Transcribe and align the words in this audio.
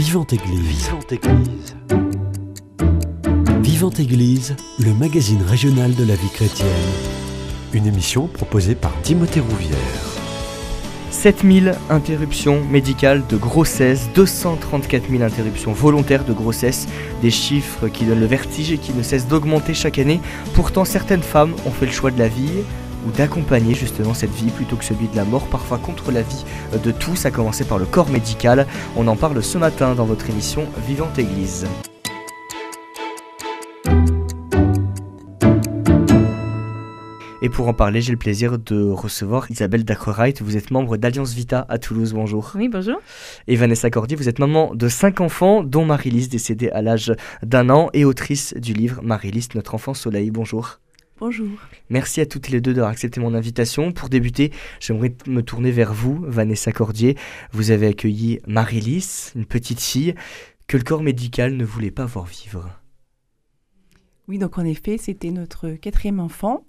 Vivante 0.00 0.32
Église. 0.32 0.86
Vivante 0.86 1.12
Église. 1.12 1.76
Vivante 3.60 4.00
Église, 4.00 4.56
le 4.78 4.94
magazine 4.94 5.42
régional 5.42 5.94
de 5.94 6.04
la 6.04 6.14
vie 6.14 6.30
chrétienne. 6.30 6.68
Une 7.74 7.86
émission 7.86 8.26
proposée 8.26 8.74
par 8.74 8.98
Timothée 9.02 9.40
Rouvière. 9.40 9.76
7000 11.10 11.74
interruptions 11.90 12.64
médicales 12.70 13.26
de 13.28 13.36
grossesse, 13.36 14.08
234 14.14 15.10
000 15.10 15.22
interruptions 15.22 15.74
volontaires 15.74 16.24
de 16.24 16.32
grossesse, 16.32 16.88
des 17.20 17.30
chiffres 17.30 17.88
qui 17.88 18.06
donnent 18.06 18.20
le 18.20 18.26
vertige 18.26 18.72
et 18.72 18.78
qui 18.78 18.94
ne 18.94 19.02
cessent 19.02 19.28
d'augmenter 19.28 19.74
chaque 19.74 19.98
année. 19.98 20.22
Pourtant, 20.54 20.86
certaines 20.86 21.22
femmes 21.22 21.52
ont 21.66 21.72
fait 21.72 21.84
le 21.84 21.92
choix 21.92 22.10
de 22.10 22.18
la 22.18 22.28
vie 22.28 22.62
ou 23.06 23.10
d'accompagner 23.10 23.74
justement 23.74 24.14
cette 24.14 24.30
vie 24.30 24.50
plutôt 24.50 24.76
que 24.76 24.84
celui 24.84 25.08
de 25.08 25.16
la 25.16 25.24
mort, 25.24 25.46
parfois 25.46 25.78
contre 25.78 26.12
la 26.12 26.22
vie 26.22 26.44
de 26.82 26.90
tous, 26.90 27.26
à 27.26 27.30
commencer 27.30 27.64
par 27.64 27.78
le 27.78 27.86
corps 27.86 28.10
médical. 28.10 28.66
On 28.96 29.06
en 29.08 29.16
parle 29.16 29.42
ce 29.42 29.58
matin 29.58 29.94
dans 29.94 30.04
votre 30.04 30.28
émission 30.30 30.66
Vivante 30.86 31.18
Église. 31.18 31.66
Et 37.42 37.48
pour 37.48 37.68
en 37.68 37.72
parler, 37.72 38.02
j'ai 38.02 38.12
le 38.12 38.18
plaisir 38.18 38.58
de 38.58 38.90
recevoir 38.90 39.50
Isabelle 39.50 39.84
Dacrewright. 39.84 40.42
Vous 40.42 40.58
êtes 40.58 40.70
membre 40.70 40.98
d'Alliance 40.98 41.32
Vita 41.32 41.64
à 41.70 41.78
Toulouse. 41.78 42.12
Bonjour. 42.12 42.52
Oui, 42.54 42.68
bonjour. 42.68 42.96
Et 43.48 43.56
Vanessa 43.56 43.88
Cordier, 43.88 44.14
vous 44.14 44.28
êtes 44.28 44.38
maman 44.38 44.74
de 44.74 44.88
cinq 44.88 45.22
enfants, 45.22 45.62
dont 45.62 45.86
Marie-Lise, 45.86 46.28
décédée 46.28 46.68
à 46.68 46.82
l'âge 46.82 47.14
d'un 47.42 47.70
an, 47.70 47.88
et 47.94 48.04
autrice 48.04 48.52
du 48.58 48.74
livre 48.74 49.00
Marie-Lise, 49.02 49.48
notre 49.54 49.74
enfant 49.74 49.94
soleil. 49.94 50.30
Bonjour. 50.30 50.80
Bonjour. 51.20 51.50
Merci 51.90 52.20
à 52.20 52.26
toutes 52.26 52.48
les 52.48 52.60
deux 52.60 52.72
d'avoir 52.72 52.90
accepté 52.90 53.20
mon 53.20 53.34
invitation. 53.34 53.92
Pour 53.92 54.08
débuter, 54.08 54.52
j'aimerais 54.80 55.14
me 55.26 55.42
tourner 55.42 55.70
vers 55.70 55.92
vous, 55.92 56.24
Vanessa 56.26 56.72
Cordier. 56.72 57.16
Vous 57.52 57.70
avez 57.70 57.86
accueilli 57.86 58.40
Marie-Lise, 58.46 59.32
une 59.36 59.46
petite 59.46 59.80
fille 59.80 60.14
que 60.66 60.76
le 60.76 60.82
corps 60.82 61.02
médical 61.02 61.56
ne 61.56 61.64
voulait 61.64 61.90
pas 61.90 62.06
voir 62.06 62.24
vivre. 62.24 62.68
Oui, 64.26 64.38
donc 64.38 64.58
en 64.58 64.64
effet, 64.64 64.96
c'était 64.98 65.30
notre 65.30 65.70
quatrième 65.70 66.20
enfant. 66.20 66.64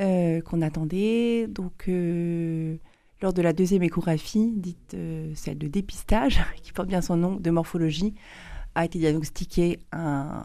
Euh, 0.00 0.40
qu'on 0.40 0.62
attendait. 0.62 1.46
Donc, 1.46 1.84
euh, 1.88 2.76
lors 3.20 3.34
de 3.34 3.42
la 3.42 3.52
deuxième 3.52 3.82
échographie, 3.82 4.50
dite 4.56 4.94
euh, 4.94 5.30
celle 5.34 5.58
de 5.58 5.66
dépistage, 5.66 6.40
qui 6.62 6.72
porte 6.72 6.88
bien 6.88 7.02
son 7.02 7.16
nom, 7.16 7.34
de 7.36 7.50
morphologie, 7.50 8.14
a 8.74 8.86
été 8.86 8.98
diagnostiqué 8.98 9.78
un, 9.92 10.44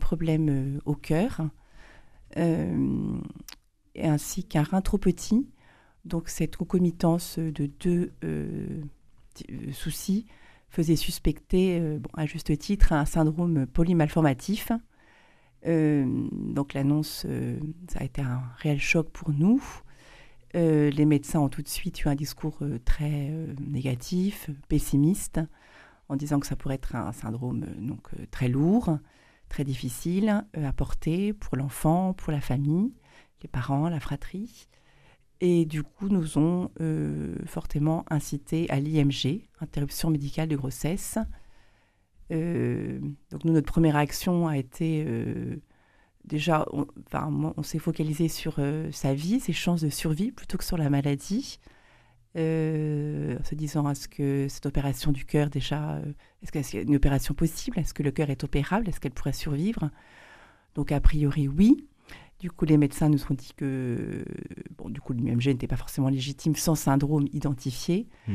problème 0.00 0.80
au 0.84 0.94
cœur, 0.94 1.40
ainsi 2.36 4.44
qu'un 4.44 4.62
rein 4.62 4.80
trop 4.80 4.98
petit. 4.98 5.46
Donc, 6.04 6.28
cette 6.28 6.56
concomitance 6.56 7.38
de 7.38 7.66
deux 7.66 8.12
soucis 9.72 10.26
faisait 10.68 10.96
suspecter, 10.96 11.98
à 12.14 12.26
juste 12.26 12.56
titre, 12.58 12.92
un 12.92 13.04
syndrome 13.04 13.66
polymalformatif 13.66 14.70
euh, 15.66 16.04
donc 16.32 16.74
l'annonce, 16.74 17.24
euh, 17.26 17.58
ça 17.88 18.00
a 18.00 18.04
été 18.04 18.20
un 18.20 18.42
réel 18.58 18.80
choc 18.80 19.08
pour 19.10 19.30
nous. 19.30 19.62
Euh, 20.54 20.90
les 20.90 21.04
médecins 21.04 21.40
ont 21.40 21.48
tout 21.48 21.62
de 21.62 21.68
suite 21.68 22.04
eu 22.04 22.08
un 22.08 22.14
discours 22.14 22.58
très 22.84 23.32
négatif, 23.60 24.50
pessimiste, 24.68 25.40
en 26.08 26.16
disant 26.16 26.38
que 26.38 26.46
ça 26.46 26.54
pourrait 26.54 26.76
être 26.76 26.94
un 26.94 27.12
syndrome 27.12 27.66
donc 27.78 28.10
très 28.30 28.48
lourd, 28.48 28.98
très 29.54 29.64
difficile 29.64 30.44
à 30.54 30.72
porter 30.72 31.32
pour 31.32 31.56
l'enfant, 31.56 32.12
pour 32.12 32.32
la 32.32 32.40
famille, 32.40 32.92
les 33.42 33.48
parents, 33.48 33.88
la 33.88 34.00
fratrie. 34.00 34.66
Et 35.40 35.64
du 35.64 35.82
coup, 35.82 36.08
nous 36.08 36.38
ont 36.38 36.70
fortement 37.46 38.04
incité 38.10 38.68
à 38.70 38.80
l'IMG, 38.80 39.48
interruption 39.60 40.10
médicale 40.10 40.48
de 40.48 40.56
grossesse, 40.56 41.18
euh, 42.32 43.00
donc 43.30 43.44
nous, 43.44 43.52
notre 43.52 43.70
première 43.70 43.96
action 43.96 44.48
a 44.48 44.56
été 44.56 45.04
euh, 45.06 45.56
déjà, 46.24 46.66
on, 46.72 46.86
enfin, 47.06 47.30
on 47.56 47.62
s'est 47.62 47.78
focalisé 47.78 48.28
sur 48.28 48.56
euh, 48.58 48.90
sa 48.92 49.14
vie, 49.14 49.40
ses 49.40 49.52
chances 49.52 49.82
de 49.82 49.90
survie, 49.90 50.32
plutôt 50.32 50.58
que 50.58 50.64
sur 50.64 50.78
la 50.78 50.90
maladie, 50.90 51.58
en 52.36 53.44
se 53.44 53.54
disant 53.54 53.88
est-ce 53.88 54.08
que 54.08 54.46
cette 54.48 54.66
opération 54.66 55.12
du 55.12 55.24
cœur 55.24 55.50
déjà, 55.50 56.00
est-ce 56.42 56.50
qu'il 56.50 56.78
y 56.78 56.82
a 56.82 56.86
une 56.86 56.96
opération 56.96 57.34
possible? 57.34 57.78
Est-ce 57.78 57.94
que 57.94 58.02
le 58.02 58.10
cœur 58.10 58.30
est 58.30 58.42
opérable? 58.44 58.88
Est-ce 58.88 59.00
qu'elle 59.00 59.12
pourrait 59.12 59.32
survivre? 59.32 59.90
Donc 60.74 60.92
a 60.92 61.00
priori 61.00 61.48
oui. 61.48 61.86
Du 62.40 62.50
coup, 62.50 62.64
les 62.64 62.76
médecins 62.76 63.08
nous 63.08 63.22
ont 63.30 63.34
dit 63.34 63.52
que, 63.56 64.24
bon, 64.76 64.90
du 64.90 65.00
coup, 65.00 65.14
n'était 65.14 65.66
pas 65.66 65.76
forcément 65.76 66.08
légitime 66.08 66.56
sans 66.56 66.74
syndrome 66.74 67.26
identifié. 67.32 68.08
Mmh. 68.26 68.34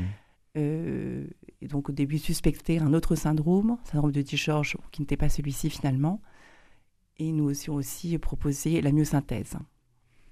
Euh, 0.57 1.27
et 1.61 1.67
donc 1.67 1.89
au 1.89 1.91
début 1.91 2.17
suspecté 2.17 2.79
un 2.79 2.93
autre 2.93 3.15
syndrome, 3.15 3.77
syndrome 3.83 4.11
de 4.11 4.23
George, 4.25 4.77
qui 4.91 5.01
n'était 5.01 5.17
pas 5.17 5.29
celui-ci 5.29 5.69
finalement. 5.69 6.21
Et 7.17 7.31
nous 7.31 7.43
aussi, 7.43 7.69
aussi 7.69 8.17
proposé 8.17 8.81
la 8.81 8.91
myosynthèse, 8.91 9.57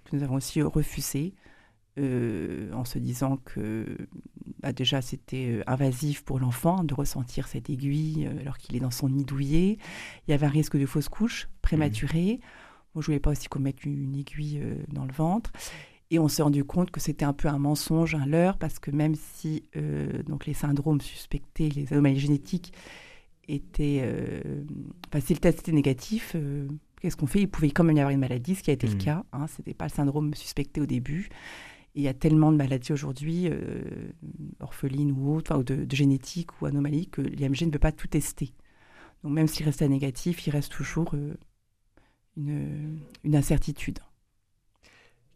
que 0.06 0.16
nous 0.16 0.24
avons 0.24 0.36
aussi 0.36 0.62
refusé, 0.62 1.34
euh, 1.98 2.72
en 2.74 2.86
se 2.86 3.00
disant 3.00 3.38
que 3.38 3.86
bah, 4.60 4.74
déjà 4.74 5.02
c'était 5.02 5.48
euh, 5.48 5.64
invasif 5.68 6.24
pour 6.24 6.40
l'enfant 6.40 6.84
de 6.84 6.94
ressentir 6.94 7.48
cette 7.48 7.70
aiguille 7.70 8.28
alors 8.42 8.58
qu'il 8.58 8.76
est 8.76 8.80
dans 8.80 8.92
son 8.92 9.10
nid 9.10 9.26
douillet. 9.26 9.78
Il 10.28 10.32
y 10.32 10.34
avait 10.34 10.46
un 10.46 10.50
risque 10.50 10.78
de 10.78 10.86
fausse 10.86 11.10
couche 11.10 11.50
prématurée. 11.62 12.40
Mmh. 12.40 12.46
Moi, 12.96 13.02
je 13.02 13.06
voulais 13.08 13.20
pas 13.20 13.32
aussi 13.32 13.48
qu'on 13.48 13.60
mette 13.60 13.86
une 13.86 14.16
aiguille 14.16 14.62
dans 14.90 15.06
le 15.06 15.14
ventre. 15.14 15.52
Et 16.10 16.20
on 16.20 16.28
s'est 16.28 16.42
rendu 16.42 16.64
compte 16.64 16.92
que 16.92 17.00
c'était 17.00 17.26
un 17.26 17.34
peu 17.34 17.48
un 17.50 17.60
mensonge, 17.60 18.16
un 18.16 18.26
leurre, 18.26 18.58
parce 18.58 18.80
que 18.80 18.92
même 18.92 19.16
si 19.16 19.64
euh, 19.76 20.24
donc 20.24 20.46
les 20.46 20.54
syndromes 20.54 21.02
suspectés, 21.02 21.70
les 21.70 21.92
anomalies 21.92 22.20
génétiques 22.20 22.74
étaient... 23.48 24.02
Euh, 24.04 24.64
enfin, 25.10 25.20
si 25.20 25.34
le 25.34 25.40
test 25.40 25.60
était 25.60 25.74
négatif, 25.74 26.34
euh, 26.36 26.68
qu'est-ce 27.02 27.18
qu'on 27.18 27.28
fait? 27.28 27.42
Il 27.42 27.48
pouvait 27.48 27.72
quand 27.72 27.84
même 27.84 27.98
y 27.98 28.00
avoir 28.00 28.14
une 28.14 28.22
maladie, 28.22 28.56
ce 28.56 28.64
qui 28.64 28.70
a 28.70 28.74
été 28.74 28.88
le 28.88 28.96
mmh. 28.96 29.00
cas. 29.00 29.24
Hein, 29.34 29.48
ce 29.48 29.62
n'était 29.62 29.74
pas 29.74 29.86
le 29.86 29.92
syndrome 29.92 30.34
suspecté 30.34 30.80
au 30.80 30.86
début. 30.86 31.30
Il 31.98 32.04
y 32.04 32.08
a 32.08 32.14
tellement 32.14 32.52
de 32.52 32.58
maladies 32.58 32.94
aujourd'hui, 32.94 33.50
orphelines 34.60 35.12
ou 35.12 35.36
autres, 35.36 35.58
ou 35.58 35.64
de, 35.64 35.84
de, 35.84 35.96
génétique 35.96 36.62
ou 36.62 36.66
anomalies, 36.66 37.08
que 37.08 37.22
l'IMG 37.22 37.64
ne 37.64 37.72
peut 37.72 37.80
pas 37.80 37.92
tout 37.92 38.08
tester. 38.08 38.54
Donc 39.24 39.34
même 39.34 39.48
s'il 39.48 39.66
restait 39.66 39.88
négatif, 39.90 40.46
il 40.48 40.52
reste 40.52 40.72
toujours 40.72 41.14
une, 42.38 43.00
une 43.24 43.36
incertitude. 43.36 44.00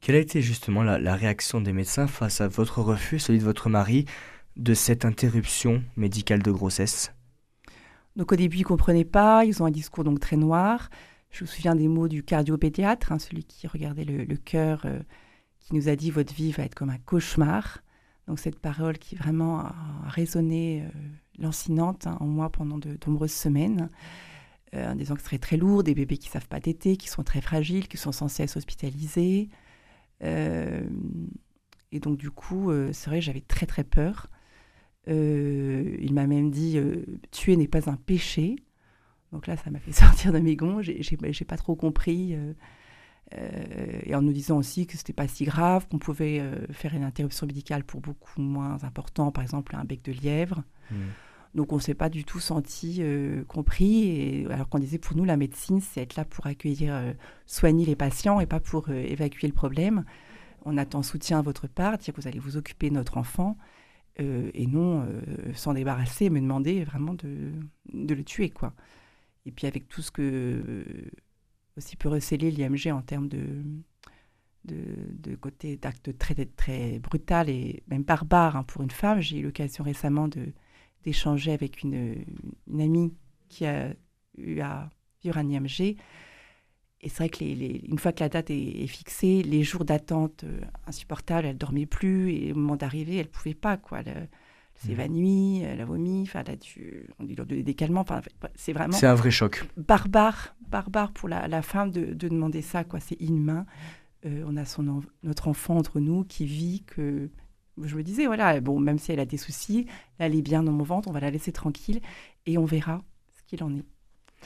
Quelle 0.01 0.15
a 0.15 0.19
été 0.19 0.41
justement 0.41 0.81
la, 0.81 1.15
réaction 1.15 1.61
des 1.61 1.73
médecins 1.73 2.07
face 2.07 2.41
à 2.41 2.47
votre 2.47 2.81
refus, 2.81 3.19
celui 3.19 3.37
de 3.37 3.43
votre 3.43 3.69
mari, 3.69 4.05
de 4.57 4.73
cette 4.73 5.05
interruption 5.05 5.83
médicale 5.95 6.41
de 6.41 6.51
grossesse? 6.51 7.13
Donc 8.15 8.31
au 8.31 8.35
début, 8.35 8.57
ils 8.57 8.61
ne 8.61 8.65
comprenaient 8.65 9.05
pas, 9.05 9.45
ils 9.45 9.61
ont 9.61 9.67
un 9.67 9.71
discours 9.71 10.03
donc 10.03 10.19
très 10.19 10.37
noir. 10.37 10.89
Je 11.29 11.43
me 11.43 11.47
souviens 11.47 11.75
des 11.75 11.87
mots 11.87 12.07
du 12.07 12.23
cardiopédiatre, 12.23 13.11
hein, 13.11 13.19
celui 13.19 13.43
qui 13.43 13.67
regardait 13.67 14.03
le, 14.03 14.35
cœur, 14.37 14.81
euh, 14.85 14.99
qui 15.71 15.77
nous 15.77 15.87
a 15.89 15.95
dit 15.95 16.11
votre 16.11 16.33
vie 16.33 16.51
va 16.51 16.63
être 16.63 16.75
comme 16.75 16.89
un 16.89 16.97
cauchemar. 16.97 17.81
Donc 18.27 18.39
cette 18.39 18.59
parole 18.59 18.97
qui 18.97 19.15
vraiment 19.15 19.59
a 19.59 19.73
résonné 20.05 20.83
euh, 20.83 20.89
lancinante 21.39 22.07
hein, 22.07 22.17
en 22.19 22.25
moi 22.25 22.49
pendant 22.49 22.77
de, 22.77 22.97
nombreuses 23.07 23.31
semaines, 23.31 23.89
euh, 24.73 24.93
que 24.93 25.05
ce 25.05 25.15
serait 25.15 25.37
très 25.37 25.57
lourd, 25.57 25.83
des 25.83 25.95
bébés 25.95 26.17
qui 26.17 26.29
savent 26.29 26.47
pas 26.47 26.59
téter, 26.59 26.97
qui 26.97 27.07
sont 27.07 27.23
très 27.23 27.39
fragiles, 27.39 27.87
qui 27.87 27.97
sont 27.97 28.11
censés 28.11 28.43
être 28.43 28.57
hospitalisés. 28.57 29.49
Euh, 30.23 30.81
et 31.93 31.99
donc, 31.99 32.17
du 32.17 32.31
coup, 32.31 32.71
c'est 32.93 33.09
vrai, 33.09 33.19
j'avais 33.19 33.41
très, 33.41 33.65
très 33.65 33.83
peur. 33.83 34.27
Il 35.07 36.13
m'a 36.13 36.25
même 36.25 36.51
dit 36.51 36.79
tuer 37.31 37.57
n'est 37.57 37.67
pas 37.67 37.89
un 37.89 37.97
péché. 37.97 38.55
Donc 39.33 39.47
là, 39.47 39.57
ça 39.57 39.69
m'a 39.71 39.79
fait 39.79 39.91
sortir 39.93 40.31
de 40.31 40.39
mes 40.39 40.55
gonds. 40.55 40.81
J'ai 40.81 41.45
pas 41.45 41.57
trop 41.57 41.75
compris. 41.75 42.37
Et 44.03 44.13
en 44.15 44.21
nous 44.21 44.33
disant 44.33 44.57
aussi 44.57 44.87
que 44.87 44.97
c'était 44.97 45.13
pas 45.13 45.27
si 45.27 45.45
grave, 45.45 45.87
qu'on 45.87 45.99
pouvait 45.99 46.41
faire 46.71 46.93
une 46.93 47.03
interruption 47.03 47.47
médicale 47.47 47.83
pour 47.83 48.01
beaucoup 48.01 48.41
moins 48.41 48.77
important, 48.83 49.31
par 49.31 49.43
exemple 49.43 49.75
un 49.75 49.85
bec 49.85 50.03
de 50.03 50.11
lièvre. 50.11 50.63
Mmh. 50.91 50.95
Donc 51.55 51.73
on 51.73 51.77
ne 51.77 51.81
s'est 51.81 51.93
pas 51.93 52.09
du 52.09 52.23
tout 52.23 52.39
senti 52.39 53.01
compris. 53.47 54.03
Et, 54.03 54.45
alors 54.51 54.69
qu'on 54.69 54.79
disait 54.79 54.97
pour 54.97 55.15
nous, 55.15 55.25
la 55.25 55.37
médecine, 55.37 55.81
c'est 55.81 56.01
être 56.01 56.15
là 56.15 56.25
pour 56.25 56.45
accueillir, 56.45 56.93
soigner 57.45 57.85
les 57.85 57.95
patients 57.95 58.39
et 58.39 58.45
pas 58.45 58.59
pour 58.59 58.89
évacuer 58.89 59.47
le 59.47 59.53
problème. 59.53 60.03
On 60.65 60.77
attend 60.77 61.01
soutien 61.01 61.39
à 61.39 61.41
votre 61.41 61.67
part, 61.67 61.97
dire 61.97 62.13
que 62.13 62.21
vous 62.21 62.27
allez 62.27 62.39
vous 62.39 62.57
occuper 62.57 62.89
de 62.89 62.95
notre 62.95 63.17
enfant. 63.17 63.57
et 64.17 64.67
non 64.67 65.07
s'en 65.53 65.73
débarrasser, 65.73 66.29
me 66.29 66.39
demander 66.39 66.83
vraiment 66.83 67.13
de, 67.13 67.51
de, 67.93 68.13
le 68.13 68.23
tuer. 68.23 68.49
quoi. 68.49 68.73
Et 69.45 69.51
puis 69.51 69.67
avec 69.67 69.87
tout 69.87 70.01
ce 70.01 70.11
que 70.11 70.85
aussi 71.77 71.95
peut 71.95 72.09
receler 72.09 72.51
l'IMG 72.51 72.91
en 72.91 73.01
termes 73.01 73.27
de, 73.27 73.63
de, 74.65 75.35
côté 75.35 75.77
d'actes 75.77 76.17
très, 76.17 76.35
très 76.45 76.99
brutal 76.99 77.49
et 77.49 77.83
même 77.87 78.03
barbare 78.03 78.55
hein, 78.55 78.63
pour 78.63 78.81
une 78.81 78.91
femme. 78.91 79.19
J'ai 79.19 79.39
eu 79.39 79.43
l'occasion 79.43 79.83
récemment 79.83 80.29
d'échanger 81.03 81.51
avec 81.51 81.83
une, 81.83 82.25
amie 82.71 83.13
qui 83.49 83.65
a 83.65 83.93
eu 84.37 84.59
à 84.59 84.89
vivre 85.23 85.37
un 85.37 85.49
IMG. 85.49 85.97
Et 87.03 87.09
c'est 87.09 87.17
vrai 87.17 87.29
que 87.29 87.39
les, 87.39 87.83
une 87.87 87.97
fois 87.97 88.11
que 88.11 88.19
la 88.19 88.29
date 88.29 88.51
est, 88.51 88.85
fixée, 88.85 89.41
les 89.41 89.63
jours 89.63 89.85
d'attente 89.85 90.43
euh, 90.43 90.61
insupportables, 90.85 91.47
elle 91.47 91.57
dormait 91.57 91.87
plus 91.87 92.31
et 92.31 92.51
au 92.51 92.55
moment 92.55 92.75
d'arriver, 92.75 93.15
elle 93.15 93.29
pouvait 93.29 93.55
pas 93.55 93.77
quoi. 93.77 94.03
S'évanouit, 94.87 95.61
elle 95.61 95.81
a 95.81 95.85
vomi, 95.85 96.23
enfin 96.23 96.43
là 96.43 96.57
tu, 96.57 97.07
on 97.19 97.23
dit 97.23 97.35
des 97.35 97.63
décalements, 97.63 98.01
enfin 98.01 98.21
c'est 98.55 98.73
vraiment. 98.73 98.93
C'est 98.93 99.07
un 99.07 99.15
vrai 99.15 99.31
choc. 99.31 99.63
Barbare, 99.77 100.55
barbare 100.69 101.11
pour 101.11 101.29
la, 101.29 101.61
femme 101.61 101.91
de, 101.91 102.13
demander 102.13 102.61
ça, 102.61 102.83
quoi. 102.83 102.99
C'est 102.99 103.19
inhumain. 103.21 103.65
Euh, 104.25 104.43
on 104.47 104.55
a 104.57 104.65
son 104.65 105.01
notre 105.23 105.47
enfant 105.47 105.77
entre 105.77 105.99
nous 105.99 106.23
qui 106.23 106.45
vit 106.45 106.83
que. 106.85 107.29
Je 107.81 107.95
me 107.95 108.03
disais, 108.03 108.25
voilà, 108.25 108.59
bon, 108.59 108.79
même 108.79 108.99
si 108.99 109.11
elle 109.11 109.19
a 109.19 109.25
des 109.25 109.37
soucis, 109.37 109.87
elle 110.19 110.35
est 110.35 110.41
bien 110.41 110.61
dans 110.61 110.73
mon 110.73 110.83
ventre, 110.83 111.07
on 111.07 111.13
va 111.13 111.21
la 111.21 111.31
laisser 111.31 111.51
tranquille 111.51 112.01
et 112.45 112.57
on 112.57 112.65
verra 112.65 113.01
ce 113.35 113.43
qu'il 113.43 113.63
en 113.63 113.75
est. 113.75 113.85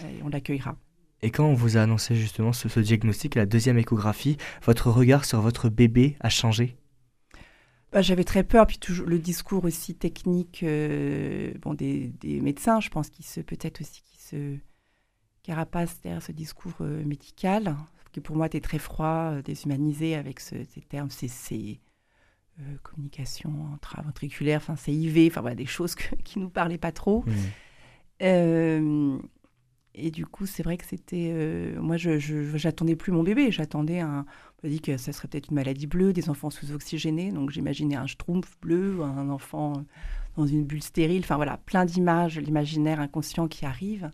Et 0.03 0.21
on 0.23 0.29
l'accueillera. 0.29 0.77
Et 1.21 1.31
quand 1.31 1.45
on 1.45 1.53
vous 1.53 1.75
a 1.75 1.81
annoncé 1.81 2.15
justement 2.15 2.53
ce, 2.53 2.69
ce 2.69 2.79
diagnostic, 2.79 3.35
la 3.35 3.45
deuxième 3.45 3.77
échographie, 3.77 4.37
votre 4.63 4.91
regard 4.91 5.25
sur 5.25 5.41
votre 5.41 5.69
bébé 5.69 6.17
a 6.19 6.29
changé? 6.29 6.77
Bah, 7.95 8.01
j'avais 8.01 8.25
très 8.25 8.43
peur, 8.43 8.67
puis 8.67 8.77
toujours 8.77 9.07
le 9.07 9.17
discours 9.17 9.63
aussi 9.63 9.95
technique 9.95 10.63
euh, 10.63 11.53
bon, 11.61 11.73
des, 11.73 12.11
médecins, 12.41 12.81
je 12.81 12.89
pense 12.89 13.09
qu'il 13.09 13.23
se 13.23 13.39
peut-être 13.39 13.79
aussi 13.79 14.03
qui 14.03 14.21
se 14.21 14.57
carapace 15.43 16.01
derrière 16.01 16.21
ce 16.21 16.33
discours 16.33 16.73
euh, 16.81 17.05
médical, 17.05 17.73
qui 18.11 18.19
pour 18.19 18.35
moi 18.35 18.47
était 18.47 18.59
très 18.59 18.79
froid, 18.79 19.31
euh, 19.31 19.41
déshumanisé 19.41 20.15
avec 20.15 20.41
ces 20.41 20.65
termes 20.89 21.09
CC, 21.09 21.79
communication 22.83 23.69
intraventriculaire, 23.73 24.57
enfin 24.57 24.75
CIV, 24.75 25.29
enfin 25.31 25.39
voilà, 25.39 25.55
des 25.55 25.65
choses 25.65 25.95
qui 26.25 26.39
nous 26.39 26.49
parlaient 26.49 26.77
pas 26.77 26.91
trop. 26.91 27.23
Mmh. 28.19 29.19
Et 29.97 30.11
du 30.11 30.25
coup, 30.25 30.45
c'est 30.45 30.61
vrai 30.61 30.77
que 30.77 30.85
c'était. 30.85 31.31
Euh, 31.33 31.79
moi, 31.79 31.95
je 31.95 32.19
j'attendais 32.55 32.97
plus 32.97 33.13
mon 33.13 33.23
bébé. 33.23 33.49
J'attendais 33.51 34.01
un. 34.01 34.25
On 34.61 34.67
m'a 34.67 34.69
dit 34.69 34.81
que 34.81 34.97
ça 34.97 35.13
serait 35.13 35.29
peut-être 35.29 35.49
une 35.49 35.55
maladie 35.55 35.87
bleue, 35.87 36.11
des 36.11 36.29
enfants 36.29 36.49
sous-oxygénés. 36.49 37.31
Donc, 37.31 37.51
j'imaginais 37.51 37.95
un 37.95 38.05
schtroumpf 38.05 38.57
bleu, 38.61 39.01
un 39.01 39.29
enfant 39.29 39.85
dans 40.35 40.45
une 40.45 40.65
bulle 40.65 40.83
stérile. 40.83 41.21
Enfin, 41.23 41.37
voilà, 41.37 41.57
plein 41.57 41.85
d'images, 41.85 42.37
l'imaginaire 42.37 42.99
inconscient 42.99 43.47
qui 43.47 43.65
arrive. 43.65 44.11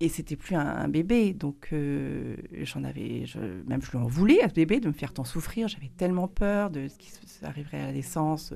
Et 0.00 0.08
c'était 0.08 0.34
plus 0.34 0.56
un, 0.56 0.88
bébé. 0.88 1.34
Donc, 1.34 1.68
euh, 1.72 2.36
j'en 2.62 2.82
avais. 2.82 3.26
Même 3.68 3.82
je 3.82 3.90
lui 3.92 3.98
en 3.98 4.06
voulais 4.06 4.42
à 4.42 4.48
ce 4.48 4.54
bébé 4.54 4.80
de 4.80 4.88
me 4.88 4.92
faire 4.92 5.12
tant 5.12 5.24
souffrir. 5.24 5.68
J'avais 5.68 5.90
tellement 5.96 6.26
peur 6.26 6.70
de 6.70 6.88
ce 6.88 6.98
qui 6.98 7.12
arriverait 7.44 7.80
à 7.80 7.86
la 7.86 7.92
naissance 7.92 8.52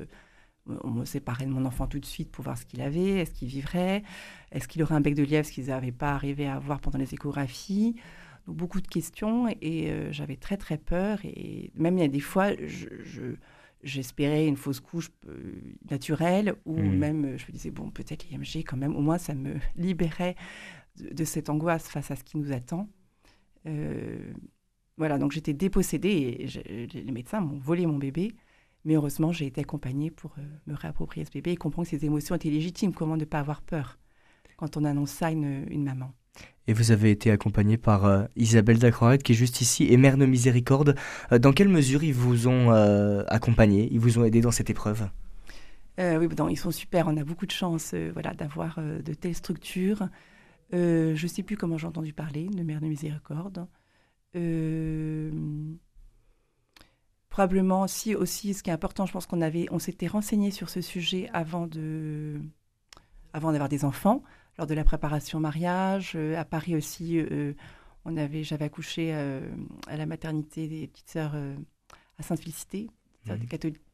on 0.66 0.90
me 0.90 1.05
séparait 1.05 1.46
de 1.46 1.50
mon 1.50 1.64
enfant 1.64 1.87
tout 1.87 1.99
de 1.99 2.06
suite 2.06 2.31
pour 2.31 2.44
voir 2.44 2.56
ce 2.56 2.64
qu'il 2.64 2.81
avait, 2.81 3.20
est-ce 3.20 3.32
qu'il 3.32 3.49
vivrait, 3.49 4.02
est-ce 4.52 4.69
qu'il 4.69 4.82
aurait 4.82 4.94
un 4.94 5.00
bec 5.00 5.14
de 5.14 5.22
lièvre, 5.22 5.46
ce 5.46 5.52
qu'ils 5.52 5.66
n'avaient 5.66 5.93
pas 5.93 6.12
arrivé 6.12 6.46
à 6.46 6.58
voir 6.58 6.81
pendant 6.81 6.99
les 6.99 7.12
échographies. 7.12 7.96
Donc 8.46 8.56
beaucoup 8.56 8.81
de 8.81 8.88
questions 8.88 9.49
et 9.61 9.90
euh, 9.90 10.12
j'avais 10.12 10.37
très 10.37 10.56
très 10.56 10.76
peur 10.76 11.19
et 11.25 11.70
même 11.75 11.96
il 11.96 12.00
y 12.02 12.05
a 12.05 12.08
des 12.08 12.20
fois 12.20 12.49
j'espérais 13.82 14.46
une 14.46 14.56
fausse 14.56 14.81
couche 14.81 15.11
euh, 15.28 15.55
naturelle 15.90 16.55
ou 16.67 16.78
mmh. 16.78 16.96
même 16.96 17.25
euh, 17.25 17.38
je 17.38 17.46
me 17.46 17.52
disais 17.52 17.70
bon 17.70 17.90
peut-être 17.90 18.28
l'IMG 18.28 18.64
quand 18.67 18.76
même 18.76 18.94
au 18.96 19.00
moins 19.00 19.17
ça 19.17 19.34
me 19.34 19.55
libérait 19.76 20.37
de, 20.96 21.25
cette 21.25 21.49
angoisse 21.49 21.88
face 21.88 22.10
à 22.10 22.17
ce 22.17 22.25
qui 22.25 22.37
nous 22.37 22.52
attend. 22.52 22.88
voilà 24.99 25.19
donc 25.19 25.32
j'étais 25.32 25.55
dépossédée 25.55 26.49
et 26.69 26.87
les 26.87 27.12
médecins 27.12 27.40
m'ont 27.40 27.58
volé 27.58 27.87
mon 27.87 27.96
bébé 27.96 28.34
mais 28.84 28.94
heureusement, 28.94 29.32
j'ai 29.32 29.46
été 29.46 29.62
accompagnée 29.62 30.10
pour 30.10 30.34
euh, 30.38 30.42
me 30.66 30.75
réapproprier 30.75 31.25
ce 31.25 31.31
bébé 31.31 31.52
et 31.52 31.56
comprendre 31.56 31.88
que 31.88 31.96
ses 31.96 32.04
émotions 32.04 32.34
étaient 32.34 32.50
légitimes. 32.50 32.92
Comment 32.92 33.16
ne 33.16 33.25
pas 33.25 33.38
avoir 33.40 33.62
peur 33.62 33.98
quand 34.56 34.76
on 34.76 34.84
annonce 34.84 35.10
ça 35.10 35.28
à 35.28 35.31
une, 35.31 35.84
maman? 35.84 36.12
Et 36.66 36.72
vous 36.72 36.90
avez 36.90 37.10
été 37.10 37.31
accompagnée 37.31 37.78
par 37.78 38.04
euh, 38.04 38.25
Isabelle 38.36 38.78
Dacroix, 38.78 39.16
qui 39.16 39.32
est 39.32 39.34
juste 39.34 39.60
ici, 39.60 39.86
et 39.90 39.96
Mère 39.96 40.19
de 40.19 40.26
Miséricorde. 40.26 40.96
Euh, 41.32 41.38
dans 41.38 41.52
quelle 41.52 41.69
mesure 41.69 42.04
ils 42.04 42.14
vous 42.14 42.46
ont 42.46 42.70
accompagné 43.28 43.88
Ils 43.90 44.00
vous 44.00 44.19
ont 44.19 44.25
aidé 44.25 44.40
dans 44.40 44.50
cette 44.50 44.70
épreuve? 44.70 45.08
Oui, 45.96 46.28
ils 46.50 46.58
sont 46.58 46.72
super. 46.72 47.06
On 47.06 47.16
a 47.16 47.25
beaucoup 47.25 47.46
de 47.46 47.52
chance 47.52 47.94
voilà, 48.12 48.34
d'avoir 48.34 48.81
de 48.81 49.14
telles 49.14 49.36
structures. 49.36 50.08
je 50.72 51.22
ne 51.22 51.28
sais 51.28 51.44
plus 51.44 51.56
comment 51.56 51.78
j'ai 51.78 51.86
entendu 51.86 52.12
parler 52.12 52.48
de 52.48 52.62
Mère 52.64 52.81
de 52.81 52.86
Miséricorde 52.86 53.66
probablement 57.34 57.82
aussi, 57.82 58.14
aussi, 58.14 58.54
ce 58.54 58.62
qui 58.62 58.70
est 58.70 58.72
important, 58.72 59.06
je 59.06 59.12
pense 59.12 59.26
qu'on 59.26 59.40
avait, 59.40 59.66
on 59.72 59.81
s'était 59.81 60.06
renseigné 60.06 60.52
sur 60.52 60.69
ce 60.69 60.81
sujet 60.81 61.28
avant 61.32 61.66
de, 61.66 62.40
avant 63.32 63.50
d'avoir 63.50 63.69
des 63.69 63.84
enfants, 63.84 64.22
lors 64.56 64.69
de 64.69 64.75
la 64.75 64.84
préparation 64.84 65.40
mariage. 65.40 66.12
Euh, 66.14 66.38
à 66.38 66.44
Paris 66.44 66.76
aussi, 66.76 67.19
euh, 67.19 67.52
on 68.04 68.16
avait, 68.16 68.44
j'avais 68.44 68.66
accouché 68.66 69.10
euh, 69.12 69.40
à 69.88 69.96
la 69.96 70.06
maternité 70.06 70.69
des 70.69 70.86
petites 70.86 71.10
sœurs 71.10 71.34
à 72.19 72.22
Sainte-Félicité, 72.22 72.88
mmh. 73.26 73.32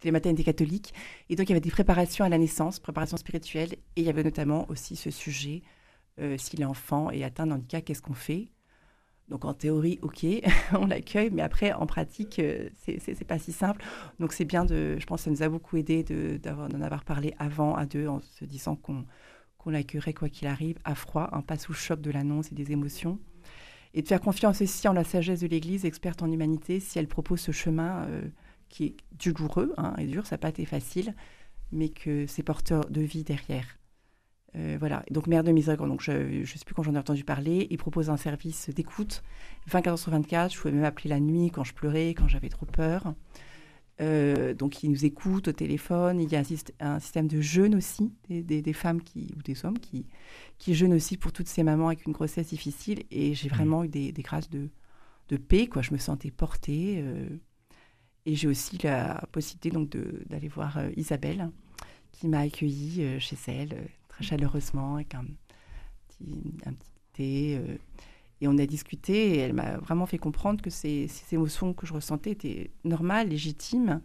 les 0.04 0.10
maternités 0.10 0.44
catholiques. 0.44 0.92
Et 1.31 1.34
donc, 1.34 1.46
il 1.46 1.52
y 1.52 1.54
avait 1.54 1.62
des 1.62 1.70
préparations 1.70 2.26
à 2.26 2.28
la 2.28 2.37
naissance, 2.37 2.78
préparation 2.78 3.16
spirituelle, 3.16 3.72
et 3.72 4.02
il 4.02 4.04
y 4.04 4.10
avait 4.10 4.22
notamment 4.22 4.69
aussi 4.69 4.96
ce 4.96 5.10
sujet, 5.10 5.62
si 6.37 6.58
l'enfant 6.58 7.10
est 7.10 7.25
atteint 7.25 7.46
d'un 7.46 7.54
handicap, 7.54 7.87
qu'est-ce 7.87 8.02
qu'on 8.02 8.12
fait? 8.12 8.50
Donc 9.31 9.44
en 9.44 9.55
théorie, 9.55 9.99
ok, 10.03 10.27
on 10.73 10.87
l'accueille, 10.87 11.31
mais 11.32 11.43
après 11.43 11.73
en 11.73 11.87
pratique, 11.87 12.38
euh, 12.41 12.69
c'est 12.75 13.25
pas 13.25 13.38
si 13.38 13.53
simple. 13.53 13.82
Donc 14.19 14.32
c'est 14.32 14.44
bien 14.44 14.65
de, 14.65 14.97
je 14.99 15.06
pense, 15.06 15.21
que 15.21 15.25
ça 15.25 15.31
nous 15.31 15.43
a 15.43 15.49
beaucoup 15.49 15.77
aidé 15.77 16.03
d'en 16.43 16.81
avoir, 16.82 17.05
parlé 17.05 17.35
avant 17.38 17.77
à 17.77 17.87
deux, 17.87 18.09
en 18.09 18.21
se 18.21 18.44
disant 18.44 18.77
qu'on 18.77 19.05
l'accueillerait 19.67 20.15
quoi 20.15 20.29
qu'il 20.29 20.49
arrive, 20.49 20.79
à 20.85 20.94
froid, 20.94 21.31
un 21.32 21.43
pas 21.43 21.56
sous 21.56 21.73
choc 21.73 22.00
de 22.00 22.11
l'annonce 22.11 22.50
et 22.50 22.55
des 22.55 22.73
émotions, 22.73 23.19
et 23.94 24.03
de 24.03 24.09
faire 24.09 24.21
confiance 24.21 24.61
aussi 24.61 24.88
en 24.88 24.93
la 24.93 25.05
sagesse 25.05 25.41
de 25.41 25.47
l'Église, 25.47 25.85
experte 25.85 26.23
en 26.23 26.31
humanité, 26.31 26.81
si 26.81 26.99
elle 26.99 27.09
propose 27.09 27.41
ce 27.41 27.53
chemin 27.53 28.05
euh, 28.09 28.23
qui 28.69 28.85
est 28.85 28.97
douloureux 29.25 29.73
hein, 29.79 29.94
et 29.99 30.06
dur, 30.06 30.26
ça 30.26 30.35
n'a 30.35 30.38
pas 30.38 30.50
été 30.50 30.65
facile, 30.65 31.15
mais 31.73 31.88
que 31.88 32.26
c'est 32.26 32.43
porteur 32.43 32.88
de 32.91 33.00
vie 33.00 33.23
derrière. 33.23 33.80
Euh, 34.56 34.76
voilà, 34.81 35.05
donc 35.11 35.29
Mère 35.29 35.44
de 35.44 35.52
Miséricorde, 35.52 35.91
donc 35.91 36.02
je 36.02 36.12
ne 36.12 36.44
sais 36.44 36.64
plus 36.64 36.75
quand 36.75 36.82
j'en 36.82 36.94
ai 36.94 36.99
entendu 36.99 37.23
parler, 37.23 37.69
il 37.70 37.79
propose 37.79 38.11
un 38.11 38.17
service 38.17 38.69
d'écoute 38.70 39.23
24 39.69 39.94
h 39.94 39.97
sur 39.97 40.11
24. 40.11 40.52
Je 40.52 40.58
pouvais 40.58 40.75
même 40.75 40.85
appeler 40.85 41.11
la 41.11 41.20
nuit 41.20 41.50
quand 41.50 41.64
je 41.64 41.73
pleurais, 41.73 42.14
quand 42.14 42.26
j'avais 42.26 42.49
trop 42.49 42.67
peur. 42.67 43.14
Euh, 44.00 44.55
donc 44.55 44.82
il 44.82 44.91
nous 44.91 45.05
écoute 45.05 45.49
au 45.49 45.52
téléphone. 45.52 46.20
Il 46.20 46.31
y 46.32 46.37
a 46.37 46.43
un, 46.81 46.99
système 46.99 47.29
de 47.29 47.41
jeûne 47.41 47.76
aussi, 47.76 48.12
des, 48.29 48.73
femmes 48.73 49.02
qui, 49.02 49.32
ou 49.37 49.43
des 49.43 49.64
hommes 49.64 49.79
qui, 49.79 50.06
qui 50.58 50.75
jeûnent 50.75 50.94
aussi 50.94 51.17
pour 51.17 51.32
toutes 51.32 51.49
ces 51.49 51.62
mamans 51.62 51.88
avec 51.88 52.06
une 52.06 52.12
grossesse 52.12 52.49
difficile. 52.49 53.05
Et 53.11 53.35
j'ai 53.35 53.49
mmh. 53.49 53.52
vraiment 53.52 53.85
eu 53.85 53.88
des, 53.88 54.12
grâces 54.12 54.50
de, 54.50 54.69
de, 55.29 55.37
paix, 55.37 55.69
quoi. 55.69 55.82
Je 55.82 55.93
me 55.93 55.99
sentais 55.99 56.31
portée. 56.31 56.97
Euh, 56.99 57.29
et 58.26 58.35
j'ai 58.35 58.49
aussi 58.49 58.79
la 58.82 59.26
possibilité 59.32 59.70
donc 59.70 59.91
d'aller 60.29 60.49
voir 60.49 60.79
Isabelle, 60.97 61.50
qui 62.12 62.29
m'a 62.29 62.41
accueillie 62.41 63.19
chez 63.19 63.37
elle 63.47 63.88
chaleureusement 64.21 64.97
avec 64.97 65.15
un 65.15 65.25
petit, 66.09 66.55
un 66.67 66.73
petit 66.73 66.93
thé. 67.12 67.59
Euh, 67.59 67.77
et 68.41 68.49
on 68.49 68.57
a 68.59 68.67
discuté 68.67 69.35
et 69.35 69.39
elle 69.39 69.53
m'a 69.53 69.77
vraiment 69.79 70.07
fait 70.07 70.19
comprendre 70.19 70.62
que 70.62 70.71
ces, 70.71 71.09
ces, 71.09 71.35
émotions 71.35 71.75
que 71.75 71.87
je 71.87 71.93
ressentais 71.93 72.31
étaient 72.31 72.71
normales, 72.85 73.29
légitimes. 73.29 74.00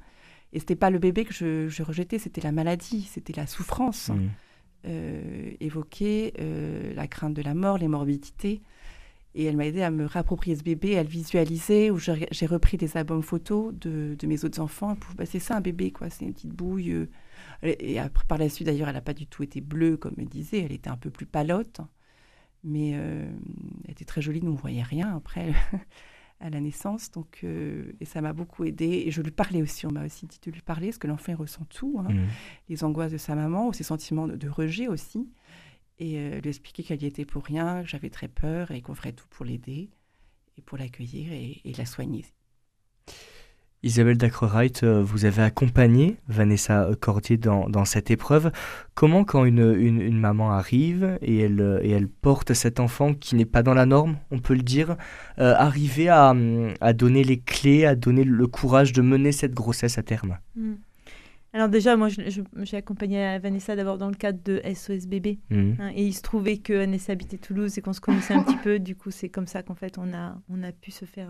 Et 0.51 0.59
c'était 0.59 0.75
pas 0.75 0.89
le 0.89 0.99
bébé 0.99 1.25
que 1.25 1.33
je, 1.33 1.69
je 1.69 1.83
rejetais, 1.83 2.19
c'était 2.19 2.41
la 2.41 2.51
maladie, 2.51 3.03
c'était 3.03 3.33
la 3.33 3.47
souffrance 3.47 4.09
mmh. 4.09 4.19
euh, 4.87 5.51
évoquée, 5.59 6.33
euh, 6.39 6.93
la 6.93 7.07
crainte 7.07 7.33
de 7.33 7.41
la 7.41 7.53
mort, 7.53 7.77
les 7.77 7.87
morbidités. 7.87 8.61
Et 9.35 9.45
elle 9.45 9.57
m'a 9.57 9.65
aidé 9.65 9.81
à 9.81 9.91
me 9.91 10.05
réapproprier 10.05 10.55
ce 10.55 10.63
bébé, 10.63 10.97
à 10.97 11.03
le 11.03 11.09
visualiser, 11.09 11.91
où 11.91 11.97
j'ai 11.97 12.45
repris 12.45 12.77
des 12.77 12.95
albums 12.95 13.21
photos 13.21 13.73
de, 13.73 14.15
de 14.17 14.27
mes 14.27 14.45
autres 14.45 14.61
enfants. 14.61 14.97
Bah, 15.17 15.25
c'est 15.25 15.39
ça 15.39 15.57
un 15.57 15.61
bébé, 15.61 15.91
quoi. 15.91 16.09
C'est 16.09 16.23
une 16.23 16.33
petite 16.33 16.53
bouille 16.53 17.07
et 17.63 17.99
après, 17.99 18.25
par 18.27 18.37
la 18.37 18.49
suite, 18.49 18.67
d'ailleurs, 18.67 18.87
elle 18.87 18.95
n'a 18.95 19.01
pas 19.01 19.13
du 19.13 19.27
tout 19.27 19.43
été 19.43 19.61
bleue, 19.61 19.97
comme 19.97 20.15
elle 20.17 20.27
disait. 20.27 20.59
Elle 20.59 20.71
était 20.71 20.89
un 20.89 20.97
peu 20.97 21.09
plus 21.09 21.25
palote. 21.25 21.81
Mais 22.63 22.91
euh, 22.95 23.29
elle 23.85 23.91
était 23.91 24.05
très 24.05 24.21
jolie. 24.21 24.41
Nous, 24.41 24.51
on 24.51 24.55
ne 24.55 24.59
voyait 24.59 24.83
rien 24.83 25.15
après 25.15 25.53
à 26.39 26.49
la 26.49 26.59
naissance. 26.59 27.11
Donc, 27.11 27.41
euh, 27.43 27.93
et 27.99 28.05
ça 28.05 28.21
m'a 28.21 28.33
beaucoup 28.33 28.63
aidé. 28.65 29.03
Et 29.05 29.11
je 29.11 29.21
lui 29.21 29.31
parlais 29.31 29.61
aussi. 29.61 29.85
On 29.85 29.91
m'a 29.91 30.05
aussi 30.05 30.25
dit 30.25 30.39
de 30.43 30.51
lui 30.51 30.61
parler, 30.61 30.87
parce 30.87 30.97
que 30.97 31.07
l'enfant 31.07 31.35
ressent 31.35 31.65
tout. 31.65 31.97
Hein. 31.99 32.11
Mmh. 32.11 32.27
Les 32.69 32.83
angoisses 32.83 33.11
de 33.11 33.17
sa 33.17 33.35
maman, 33.35 33.67
ou 33.67 33.73
ses 33.73 33.83
sentiments 33.83 34.27
de, 34.27 34.49
rejet 34.49 34.87
aussi. 34.87 35.29
Et 35.99 36.17
euh, 36.17 36.41
lui 36.41 36.49
expliquer 36.49 36.83
qu'elle 36.83 37.03
y 37.03 37.05
était 37.05 37.25
pour 37.25 37.43
rien, 37.43 37.83
que 37.83 37.89
j'avais 37.89 38.09
très 38.09 38.27
peur 38.27 38.71
et 38.71 38.81
qu'on 38.81 38.95
ferait 38.95 39.13
tout 39.13 39.27
pour 39.29 39.45
l'aider 39.45 39.89
et 40.57 40.61
pour 40.61 40.77
l'accueillir 40.77 41.31
et, 41.31 41.61
et 41.63 41.73
la 41.73 41.85
soigner. 41.85 42.25
Isabelle 43.85 44.17
Dacrewright, 44.17 44.81
euh, 44.81 45.03
vous 45.03 45.25
avez 45.25 45.43
accompagné 45.43 46.17
Vanessa 46.27 46.89
Cordier 46.99 47.37
dans, 47.37 47.69
dans 47.69 47.85
cette 47.85 48.09
épreuve. 48.09 48.51
Comment, 48.95 49.23
quand 49.23 49.45
une, 49.45 49.75
une, 49.75 50.19
maman 50.19 50.51
arrive 50.51 51.19
et 51.21 51.41
elle, 51.41 51.61
euh, 51.61 51.79
et 51.83 51.91
elle 51.91 52.07
porte 52.07 52.53
cet 52.53 52.79
enfant 52.79 53.13
qui 53.13 53.35
n'est 53.35 53.45
pas 53.45 53.61
dans 53.61 53.75
la 53.75 53.85
norme, 53.85 54.17
on 54.31 54.39
peut 54.39 54.55
le 54.55 54.63
dire, 54.63 54.97
euh, 55.37 55.53
arriver 55.55 56.09
à, 56.09 56.33
à, 56.81 56.93
donner 56.93 57.23
les 57.23 57.39
clés, 57.39 57.85
à 57.85 57.95
donner 57.95 58.23
le 58.23 58.47
courage 58.47 58.91
de 58.91 59.03
mener 59.03 59.31
cette 59.31 59.53
grossesse 59.53 59.99
à 59.99 60.03
terme? 60.03 60.39
Hmm. 60.55 60.73
Alors 61.53 61.69
déjà, 61.69 61.95
moi, 61.95 62.07
j'ai 62.09 62.77
accompagné 62.77 63.37
Vanessa 63.37 63.75
d'abord 63.75 63.99
dans 63.99 64.09
le 64.09 64.15
cadre 64.15 64.39
de 64.43 64.61
SOS 64.73 65.05
Bébé. 65.05 65.37
Hmm. 65.51 65.73
Hein, 65.77 65.91
et 65.95 66.07
il 66.07 66.13
se 66.13 66.23
trouvait 66.23 66.57
que 66.57 66.73
Vanessa 66.73 67.11
habitait 67.11 67.37
Toulouse 67.37 67.77
et 67.77 67.81
qu'on 67.81 67.93
se 67.93 68.01
connaissait 68.01 68.33
un 68.33 68.41
petit 68.41 68.57
peu. 68.57 68.79
Du 68.79 68.95
coup, 68.95 69.11
c'est 69.11 69.29
comme 69.29 69.47
ça 69.47 69.61
qu'en 69.61 69.75
fait, 69.75 69.99
on 69.99 70.11
a, 70.11 70.41
on 70.49 70.63
a 70.63 70.71
pu 70.71 70.89
se 70.89 71.05
faire 71.05 71.29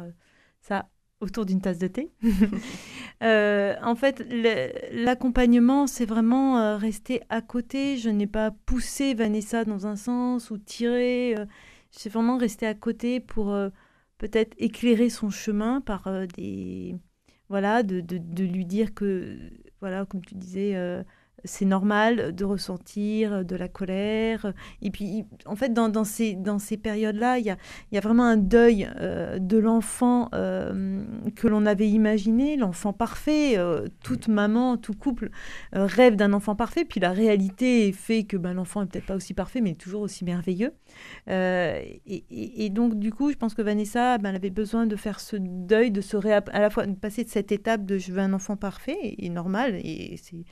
ça 0.62 0.88
autour 1.22 1.46
d'une 1.46 1.62
tasse 1.62 1.80
de 1.80 1.88
thé. 1.88 2.12
en 3.22 3.96
fait, 3.96 4.26
l'accompagnement, 4.92 5.88
c'est 5.88 6.06
vraiment 6.06 6.78
rester 6.78 7.22
à 7.30 7.42
côté. 7.42 7.98
Je 7.98 8.10
n'ai 8.10 8.28
pas 8.28 8.52
poussé 8.52 9.14
Vanessa 9.14 9.66
dans 9.66 9.88
un 9.88 9.96
sens 9.96 10.52
ou 10.52 10.58
tiré. 10.58 11.36
c'est 11.92 12.10
vraiment 12.10 12.38
rester 12.38 12.68
à 12.68 12.74
côté 12.74 13.20
pour 13.20 13.56
peut-être 14.18 14.54
éclairer 14.58 15.10
son 15.10 15.30
chemin 15.30 15.82
par 15.82 16.10
des 16.36 16.96
voilà 17.50 17.84
de, 17.84 18.02
de, 18.02 18.18
de, 18.18 18.44
lui 18.44 18.66
dire 18.66 18.94
que 18.94 19.38
voilà 19.80 20.06
comme 20.06 20.26
tu 20.26 20.34
disais 20.36 20.74
c'est 21.46 21.66
normal 21.66 22.36
de 22.36 22.44
ressentir 22.44 23.46
de 23.46 23.56
la 23.56 23.68
colère. 23.68 24.54
Et 24.82 24.92
puis, 24.92 25.26
en 25.46 25.56
fait, 25.56 25.74
dans, 25.74 26.04
ces, 26.04 26.34
dans 26.34 26.60
ces 26.60 26.78
périodes-là, 26.78 27.40
il 27.40 27.46
y 27.46 27.50
a, 27.50 27.58
y 27.92 27.98
a, 27.98 28.02
vraiment 28.02 28.24
un 28.24 28.38
deuil 28.38 28.90
euh, 29.00 29.40
de 29.40 29.58
l'enfant 29.58 30.30
euh, 30.34 31.04
que 31.36 31.48
l'on 31.48 31.66
avait 31.66 31.90
imaginé, 31.90 32.58
l'enfant 32.58 32.94
parfait. 32.94 33.58
Euh, 33.58 33.88
toute 34.04 34.28
maman, 34.28 34.78
tout 34.78 34.94
couple 34.94 35.30
rêve 35.72 36.16
d'un 36.16 36.34
enfant 36.34 36.56
parfait. 36.56 36.86
Puis 36.86 37.00
la 37.00 37.12
réalité 37.12 37.92
fait 37.92 38.24
que 38.24 38.38
ben, 38.38 38.54
l'enfant 38.54 38.84
est 38.84 38.88
peut-être 38.88 39.06
pas 39.06 39.16
aussi 39.16 39.34
parfait, 39.34 39.62
mais 39.62 39.76
toujours 39.76 40.02
aussi 40.02 40.26
merveilleux. 40.26 40.74
Et, 41.28 42.70
donc, 42.72 42.96
du 43.00 43.12
coup, 43.12 43.32
je 43.32 43.38
pense 43.38 43.54
que 43.54 43.62
Vanessa, 43.62 44.18
ben, 44.18 44.36
avait 44.36 44.50
besoin 44.50 44.86
de 44.86 44.96
faire 44.96 45.20
ce 45.20 45.38
deuil, 45.40 45.92
de 45.92 46.02
se 46.02 46.16
à 46.26 46.60
la 46.60 46.70
fois 46.70 46.86
de 46.86 46.94
passer 46.94 47.24
de 47.24 47.30
cette 47.30 47.52
étape 47.52 47.86
de 47.86 47.98
je 47.98 48.12
veux 48.12 48.20
un 48.20 48.34
enfant 48.34 48.56
parfait 48.56 49.16
et 49.18 49.30
normal, 49.30 49.76
et 49.76 50.18
c'est 50.22 50.44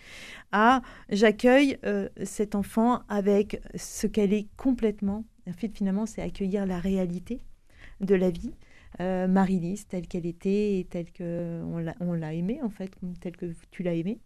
j'accueille 1.10 1.78
euh, 1.86 2.10
cet 2.24 2.56
enfant 2.56 3.02
avec 3.10 3.62
ce 3.76 4.08
qu'elle 4.08 4.34
est 4.34 4.48
complètement. 4.58 5.26
En 5.48 5.54
fait, 5.54 5.70
finalement, 5.70 6.06
c'est 6.06 6.22
accueillir 6.22 6.66
la 6.66 6.80
réalité 6.80 7.42
de 8.02 8.16
la 8.16 8.30
vie. 8.30 8.54
Euh, 9.00 9.28
Marie-Lise, 9.28 9.88
telle 9.88 10.08
qu'elle 10.08 10.26
était 10.26 10.80
et 10.80 10.88
telle 10.90 11.12
qu'on 11.12 12.14
l'a 12.14 12.34
aimée, 12.34 12.60
en 12.64 12.70
fait, 12.70 12.92
telle 13.20 13.36
que 13.36 13.48
tu 13.72 13.84
l'as 13.84 13.96
aimée. 13.96 14.20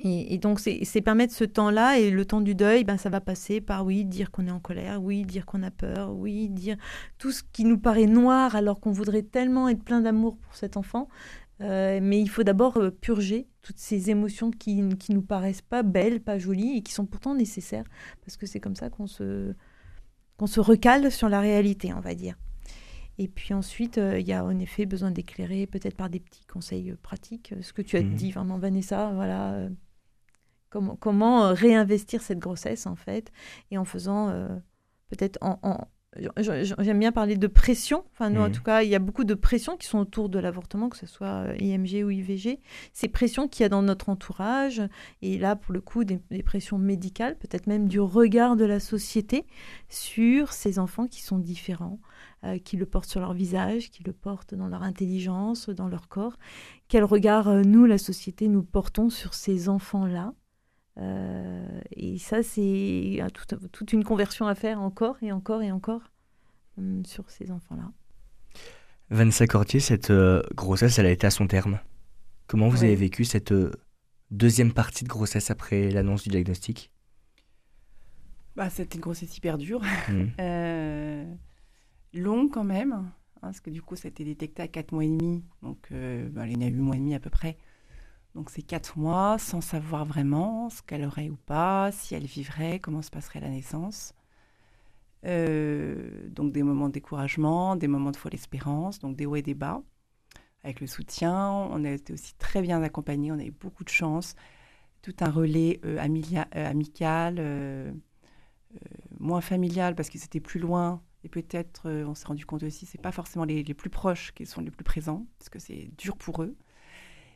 Et, 0.00 0.38
donc, 0.38 0.60
c'est 0.60 1.00
permettre 1.00 1.34
ce 1.34 1.42
temps-là 1.42 1.98
et 1.98 2.12
le 2.12 2.24
temps 2.24 2.40
du 2.40 2.54
deuil, 2.54 2.84
ben, 2.84 2.96
ça 2.96 3.08
va 3.08 3.20
passer 3.20 3.60
par 3.60 3.84
oui, 3.84 4.04
dire 4.04 4.30
qu'on 4.30 4.46
est 4.46 4.52
en 4.52 4.60
colère, 4.60 5.02
oui, 5.02 5.24
dire 5.24 5.44
qu'on 5.44 5.64
a 5.64 5.72
peur, 5.72 6.14
oui, 6.14 6.48
dire 6.48 6.76
tout 7.18 7.32
ce 7.32 7.42
qui 7.52 7.64
nous 7.64 7.78
paraît 7.78 8.06
noir 8.06 8.54
alors 8.54 8.78
qu'on 8.78 8.92
voudrait 8.92 9.22
tellement 9.22 9.68
être 9.68 9.82
plein 9.82 10.00
d'amour 10.00 10.36
pour 10.36 10.54
cet 10.54 10.76
enfant. 10.76 11.08
Euh, 11.60 11.98
mais 12.00 12.20
il 12.20 12.28
faut 12.28 12.44
d'abord 12.44 12.76
euh, 12.76 12.90
purger 12.90 13.48
toutes 13.62 13.78
ces 13.78 14.10
émotions 14.10 14.50
qui 14.52 14.80
ne 14.80 14.94
nous 15.10 15.22
paraissent 15.22 15.62
pas 15.62 15.82
belles, 15.82 16.20
pas 16.20 16.38
jolies 16.38 16.76
et 16.76 16.82
qui 16.82 16.92
sont 16.92 17.06
pourtant 17.06 17.34
nécessaires 17.34 17.84
parce 18.24 18.36
que 18.36 18.46
c'est 18.46 18.60
comme 18.60 18.76
ça 18.76 18.90
qu'on 18.90 19.08
se, 19.08 19.54
qu'on 20.36 20.46
se 20.46 20.60
recale 20.60 21.10
sur 21.10 21.28
la 21.28 21.40
réalité, 21.40 21.92
on 21.92 22.00
va 22.00 22.14
dire. 22.14 22.36
Et 23.18 23.26
puis 23.26 23.54
ensuite, 23.54 23.98
euh, 23.98 24.20
il 24.20 24.28
y 24.28 24.32
a 24.32 24.44
en 24.44 24.56
effet 24.60 24.86
besoin 24.86 25.10
d'éclairer, 25.10 25.66
peut-être 25.66 25.96
par 25.96 26.08
des 26.08 26.20
petits 26.20 26.46
conseils 26.46 26.94
pratiques, 27.02 27.52
ce 27.60 27.72
que 27.72 27.82
tu 27.82 27.96
as 27.96 28.02
mhm. 28.02 28.14
dit 28.14 28.30
vraiment, 28.30 28.58
Vanessa, 28.58 29.10
voilà, 29.12 29.68
comment, 30.70 30.94
comment 30.94 31.52
réinvestir 31.52 32.22
cette 32.22 32.38
grossesse 32.38 32.86
en 32.86 32.94
fait, 32.94 33.32
et 33.72 33.78
en 33.78 33.84
faisant 33.84 34.32
peut-être 35.08 35.36
en, 35.40 35.88
J'aime 36.16 36.98
bien 36.98 37.12
parler 37.12 37.36
de 37.36 37.46
pression. 37.46 38.02
Enfin, 38.12 38.30
nous, 38.30 38.40
en 38.40 38.48
mmh. 38.48 38.52
tout 38.52 38.62
cas, 38.62 38.82
il 38.82 38.88
y 38.88 38.94
a 38.94 38.98
beaucoup 38.98 39.24
de 39.24 39.34
pressions 39.34 39.76
qui 39.76 39.86
sont 39.86 39.98
autour 39.98 40.30
de 40.30 40.38
l'avortement, 40.38 40.88
que 40.88 40.96
ce 40.96 41.06
soit 41.06 41.26
euh, 41.26 41.56
IMG 41.58 42.02
ou 42.02 42.10
IVG. 42.10 42.60
Ces 42.94 43.08
pressions 43.08 43.46
qu'il 43.46 43.62
y 43.62 43.66
a 43.66 43.68
dans 43.68 43.82
notre 43.82 44.08
entourage, 44.08 44.82
et 45.20 45.36
là, 45.38 45.54
pour 45.54 45.74
le 45.74 45.82
coup, 45.82 46.04
des, 46.04 46.18
pressions 46.42 46.78
médicales, 46.78 47.36
peut-être 47.36 47.66
même 47.66 47.88
du 47.88 48.00
regard 48.00 48.56
de 48.56 48.64
la 48.64 48.80
société 48.80 49.44
sur 49.90 50.52
ces 50.52 50.78
enfants 50.78 51.06
qui 51.06 51.20
sont 51.20 51.38
différents, 51.38 52.00
euh, 52.44 52.58
qui 52.58 52.78
le 52.78 52.86
portent 52.86 53.10
sur 53.10 53.20
leur 53.20 53.34
visage, 53.34 53.90
qui 53.90 54.02
le 54.02 54.14
portent 54.14 54.54
dans 54.54 54.68
leur 54.68 54.82
intelligence, 54.82 55.68
dans 55.68 55.88
leur 55.88 56.08
corps. 56.08 56.38
Quel 56.88 57.04
regard, 57.04 57.48
euh, 57.48 57.62
nous, 57.62 57.84
la 57.84 57.98
société, 57.98 58.48
nous 58.48 58.62
portons 58.62 59.10
sur 59.10 59.34
ces 59.34 59.68
enfants-là? 59.68 60.32
Euh, 60.98 61.80
et 61.92 62.18
ça, 62.18 62.42
c'est 62.42 63.20
toute, 63.72 63.92
une 63.92 64.04
conversion 64.04 64.46
à 64.46 64.54
faire 64.54 64.80
encore 64.80 65.16
et 65.22 65.32
encore 65.32 65.62
et 65.62 65.70
encore 65.70 66.02
hum, 66.76 67.04
sur 67.04 67.30
ces 67.30 67.50
enfants-là. 67.50 67.90
Vanessa 69.10 69.46
Cortier, 69.46 69.80
cette 69.80 70.10
euh, 70.10 70.42
grossesse, 70.54 70.98
elle 70.98 71.06
a 71.06 71.10
été 71.10 71.26
à 71.26 71.30
son 71.30 71.46
terme. 71.46 71.78
Comment 72.46 72.68
vous 72.68 72.84
avez 72.84 72.96
vécu 72.96 73.24
cette 73.24 73.52
euh, 73.52 73.70
deuxième 74.30 74.72
partie 74.72 75.04
de 75.04 75.08
grossesse 75.08 75.50
après 75.50 75.90
l'annonce 75.90 76.24
du 76.24 76.30
diagnostic? 76.30 76.90
Bah, 78.56 78.68
C'était 78.70 78.96
une 78.96 79.02
grossesse 79.02 79.36
hyper 79.36 79.56
dure, 79.56 79.82
mmh. 80.08 81.36
longue 82.14 82.50
quand 82.50 82.64
même, 82.64 82.92
hein, 82.92 83.12
parce 83.40 83.60
que 83.60 83.70
du 83.70 83.82
coup, 83.82 83.94
ça 83.94 84.08
a 84.08 84.10
été 84.10 84.24
détecté 84.24 84.62
à 84.62 84.68
4 84.68 84.92
mois 84.92 85.04
et 85.04 85.08
demi, 85.08 85.44
donc 85.62 85.88
bah, 85.90 86.42
elle 86.44 86.52
est 86.52 86.56
née 86.56 86.66
à 86.66 86.70
8 86.70 86.80
mois 86.80 86.96
et 86.96 86.98
demi 86.98 87.14
à 87.14 87.20
peu 87.20 87.30
près. 87.30 87.56
Donc 88.38 88.50
c'est 88.50 88.62
quatre 88.62 88.96
mois 88.96 89.36
sans 89.40 89.60
savoir 89.60 90.04
vraiment 90.04 90.70
ce 90.70 90.80
qu'elle 90.80 91.04
aurait 91.04 91.28
ou 91.28 91.34
pas, 91.34 91.90
si 91.90 92.14
elle 92.14 92.24
vivrait, 92.24 92.78
comment 92.78 93.02
se 93.02 93.10
passerait 93.10 93.40
la 93.40 93.48
naissance. 93.48 94.14
Euh, 95.26 96.28
donc 96.28 96.52
des 96.52 96.62
moments 96.62 96.86
de 96.86 96.92
découragement, 96.92 97.74
des 97.74 97.88
moments 97.88 98.12
de 98.12 98.16
folle 98.16 98.34
espérance, 98.34 99.00
donc 99.00 99.16
des 99.16 99.26
hauts 99.26 99.34
et 99.34 99.42
des 99.42 99.54
bas. 99.54 99.82
Avec 100.62 100.80
le 100.80 100.86
soutien, 100.86 101.50
on 101.50 101.84
a 101.84 101.90
été 101.90 102.12
aussi 102.12 102.32
très 102.36 102.62
bien 102.62 102.80
accompagnés, 102.80 103.32
on 103.32 103.40
a 103.40 103.44
eu 103.44 103.50
beaucoup 103.50 103.82
de 103.82 103.88
chance. 103.88 104.36
Tout 105.02 105.16
un 105.18 105.30
relais 105.30 105.80
euh, 105.84 105.98
euh, 105.98 106.70
amical, 106.70 107.92
moins 109.18 109.40
familial 109.40 109.96
parce 109.96 110.10
que 110.10 110.18
c'était 110.18 110.38
plus 110.38 110.60
loin. 110.60 111.02
Et 111.24 111.28
peut-être, 111.28 111.90
on 111.90 112.14
s'est 112.14 112.26
rendu 112.28 112.46
compte 112.46 112.62
aussi, 112.62 112.86
c'est 112.86 113.02
pas 113.02 113.10
forcément 113.10 113.44
les, 113.44 113.64
les, 113.64 113.74
plus 113.74 113.90
proches 113.90 114.30
qui 114.32 114.46
sont 114.46 114.60
les 114.60 114.70
plus 114.70 114.84
présents, 114.84 115.26
parce 115.40 115.48
que 115.48 115.58
c'est 115.58 115.90
dur 115.98 116.16
pour 116.16 116.44
eux. 116.44 116.56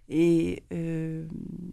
Et 0.08 0.62
euh, 0.72 1.26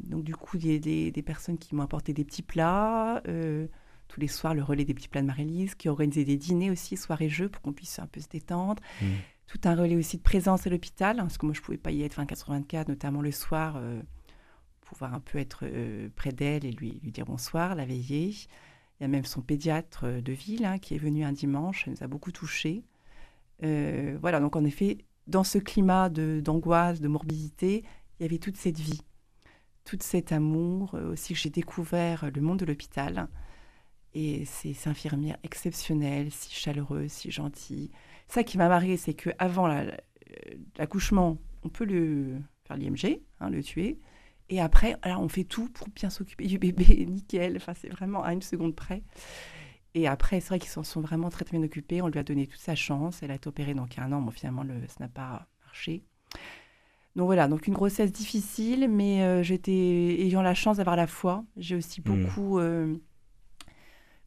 donc, 0.04 0.24
du 0.24 0.36
coup, 0.36 0.58
il 0.58 0.72
y 0.72 0.76
a 0.76 1.12
des, 1.12 1.22
personnes 1.22 1.58
qui 1.58 1.76
m'ont 1.76 1.84
apporté 1.84 2.14
des 2.14 2.24
petits 2.24 2.42
plats. 2.42 3.22
Euh, 3.28 3.68
tous 4.08 4.20
les 4.20 4.28
soirs, 4.28 4.54
le 4.54 4.64
relais 4.64 4.86
des 4.86 4.94
petits 4.94 5.08
plats 5.08 5.22
de 5.22 5.28
Marie-Lise, 5.28 5.76
qui 5.76 5.90
organisé 5.90 6.26
des 6.26 6.38
dîners 6.38 6.72
aussi, 6.72 6.98
soirées-jeux, 6.98 7.50
pour 7.50 7.62
qu'on 7.62 7.74
puisse 7.74 8.00
un 8.00 8.08
peu 8.08 8.20
se 8.20 8.28
détendre. 8.28 8.82
Mmh. 9.02 9.06
Tout 9.48 9.60
un 9.66 9.76
relais 9.76 9.96
aussi 9.96 10.18
de 10.18 10.22
présence 10.22 10.68
à 10.68 10.70
l'hôpital, 10.70 11.20
hein, 11.20 11.24
parce 11.24 11.38
que 11.38 11.46
moi, 11.46 11.54
je 11.54 11.60
ne 11.60 11.66
pouvais 11.66 11.78
pas 11.78 11.92
y 11.92 12.04
être 12.04 12.20
24-24, 12.20 12.88
notamment 12.88 13.22
le 13.22 13.32
soir, 13.32 13.76
euh, 13.78 14.02
pouvoir 14.82 15.14
un 15.14 15.20
peu 15.20 15.38
être 15.38 15.66
près 16.16 16.32
d'elle 16.32 16.66
et 16.66 16.72
lui, 16.72 17.00
lui 17.04 17.12
dire 17.12 17.26
bonsoir, 17.26 17.76
la 17.76 17.86
veiller. 17.86 18.30
Il 19.00 19.04
y 19.04 19.06
a 19.06 19.08
même 19.08 19.26
son 19.26 19.42
pédiatre 19.42 20.22
de 20.22 20.32
ville 20.32 20.66
hein, 20.66 20.80
qui 20.80 20.96
est 20.96 20.98
venu 21.00 21.24
un 21.24 21.32
dimanche, 21.32 21.86
ça 21.86 21.92
nous 21.92 22.04
a 22.04 22.08
beaucoup 22.08 22.32
touchés. 22.32 22.84
voilà, 23.62 24.40
donc 24.40 24.56
en 24.56 24.66
effet, 24.66 24.98
dans 25.30 25.44
ce 25.44 25.60
climat 25.60 26.10
d'angoisse, 26.10 27.00
de 27.00 27.08
morbidité, 27.08 27.84
il 28.20 28.24
y 28.24 28.26
avait 28.26 28.38
toute 28.38 28.58
cette 28.58 28.80
vie, 28.80 29.02
tout 29.86 29.98
cet 30.02 30.32
amour. 30.32 30.96
Euh, 30.96 31.14
aussi, 31.14 31.36
j'ai 31.36 31.50
découvert 31.50 32.30
le 32.34 32.42
monde 32.42 32.60
de 32.60 32.66
l'hôpital. 32.66 33.28
Et 34.14 34.44
ces 34.46 34.88
infirmières 34.88 35.38
exceptionnelles, 35.44 36.32
si 36.32 36.54
chaleureuses, 36.54 37.12
si 37.12 37.32
gentilles. 37.32 37.92
Ça 38.28 38.44
qui 38.44 38.58
m'a 38.58 38.68
marqué, 38.68 38.98
c'est 38.98 39.14
qu'avant 39.14 39.68
l'accouchement, 40.78 41.38
on 41.64 41.70
peut 41.70 41.86
le 41.86 42.38
faire 42.66 42.78
l'IMG, 42.78 43.22
hein, 43.40 43.50
le 43.50 43.64
tuer. 43.64 44.00
Et 44.50 44.60
après, 44.60 44.98
alors 45.04 45.22
on 45.22 45.30
fait 45.30 45.44
tout 45.44 45.70
pour 45.70 45.90
bien 45.90 46.10
s'occuper 46.10 46.48
du 46.48 46.58
bébé, 46.58 47.06
nickel. 47.10 47.56
Enfin, 47.58 47.74
c'est 47.76 47.90
vraiment 47.90 48.24
à 48.24 48.34
une 48.34 48.42
seconde 48.42 48.76
près. 48.76 49.04
Et 49.94 50.08
après, 50.08 50.40
c'est 50.40 50.50
vrai 50.50 50.60
qu'ils 50.60 50.70
s'en 50.70 50.84
sont 50.84 51.02
vraiment 51.02 51.30
très, 51.30 51.46
très 51.46 51.58
bien 51.58 51.66
occupés. 51.66 52.02
On 52.02 52.08
lui 52.08 52.20
a 52.20 52.24
donné 52.24 52.48
toute 52.48 52.60
sa 52.60 52.76
chance. 52.76 53.22
Elle 53.24 53.32
a 53.32 53.36
été 53.36 53.48
opérée 53.48 53.76
a 53.76 54.04
un 54.04 54.12
an. 54.12 54.22
Bon, 54.22 54.32
finalement, 54.32 54.64
le, 54.64 54.88
ça 54.88 54.98
n'a 55.00 55.08
pas 55.08 55.48
marché. 55.64 56.04
Donc 57.20 57.26
voilà, 57.26 57.50
donc 57.50 57.68
une 57.68 57.74
grossesse 57.74 58.14
difficile, 58.14 58.88
mais 58.88 59.24
euh, 59.24 59.44
j'étais 59.44 59.74
ayant 59.74 60.42
la 60.42 60.54
chance 60.54 60.78
d'avoir 60.78 60.96
la 60.96 61.06
foi. 61.06 61.44
J'ai 61.58 61.76
aussi 61.76 62.00
hmm. 62.00 62.04
beaucoup 62.06 62.60
euh, 62.60 62.96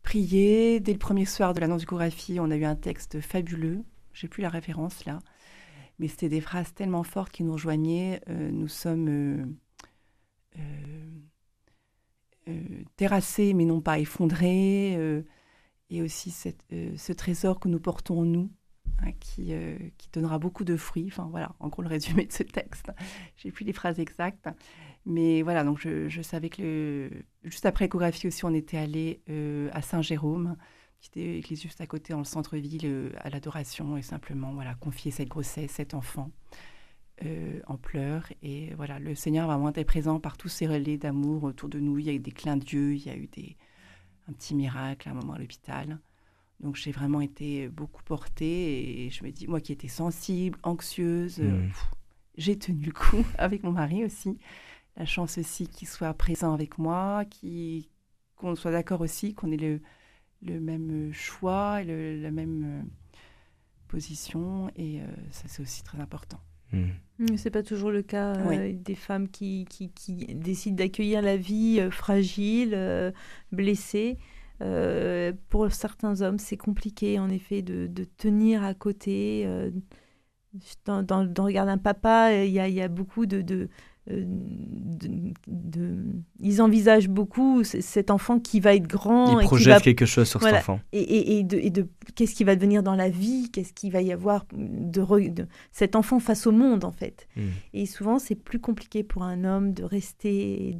prié. 0.02 0.78
Dès 0.78 0.92
le 0.92 0.98
premier 0.98 1.24
soir 1.24 1.54
de 1.54 1.60
l'annonce 1.60 1.80
d'échographie, 1.80 2.38
on 2.38 2.50
a 2.50 2.56
eu 2.56 2.66
un 2.66 2.76
texte 2.76 3.22
fabuleux. 3.22 3.82
J'ai 4.12 4.28
plus 4.28 4.42
la 4.42 4.50
référence 4.50 5.06
là, 5.06 5.20
mais 5.98 6.06
c'était 6.06 6.28
des 6.28 6.42
phrases 6.42 6.74
tellement 6.74 7.02
fortes 7.02 7.32
qui 7.32 7.44
nous 7.44 7.54
rejoignaient. 7.54 8.20
Euh, 8.28 8.50
nous 8.50 8.68
sommes 8.68 9.56
terrassés, 12.96 13.54
mais 13.54 13.64
non 13.64 13.80
pas 13.80 14.00
effondrés. 14.00 14.92
et 15.88 16.02
aussi 16.02 16.30
ce 16.30 17.12
trésor 17.14 17.58
que 17.58 17.68
nous 17.68 17.80
portons 17.80 18.20
en 18.20 18.26
nous 18.26 18.50
Hein, 19.04 19.12
qui, 19.18 19.52
euh, 19.52 19.76
qui, 19.98 20.08
donnera 20.12 20.38
beaucoup 20.38 20.64
de 20.64 20.76
fruits. 20.76 21.06
Enfin 21.08 21.28
voilà, 21.30 21.54
en 21.60 21.68
gros 21.68 21.82
le 21.82 21.88
résumé 21.88 22.26
de 22.26 22.32
ce 22.32 22.42
texte. 22.42 22.90
J'ai 23.36 23.50
plus 23.50 23.64
les 23.64 23.72
phrases 23.72 23.98
exactes. 23.98 24.48
Mais 25.06 25.42
voilà, 25.42 25.64
donc 25.64 25.78
je, 25.80 26.22
savais 26.22 26.48
que 26.48 27.10
juste 27.42 27.66
après 27.66 27.86
l'échographie 27.86 28.28
aussi, 28.28 28.44
on 28.44 28.54
était 28.54 28.76
allé 28.76 29.20
euh, 29.28 29.68
à 29.72 29.82
Saint-Jérôme, 29.82 30.56
qui 31.00 31.08
était 31.08 31.38
église 31.38 31.60
juste 31.60 31.80
à 31.80 31.86
côté 31.86 32.12
dans 32.12 32.20
le 32.20 32.24
centre-ville, 32.24 32.82
euh, 32.84 33.10
à 33.18 33.30
l'adoration 33.30 33.96
et 33.96 34.02
simplement 34.02 34.52
voilà, 34.52 34.74
confier 34.74 35.10
cette 35.10 35.28
grossesse, 35.28 35.72
cet 35.72 35.94
enfant 35.94 36.30
en 37.68 37.76
pleurs. 37.76 38.26
Et 38.42 38.74
voilà, 38.74 38.98
le 38.98 39.14
Seigneur 39.14 39.46
va 39.46 39.54
vraiment 39.54 39.72
être 39.72 39.86
présent 39.86 40.18
par 40.18 40.36
tous 40.36 40.48
ces 40.48 40.66
relais 40.66 40.98
d'amour 40.98 41.44
autour 41.44 41.68
de 41.68 41.78
nous. 41.78 42.00
Il 42.00 42.06
y 42.06 42.10
a 42.10 42.12
eu 42.12 42.18
des 42.18 42.32
clins 42.32 42.56
d'yeux, 42.56 42.94
il 42.94 43.06
y 43.06 43.10
a 43.10 43.14
eu 43.14 43.28
des, 43.28 43.56
un 44.28 44.32
petit 44.32 44.56
miracle 44.56 45.08
à 45.08 45.12
un 45.12 45.14
moment 45.14 45.34
à 45.34 45.38
l'hôpital. 45.38 46.00
Donc 46.62 46.76
j'ai 46.76 46.92
vraiment 46.92 47.20
été 47.20 47.68
beaucoup 47.68 48.02
portée 48.04 49.04
et 49.06 49.10
je 49.10 49.24
me 49.24 49.30
dis, 49.30 49.46
moi 49.48 49.60
qui 49.60 49.72
étais 49.72 49.88
sensible, 49.88 50.58
anxieuse, 50.62 51.38
Mm. 51.40 51.68
pff, 51.68 51.86
j'ai 52.38 52.58
tenu 52.58 52.86
le 52.86 52.92
coup 52.92 53.24
avec 53.38 53.62
mon 53.64 53.72
mari 53.72 54.04
aussi. 54.04 54.38
La 54.96 55.04
chance 55.06 55.38
aussi 55.38 55.66
qu'il 55.66 55.88
soit 55.88 56.12
présent 56.14 56.52
avec 56.52 56.78
moi, 56.78 57.24
qu'on 58.36 58.54
soit 58.54 58.70
d'accord 58.72 59.00
aussi, 59.00 59.34
qu'on 59.34 59.50
ait 59.50 59.56
le, 59.56 59.80
le 60.42 60.60
même 60.60 61.12
choix, 61.12 61.82
et 61.82 61.84
le, 61.84 62.20
la 62.22 62.30
même 62.30 62.64
euh, 62.64 62.82
position. 63.88 64.70
Et 64.76 65.00
euh, 65.00 65.04
ça, 65.30 65.44
c'est 65.48 65.62
aussi 65.62 65.82
très 65.82 66.00
important. 66.00 66.40
Mm. 66.72 66.88
Mais 67.18 67.36
C'est 67.36 67.50
pas 67.50 67.62
toujours 67.62 67.90
le 67.90 68.02
cas 68.02 68.34
euh, 68.36 68.72
des 68.72 68.94
femmes 68.94 69.28
qui, 69.28 69.64
qui, 69.68 69.90
qui 69.90 70.14
décident 70.34 70.76
d'accueillir 70.76 71.22
la 71.22 71.36
vie 71.36 71.78
euh, 71.80 71.90
fragile, 71.90 72.72
euh, 72.74 73.12
blessée. 73.50 74.18
Euh, 74.62 75.32
pour 75.48 75.70
certains 75.72 76.20
hommes, 76.22 76.38
c'est 76.38 76.56
compliqué 76.56 77.18
en 77.18 77.28
effet 77.28 77.62
de, 77.62 77.86
de 77.86 78.04
tenir 78.04 78.62
à 78.62 78.74
côté. 78.74 79.42
euh, 79.46 79.70
dans, 80.84 81.02
dans, 81.02 81.24
dans 81.24 81.44
Regarde 81.44 81.68
un 81.70 81.78
papa, 81.78 82.32
il 82.44 82.52
y 82.52 82.60
a, 82.60 82.68
il 82.68 82.74
y 82.74 82.82
a 82.82 82.88
beaucoup 82.88 83.24
de, 83.26 83.40
de, 83.40 83.68
euh, 84.10 84.24
de- 85.46 86.04
Ils 86.40 86.60
envisagent 86.60 87.08
beaucoup 87.08 87.64
cet 87.64 88.10
enfant 88.10 88.38
qui 88.38 88.60
va 88.60 88.74
être 88.74 88.86
grand 88.86 89.28
Il 89.32 89.38
et 89.38 89.40
qui 89.40 89.46
projette 89.46 89.74
va 89.74 89.80
quelque 89.80 90.04
chose 90.06 90.28
sur 90.28 90.40
Voilà. 90.40 90.58
cet 90.60 90.68
enfant. 90.68 90.80
et, 90.92 91.00
et, 91.00 91.38
et 91.38 91.42
de, 91.42 91.56
et 91.56 91.72
qu'est-ce 92.14 92.34
qui 92.34 92.44
va 92.44 92.54
devenir 92.54 92.82
dans 92.82 92.94
la 92.96 93.08
vie, 93.08 93.50
qu'est-ce 93.50 93.72
qu'il 93.72 93.92
va 93.92 94.02
y 94.02 94.12
avoir 94.12 94.44
de, 94.52 95.00
re- 95.00 95.32
de 95.32 95.46
cet 95.70 95.96
enfant 95.96 96.20
face 96.20 96.46
au 96.46 96.52
monde 96.52 96.84
en 96.84 96.92
fait. 96.92 97.26
Mm. 97.36 97.40
Et 97.72 97.86
souvent 97.86 98.18
c'est 98.18 98.34
plus 98.34 98.60
compliqué 98.60 99.02
pour 99.02 99.22
un 99.22 99.44
homme 99.44 99.72
de 99.72 99.84
rester 99.84 100.68
et 100.68 100.76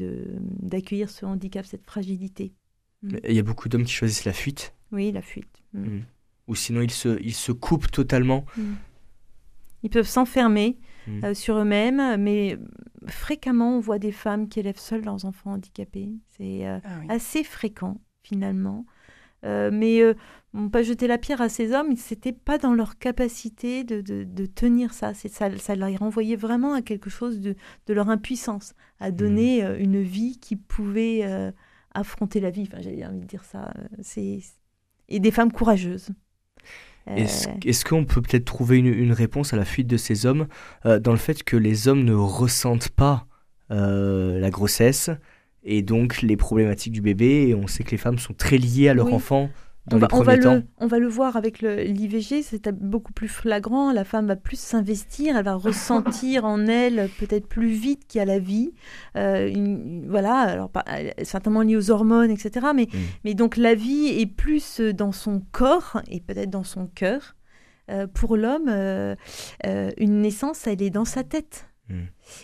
d'accueillir 0.60 1.08
ce 1.10 1.24
handicap, 1.24 1.64
cette 1.64 1.86
fragilité. 1.86 2.52
Mais 3.02 3.20
Il 3.28 3.34
y 3.34 3.38
a 3.38 3.42
beaucoup 3.42 3.68
d'hommes 3.68 3.84
qui 3.84 3.92
choisissent 3.92 4.24
la 4.24 4.32
fuite, 4.32 4.74
Oui, 4.92 5.10
la 5.12 5.22
fuite. 5.22 5.62
Mm. 5.74 5.80
Mm. 5.80 6.02
ou 6.48 6.54
sinon 6.54 6.80
ils 6.82 6.90
se, 6.90 7.20
ils 7.22 7.34
se 7.34 7.52
coupent 7.52 7.90
totalement. 7.90 8.44
Ils 9.82 9.90
peuvent 9.90 10.06
s'enfermer 10.08 10.78
Mm. 11.08 11.24
euh, 11.24 11.34
sur 11.34 11.56
eux-mêmes, 11.56 12.16
mais 12.22 12.56
fréquemment 13.08 13.76
on 13.76 13.80
voit 13.80 13.98
des 13.98 14.12
femmes 14.12 14.48
qui 14.48 14.60
élèvent 14.60 14.78
seules 14.78 15.02
leurs 15.04 15.24
enfants 15.24 15.52
handicapés. 15.54 16.10
C'est 16.36 16.64
euh, 16.66 16.78
Ah 16.84 16.88
oui. 17.00 17.06
assez 17.08 17.42
fréquent 17.42 18.00
finalement. 18.22 18.86
Euh, 19.44 19.70
mais 19.72 20.00
euh, 20.00 20.14
on 20.54 20.66
peut 20.66 20.70
pas 20.70 20.82
jeter 20.84 21.08
la 21.08 21.18
pierre 21.18 21.40
à 21.40 21.48
ces 21.48 21.72
hommes, 21.72 21.96
c'était 21.96 22.30
pas 22.32 22.58
dans 22.58 22.72
leur 22.74 22.96
capacité 23.00 23.82
de, 23.82 24.00
de- 24.00 24.22
de 24.22 24.46
tenir 24.46 24.94
ça. 24.94 25.12
C'est 25.14 25.26
ça. 25.28 25.48
Ça 25.58 25.74
leur 25.74 25.90
renvoyait 25.98 26.36
vraiment 26.36 26.74
à 26.74 26.82
quelque 26.82 27.10
chose 27.10 27.40
de, 27.40 27.56
de 27.88 27.94
leur 27.94 28.08
impuissance, 28.08 28.74
à 29.00 29.10
donner 29.10 29.64
euh, 29.64 29.76
une 29.80 30.00
vie 30.00 30.38
qui 30.38 30.54
pouvait 30.54 31.22
euh, 31.24 31.50
affronter 31.94 32.40
la 32.40 32.50
vie. 32.50 32.68
Enfin, 32.70 32.80
j'avais 32.82 33.04
envie 33.04 33.20
de 33.20 33.26
dire 33.26 33.44
ça. 33.44 33.72
euh, 33.78 33.86
C'est 34.02 34.40
et 35.08 35.20
des 35.20 35.30
femmes 35.30 35.52
courageuses. 35.52 36.08
Euh, 37.08 37.16
Est-ce 37.16 37.48
est-ce 37.66 37.84
qu'on 37.84 38.04
peut 38.04 38.22
peut-être 38.22 38.44
trouver 38.44 38.78
une, 38.78 38.86
une 38.86 39.12
réponse 39.12 39.52
à 39.52 39.56
la 39.56 39.64
fuite 39.64 39.88
de 39.88 39.96
ces 39.96 40.24
hommes 40.26 40.46
euh, 40.86 41.00
dans 41.00 41.10
le 41.12 41.18
fait 41.18 41.42
que 41.42 41.56
les 41.56 41.88
hommes 41.88 42.04
ne 42.04 42.14
ressentent 42.14 42.90
pas 42.90 43.26
euh, 43.72 44.38
la 44.38 44.50
grossesse 44.50 45.10
et 45.64 45.82
donc 45.82 46.22
les 46.22 46.36
problématiques 46.36 46.92
du 46.92 47.00
bébé 47.02 47.48
et 47.48 47.54
on 47.54 47.66
sait 47.66 47.82
que 47.84 47.90
les 47.90 47.96
femmes 47.96 48.18
sont 48.18 48.34
très 48.34 48.56
liées 48.58 48.88
à 48.88 48.94
leur 48.94 49.06
Oui. 49.06 49.14
enfant 49.14 49.50
dans 49.88 49.96
on, 49.96 50.00
les 50.00 50.06
va, 50.06 50.08
on, 50.12 50.18
va 50.18 50.24
premiers 50.24 50.40
temps. 50.44 50.54
le, 50.54 50.62
on 50.78 50.86
va 50.86 50.98
le 51.00 51.08
voir 51.08 51.36
avec 51.36 51.60
l'IVG, 51.60 52.42
c'est 52.42 52.68
beaucoup 52.70 53.12
plus 53.12 53.26
flagrant. 53.28 53.90
La 53.92 54.04
femme 54.04 54.26
va 54.28 54.36
plus 54.36 54.58
s'investir, 54.58 55.36
elle 55.36 55.44
va 55.44 55.54
ressentir 55.54 56.44
en 56.44 56.66
elle 56.68 57.08
peut-être 57.18 57.48
plus 57.48 57.70
vite 57.72 58.06
qu'il 58.06 58.20
y 58.20 58.22
a 58.22 58.24
la 58.24 58.38
vie. 58.38 58.72
Euh, 59.16 59.48
une- 59.48 60.06
voilà, 60.08 60.34
alors 60.38 60.70
pas- 60.70 60.84
certainement 61.24 61.62
lié 61.62 61.76
aux 61.76 61.90
hormones, 61.90 62.30
etc. 62.30 62.66
Mais, 62.74 62.84
Mm. 62.92 62.98
mais 63.24 63.34
donc 63.34 63.56
la 63.56 63.74
vie 63.74 64.06
est 64.06 64.26
plus 64.26 64.80
dans 64.80 65.10
son 65.12 65.42
corps 65.50 66.00
et 66.08 66.20
peut-être 66.20 66.50
dans 66.50 66.64
son 66.64 66.86
cœur. 66.86 67.34
Euh, 67.90 68.06
pour 68.06 68.36
l'homme, 68.36 68.68
euh, 68.68 69.16
une 69.98 70.20
naissance, 70.20 70.66
elle 70.68 70.80
est 70.82 70.90
dans 70.90 71.04
sa 71.04 71.24
tête. 71.24 71.66
Mm. 71.88 71.94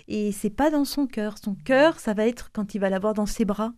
Et 0.09 0.33
c'est 0.33 0.50
pas 0.50 0.71
dans 0.71 0.85
son 0.85 1.07
cœur. 1.07 1.38
Son 1.38 1.54
cœur, 1.54 2.00
ça 2.00 2.14
va 2.14 2.26
être 2.26 2.50
quand 2.52 2.75
il 2.75 2.80
va 2.80 2.90
l'avoir 2.90 3.14
dans 3.14 3.26
ses 3.26 3.45
bras. 3.45 3.73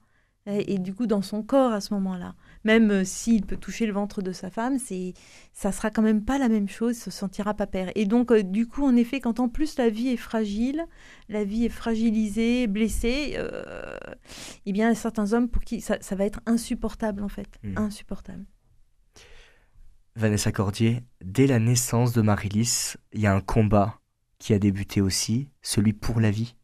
Et, 0.47 0.75
et 0.75 0.79
du 0.79 0.95
coup, 0.95 1.07
dans 1.07 1.21
son 1.21 1.43
corps 1.43 1.73
à 1.73 1.83
ce 1.83 1.93
moment-là. 1.95 2.35
Même 2.65 2.91
euh, 2.91 3.05
s'il 3.05 3.47
peut 3.47 3.57
toucher 3.57 3.87
le 3.87 3.93
ventre 3.93 4.23
de 4.23 4.33
sa 4.33 4.51
femme, 4.51 4.79
c'est, 4.79 5.15
ça 5.53 5.73
sera 5.73 5.91
quand 5.91 6.03
même 6.03 6.25
pas 6.25 6.39
la 6.39 6.49
même 6.49 6.69
chose, 6.69 6.97
il 6.97 7.01
se 7.01 7.11
sentira 7.11 7.55
pas 7.55 7.67
père. 7.67 7.91
Et 7.95 8.05
donc, 8.05 8.31
euh, 8.31 8.43
du 8.43 8.67
coup, 8.67 8.85
en 8.85 8.97
effet, 8.97 9.21
quand 9.21 9.41
en 9.41 9.49
plus 9.49 9.79
la 9.79 9.89
vie 9.89 10.09
est 10.09 10.19
fragile, 10.19 10.87
la 11.29 11.45
vie 11.45 11.65
est 11.65 11.71
fragilisée, 11.71 12.67
blessée, 12.67 13.35
euh, 13.37 13.97
eh 14.67 14.73
bien, 14.73 14.95
certains 14.95 15.33
hommes 15.33 15.49
pour 15.49 15.63
qui 15.63 15.81
ça, 15.81 15.97
ça 16.01 16.15
va 16.17 16.25
être 16.25 16.41
insupportable, 16.47 17.23
en 17.23 17.29
fait. 17.29 17.49
Mm. 17.63 17.79
Insupportable. 17.79 18.45
Vanessa 20.17 20.53
Cordier, 20.53 21.03
dès 21.25 21.47
la 21.47 21.59
naissance 21.59 22.13
de 22.13 22.21
Marilys, 22.21 22.97
il 23.13 23.21
y 23.21 23.27
a 23.27 23.35
un 23.35 23.41
combat 23.41 24.01
qui 24.39 24.53
a 24.55 24.59
débuté 24.59 25.01
aussi, 25.01 25.49
celui 25.63 25.93
pour 25.93 26.21
la 26.21 26.31
vie. 26.31 26.57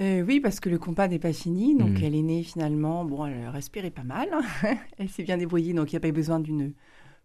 Euh, 0.00 0.22
oui, 0.22 0.40
parce 0.40 0.58
que 0.60 0.70
le 0.70 0.78
combat 0.78 1.06
n'est 1.08 1.18
pas 1.18 1.32
fini. 1.32 1.76
Donc, 1.76 2.00
Mm. 2.00 2.04
elle 2.04 2.14
est 2.14 2.22
née 2.22 2.42
finalement. 2.42 3.04
Bon, 3.04 3.26
elle 3.26 3.48
respirait 3.48 3.90
pas 3.90 4.04
mal. 4.04 4.28
elle 4.98 5.08
s'est 5.08 5.22
bien 5.22 5.36
débrouillée. 5.36 5.74
Donc, 5.74 5.92
il 5.92 5.94
n'y 5.94 5.98
a 5.98 6.00
pas 6.00 6.08
eu 6.08 6.12
besoin 6.12 6.40
d'une 6.40 6.74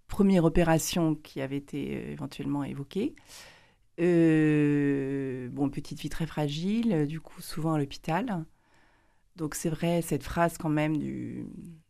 première 0.08 0.46
opération 0.46 1.16
qui 1.16 1.42
avait 1.42 1.58
été 1.58 1.96
euh, 1.96 2.12
éventuellement 2.12 2.64
évoquée. 2.64 3.16
Euh, 4.00 5.50
bon, 5.50 5.70
petite 5.70 6.00
fille 6.00 6.10
très 6.10 6.28
fragile. 6.28 7.06
Du 7.08 7.20
coup, 7.22 7.42
souvent 7.42 7.74
à 7.74 7.80
l'hôpital. 7.80 8.46
Donc, 9.36 9.56
c'est 9.56 9.70
vrai, 9.70 10.02
cette 10.02 10.24
phrase 10.24 10.58
quand 10.58 10.70
même 10.70 10.98
du, 10.98 11.46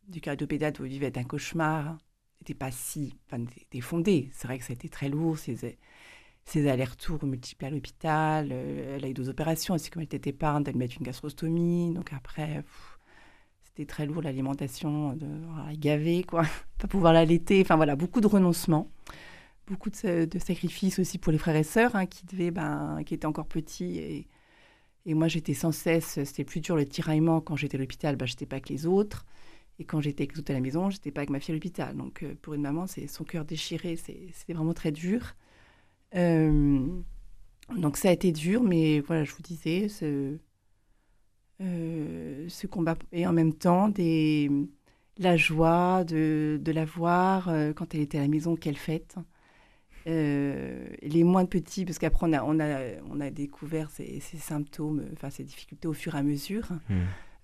du 0.08 0.22
cardiopédate 0.22 0.80
où 0.80 0.86
il 0.86 0.92
vivait 0.92 1.18
un 1.18 1.24
cauchemar 1.24 1.98
n'était 2.42 2.54
pas 2.54 2.72
si. 2.72 3.16
Enfin, 3.32 3.44
fondée. 3.82 4.30
C'est 4.34 4.48
vrai 4.48 4.60
que 4.60 4.64
ça 4.64 4.74
a 4.74 4.76
été 4.76 4.90
très 4.90 5.10
lourd. 5.10 5.38
Ces, 5.38 5.78
ses 6.48 6.68
allers-retours 6.70 7.24
multiples 7.26 7.66
à 7.66 7.70
l'hôpital. 7.70 8.50
euh, 8.52 8.96
elle 8.96 9.06
a 9.06 9.10
eu 9.10 9.14
deux 9.14 9.30
opérations 9.30 9.76
aussi, 9.76 9.90
comme 9.90 10.02
elle 10.02 10.08
était 10.16 10.30
épargne, 10.30 10.64
d'elle 10.64 10.78
mettre 10.78 10.96
une 10.98 11.06
gastrostomie. 11.06 11.94
Donc 11.94 12.14
après, 12.14 12.64
c'était 13.64 13.86
très 13.86 14.06
lourd 14.06 14.22
l'alimentation, 14.22 15.14
de 15.14 15.28
voilà, 15.54 15.76
gaver, 15.76 16.24
quoi. 16.24 16.44
Pas 16.80 16.88
pouvoir 16.88 17.14
l'allaiter. 17.14 17.62
Enfin 17.62 17.76
voilà, 17.76 17.96
beaucoup 17.96 18.22
de 18.22 18.28
renoncements. 18.28 18.90
Beaucoup 19.68 19.90
de, 19.90 20.28
sacrifices 20.40 21.00
aussi 21.00 21.18
pour 21.18 21.32
les 21.34 21.38
frères 21.38 21.56
et 21.58 21.64
sœurs 21.64 21.96
hein, 21.96 22.06
qui, 22.06 22.26
devaient, 22.26 22.52
ben, 22.52 23.02
qui 23.06 23.14
étaient 23.14 23.26
encore 23.28 23.48
petits. 23.48 23.98
Et, 24.00 24.28
et 25.06 25.14
moi, 25.14 25.28
j'étais 25.28 25.54
sans 25.54 25.72
cesse, 25.74 26.24
c'était 26.24 26.46
plus 26.46 26.62
dur 26.62 26.76
le 26.78 26.86
tiraillement. 26.86 27.42
Quand 27.42 27.56
j'étais 27.58 27.78
à 27.78 27.80
l'hôpital, 27.80 28.16
ben, 28.16 28.26
j'étais 28.26 28.46
pas 28.46 28.56
avec 28.58 28.70
les 28.70 28.86
autres. 28.86 29.26
Et 29.80 29.86
quand 29.86 30.02
j'étais 30.02 30.24
avec 30.24 30.38
les 30.38 30.44
à 30.52 30.54
la 30.54 30.62
maison, 30.62 30.90
j'étais 30.90 31.12
pas 31.12 31.22
avec 31.22 31.30
ma 31.30 31.40
fille 31.40 31.52
à 31.54 31.56
l'hôpital. 31.56 31.96
Donc 31.96 32.24
euh, 32.24 32.34
pour 32.42 32.54
une 32.54 32.62
maman, 32.62 32.88
c'est 32.88 33.08
son 33.08 33.24
cœur 33.24 33.46
déchiré, 33.46 33.96
c'est- 33.96 34.54
vraiment 34.54 34.74
très 34.74 34.92
dur. 34.92 35.36
Euh, 36.16 36.88
donc 37.76 37.98
ça 37.98 38.10
a 38.10 38.12
été 38.12 38.32
dur, 38.32 38.64
mais 38.64 39.02
voilà, 39.02 39.24
je 39.24 39.34
vous 39.34 39.42
disais, 39.42 39.90
ce, 39.90 40.38
euh, 41.62 42.46
ce 42.48 42.68
combat 42.68 42.96
et 43.12 43.28
en 43.28 43.34
même 43.34 43.54
temps 43.54 43.90
des, 43.90 44.50
la 45.18 45.36
joie 45.38 46.04
de, 46.04 46.60
de 46.62 46.72
la 46.72 46.86
voir 46.86 47.50
euh, 47.50 47.74
quand 47.74 47.94
elle 47.94 48.02
était 48.02 48.18
à 48.18 48.22
la 48.22 48.28
maison, 48.28 48.56
quelle 48.56 48.78
fête. 48.78 49.16
Euh, 50.08 50.88
les 51.02 51.26
moins 51.26 51.46
petits, 51.46 51.84
parce 51.84 52.00
qu'après 52.00 52.28
on 52.30 52.32
a, 52.32 52.42
on, 52.44 52.60
a, 52.62 53.02
on 53.10 53.20
a 53.20 53.30
découvert 53.30 53.92
ces, 53.92 54.22
ces 54.22 54.38
symptômes, 54.38 55.06
enfin 55.12 55.30
ces 55.30 55.44
difficultés 55.44 55.90
au 55.90 55.94
fur 55.94 56.16
et 56.16 56.20
à 56.20 56.24
mesure. 56.24 56.70
Mm. 56.90 56.96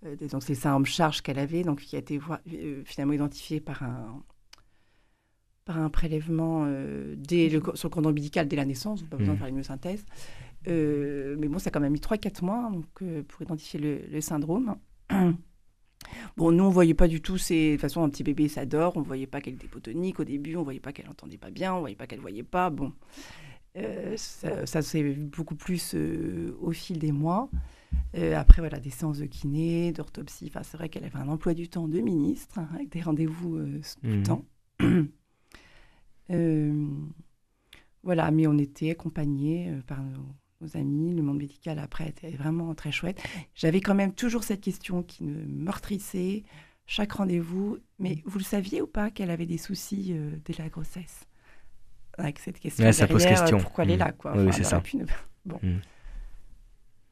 Euh, 0.06 0.16
donc 0.32 0.44
c'est 0.44 0.56
ça 0.56 0.74
en 0.74 0.84
charge 0.86 1.22
qu'elle 1.22 1.40
avait, 1.40 1.64
donc 1.64 1.82
qui 1.82 1.98
a 1.98 2.00
été 2.00 2.20
finalement 2.86 3.14
identifié 3.14 3.60
par 3.60 3.84
un 3.84 4.24
par 5.66 5.78
un 5.78 5.90
prélèvement 5.90 6.66
euh, 6.68 7.16
dès 7.18 7.50
le, 7.50 7.60
co- 7.62 7.76
sur 7.76 7.88
le 7.90 7.94
cordon 7.94 8.10
ombilical 8.10 8.48
dès 8.48 8.56
la 8.56 8.66
naissance, 8.66 9.02
pas 9.04 9.18
besoin 9.18 9.34
de 9.36 9.40
faire 9.40 9.48
une 9.48 9.56
myosynthèse. 9.56 10.06
Euh, 10.68 11.36
mais 11.40 11.48
bon, 11.48 11.60
ça 11.60 11.70
a 11.70 11.72
quand 11.72 11.80
même 11.80 11.94
mis 11.94 12.00
3-4 12.00 12.44
mois 12.44 12.70
donc, 12.72 12.86
euh, 13.02 13.24
pour 13.28 13.42
identifier 13.42 13.80
le, 13.80 14.02
le 14.12 14.22
syndrome. 14.22 14.76
Bon, 16.36 16.52
nous, 16.52 16.64
on 16.64 16.70
voyait 16.70 16.94
pas 16.94 17.08
du 17.08 17.22
tout, 17.22 17.38
c'est 17.38 17.68
de 17.68 17.72
toute 17.74 17.82
façon, 17.82 18.04
un 18.04 18.10
petit 18.10 18.24
bébé, 18.24 18.48
ça 18.48 18.66
dort, 18.66 18.98
on 18.98 19.02
voyait 19.02 19.28
pas 19.28 19.40
qu'elle 19.40 19.54
était 19.54 19.66
hypotonique 19.68 20.20
au 20.20 20.24
début, 20.24 20.56
on 20.56 20.64
voyait 20.64 20.80
pas 20.80 20.92
qu'elle 20.92 21.08
entendait 21.10 21.38
pas 21.38 21.50
bien, 21.52 21.74
on 21.74 21.80
voyait 21.80 21.96
pas 21.96 22.08
qu'elle 22.08 22.20
voyait 22.20 22.44
pas, 22.44 22.70
bon. 22.70 22.92
Ça, 24.16 24.66
ça 24.66 24.82
s'est 24.82 25.02
vu 25.02 25.14
beaucoup 25.16 25.56
plus 25.56 25.96
au 26.62 26.72
fil 26.72 27.00
des 27.00 27.12
mois. 27.12 27.50
Euh, 28.16 28.36
après, 28.36 28.62
voilà, 28.62 28.80
des 28.80 28.90
séances 28.90 29.20
de 29.20 29.26
kiné, 29.26 29.92
d'orthopsie. 29.92 30.46
Enfin, 30.50 30.62
c'est 30.64 30.78
vrai 30.78 30.90
qu'elle 30.90 31.06
avait 31.06 31.18
un 31.20 31.28
emploi 31.30 31.54
du 31.54 31.70
temps 31.70 31.88
de 31.88 32.00
ministre, 32.00 32.60
hein, 32.60 32.68
avec 32.76 32.90
des 32.90 33.02
rendez-vous 33.02 33.56
euh, 33.58 33.82
tout 34.02 34.08
le 34.08 34.18
Mhm. 34.18 34.24
temps. 34.24 34.46
Euh, 36.32 36.88
voilà, 38.04 38.32
mais 38.32 38.48
on 38.48 38.58
était 38.58 38.92
accompagnés 38.92 39.70
euh, 39.70 39.82
par 39.88 40.02
nos, 40.04 40.26
nos 40.62 40.78
amis. 40.78 41.14
Le 41.16 41.22
monde 41.22 41.38
médical, 41.38 41.80
après, 41.80 42.10
était 42.10 42.32
vraiment 42.32 42.74
très 42.76 42.92
chouette. 42.92 43.22
J'avais 43.56 43.82
quand 43.82 43.96
même 43.96 44.14
toujours 44.14 44.44
cette 44.44 44.62
question 44.62 45.04
qui 45.04 45.24
me 45.24 45.46
meurtrissait. 45.46 46.44
Chaque 46.86 47.14
rendez-vous. 47.14 47.78
Mais 48.00 48.18
vous 48.26 48.40
le 48.40 48.44
saviez 48.44 48.82
ou 48.82 48.88
pas 48.88 49.10
qu'elle 49.10 49.32
avait 49.32 49.46
des 49.46 49.58
soucis 49.58 50.10
euh, 50.12 50.32
dès 50.46 50.54
la 50.58 50.70
grossesse? 50.70 51.22
Avec 52.18 52.40
cette 52.40 52.60
question. 52.60 52.86
Ouais, 52.86 52.94
ça 52.94 53.08
pose 53.08 53.22
derrière, 53.22 53.40
question. 53.40 53.58
Pourquoi 53.58 53.86
elle 53.86 53.92
est 53.92 53.94
Mhm. 53.94 54.00
là, 54.00 54.12
quoi? 54.12 54.34
Oui, 54.38 54.52
c'est 54.54 54.64
ça. 54.64 54.76
aurait 54.78 54.84
pu 54.84 54.98
ne- 54.98 55.06
Bon. 55.46 55.60
Mhm. 55.64 55.80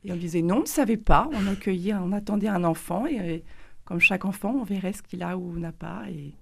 Et 0.04 0.12
on 0.12 0.16
disait 0.16 0.42
non, 0.42 0.58
on 0.58 0.62
ne 0.62 0.66
savait 0.66 0.98
pas. 0.98 1.30
On 1.32 1.48
accueillait, 1.48 1.94
on 1.94 2.12
attendait 2.12 2.48
un 2.48 2.64
enfant 2.64 3.06
et 3.06 3.44
comme 3.86 4.00
chaque 4.00 4.26
enfant, 4.26 4.52
on 4.52 4.64
verrait 4.64 4.94
ce 4.94 5.02
qu'il 5.04 5.22
a 5.24 5.38
ou 5.38 5.58
n'a 5.60 5.72
pas. 5.72 6.04
Et 6.10 6.34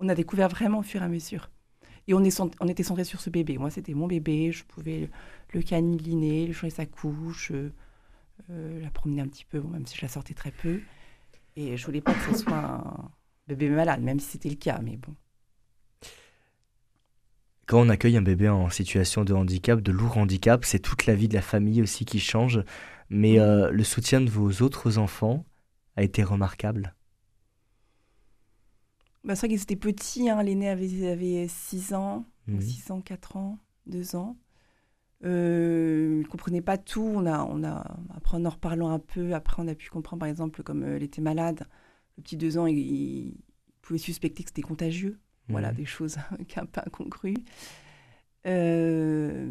on 0.00 0.08
a 0.08 0.14
découvert 0.14 0.48
vraiment 0.48 0.78
au 0.78 0.82
fur 0.82 1.02
et 1.02 1.04
à 1.04 1.08
mesure. 1.08 1.50
Et 2.06 2.14
on, 2.14 2.22
est 2.22 2.40
on 2.60 2.68
était 2.68 2.82
centré 2.82 3.04
sur 3.04 3.20
ce 3.20 3.30
bébé. 3.30 3.58
Moi, 3.58 3.70
c'était 3.70 3.94
mon 3.94 4.06
bébé. 4.06 4.52
Je 4.52 4.64
pouvais 4.64 5.08
le 5.52 5.62
caniliner, 5.62 6.46
lui 6.46 6.52
changer 6.52 6.70
sa 6.70 6.86
couche, 6.86 7.52
euh, 7.52 8.82
la 8.82 8.90
promener 8.90 9.22
un 9.22 9.28
petit 9.28 9.44
peu, 9.44 9.60
même 9.60 9.86
si 9.86 9.96
je 9.96 10.02
la 10.02 10.08
sortais 10.08 10.34
très 10.34 10.50
peu. 10.50 10.80
Et 11.56 11.76
je 11.76 11.86
voulais 11.86 12.00
pas 12.00 12.12
que 12.12 12.34
ce 12.34 12.42
soit 12.42 12.54
un 12.54 13.10
bébé 13.48 13.68
malade, 13.68 14.02
même 14.02 14.20
si 14.20 14.32
c'était 14.32 14.50
le 14.50 14.56
cas. 14.56 14.80
Mais 14.82 14.96
bon. 14.96 15.14
Quand 17.66 17.80
on 17.80 17.88
accueille 17.88 18.18
un 18.18 18.22
bébé 18.22 18.48
en 18.48 18.68
situation 18.68 19.24
de 19.24 19.32
handicap, 19.32 19.80
de 19.80 19.92
lourd 19.92 20.18
handicap, 20.18 20.64
c'est 20.64 20.80
toute 20.80 21.06
la 21.06 21.14
vie 21.14 21.28
de 21.28 21.34
la 21.34 21.42
famille 21.42 21.80
aussi 21.80 22.04
qui 22.04 22.20
change. 22.20 22.62
Mais 23.08 23.38
euh, 23.38 23.70
le 23.70 23.84
soutien 23.84 24.20
de 24.20 24.28
vos 24.28 24.62
autres 24.62 24.98
enfants 24.98 25.46
a 25.96 26.02
été 26.02 26.22
remarquable? 26.22 26.94
Bah, 29.24 29.34
c'est 29.34 29.46
vrai 29.46 29.48
qu'ils 29.48 29.62
étaient 29.62 29.76
petits. 29.76 30.28
Hein. 30.28 30.42
L'aîné 30.42 30.68
avait, 30.68 31.10
avait 31.10 31.48
6 31.48 31.94
ans, 31.94 32.26
6 32.46 32.90
mhm. 32.90 32.96
ans, 32.96 33.00
4 33.00 33.36
ans, 33.36 33.58
2 33.86 34.16
ans. 34.16 34.36
Euh, 35.24 36.18
ne 36.18 36.24
comprenaient 36.24 36.60
pas 36.60 36.76
tout. 36.76 37.10
On 37.14 37.24
a, 37.26 37.44
on 37.44 37.64
a, 37.64 37.96
après, 38.14 38.36
en 38.36 38.44
en 38.44 38.50
reparlant 38.50 38.90
un 38.90 38.98
peu, 38.98 39.34
après, 39.34 39.62
on 39.62 39.68
a 39.68 39.74
pu 39.74 39.88
comprendre, 39.88 40.20
par 40.20 40.28
exemple, 40.28 40.62
comme 40.62 40.82
euh, 40.82 40.96
elle 40.96 41.02
était 41.02 41.22
malade, 41.22 41.66
le 42.18 42.22
petit 42.22 42.36
2 42.36 42.58
ans, 42.58 42.66
il, 42.66 43.34
pouvait 43.80 43.98
suspecter 43.98 44.42
que 44.42 44.50
c'était 44.50 44.62
contagieux. 44.62 45.18
Voilà, 45.48 45.70
mhm. 45.70 45.76
des 45.76 45.84
choses 45.84 46.16
un 46.56 46.66
peu 46.66 46.80
incongrues. 46.86 47.36
Euh, 48.46 49.50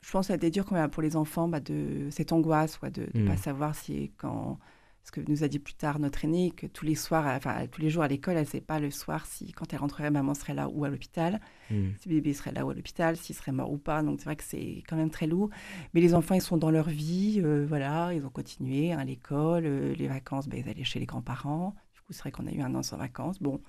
je 0.00 0.10
pense 0.10 0.26
que 0.26 0.28
ça 0.28 0.32
a 0.34 0.36
été 0.36 0.50
dur 0.50 0.64
quand 0.64 0.74
même 0.74 0.90
pour 0.90 1.02
les 1.02 1.16
enfants 1.16 1.48
bah, 1.48 1.60
de 1.60 2.08
cette 2.10 2.32
angoisse, 2.32 2.80
de 2.80 3.08
ne 3.14 3.26
pas 3.26 3.32
mhm. 3.32 3.38
savoir 3.38 3.74
si 3.74 4.12
quand 4.16 4.58
ce 5.04 5.10
que 5.10 5.20
nous 5.28 5.42
a 5.42 5.48
dit 5.48 5.58
plus 5.58 5.74
tard 5.74 5.98
notre 5.98 6.24
aînée, 6.24 6.52
que 6.52 6.66
tous 6.66 6.84
les 6.84 6.94
soirs, 6.94 7.26
enfin 7.26 7.66
tous 7.66 7.80
les 7.80 7.90
jours 7.90 8.04
à 8.04 8.08
l'école, 8.08 8.34
elle 8.34 8.44
ne 8.44 8.48
sait 8.48 8.60
pas 8.60 8.78
le 8.78 8.90
soir 8.90 9.26
si 9.26 9.52
quand 9.52 9.72
elle 9.72 9.80
rentrerait, 9.80 10.10
maman 10.10 10.34
serait 10.34 10.54
là 10.54 10.68
ou 10.68 10.84
à 10.84 10.90
l'hôpital, 10.90 11.40
hmm. 11.70 11.90
si 11.98 12.08
bébé 12.08 12.32
serait 12.34 12.52
là 12.52 12.64
ou 12.64 12.70
à 12.70 12.74
l'hôpital, 12.74 13.16
s'il 13.16 13.34
serait 13.34 13.52
mort 13.52 13.72
ou 13.72 13.78
pas. 13.78 14.02
Donc 14.02 14.20
c'est 14.20 14.26
vrai 14.26 14.36
que 14.36 14.44
c'est 14.44 14.82
quand 14.88 14.96
même 14.96 15.10
très 15.10 15.26
lourd. 15.26 15.50
Mais 15.92 16.00
les 16.00 16.14
enfants, 16.14 16.34
ils 16.34 16.42
sont 16.42 16.56
dans 16.56 16.70
leur 16.70 16.88
vie, 16.88 17.40
euh, 17.42 17.66
voilà, 17.66 18.14
ils 18.14 18.24
ont 18.24 18.30
continué 18.30 18.92
à 18.92 19.00
hein, 19.00 19.04
l'école, 19.04 19.64
euh, 19.66 19.94
les 19.94 20.06
vacances, 20.06 20.48
ben, 20.48 20.62
ils 20.64 20.70
allaient 20.70 20.84
chez 20.84 21.00
les 21.00 21.06
grands-parents. 21.06 21.74
Du 21.94 22.00
coup, 22.02 22.12
c'est 22.12 22.20
vrai 22.20 22.30
qu'on 22.30 22.46
a 22.46 22.52
eu 22.52 22.60
un 22.60 22.74
an 22.74 22.82
sans 22.82 22.96
vacances. 22.96 23.42
Bon. 23.42 23.60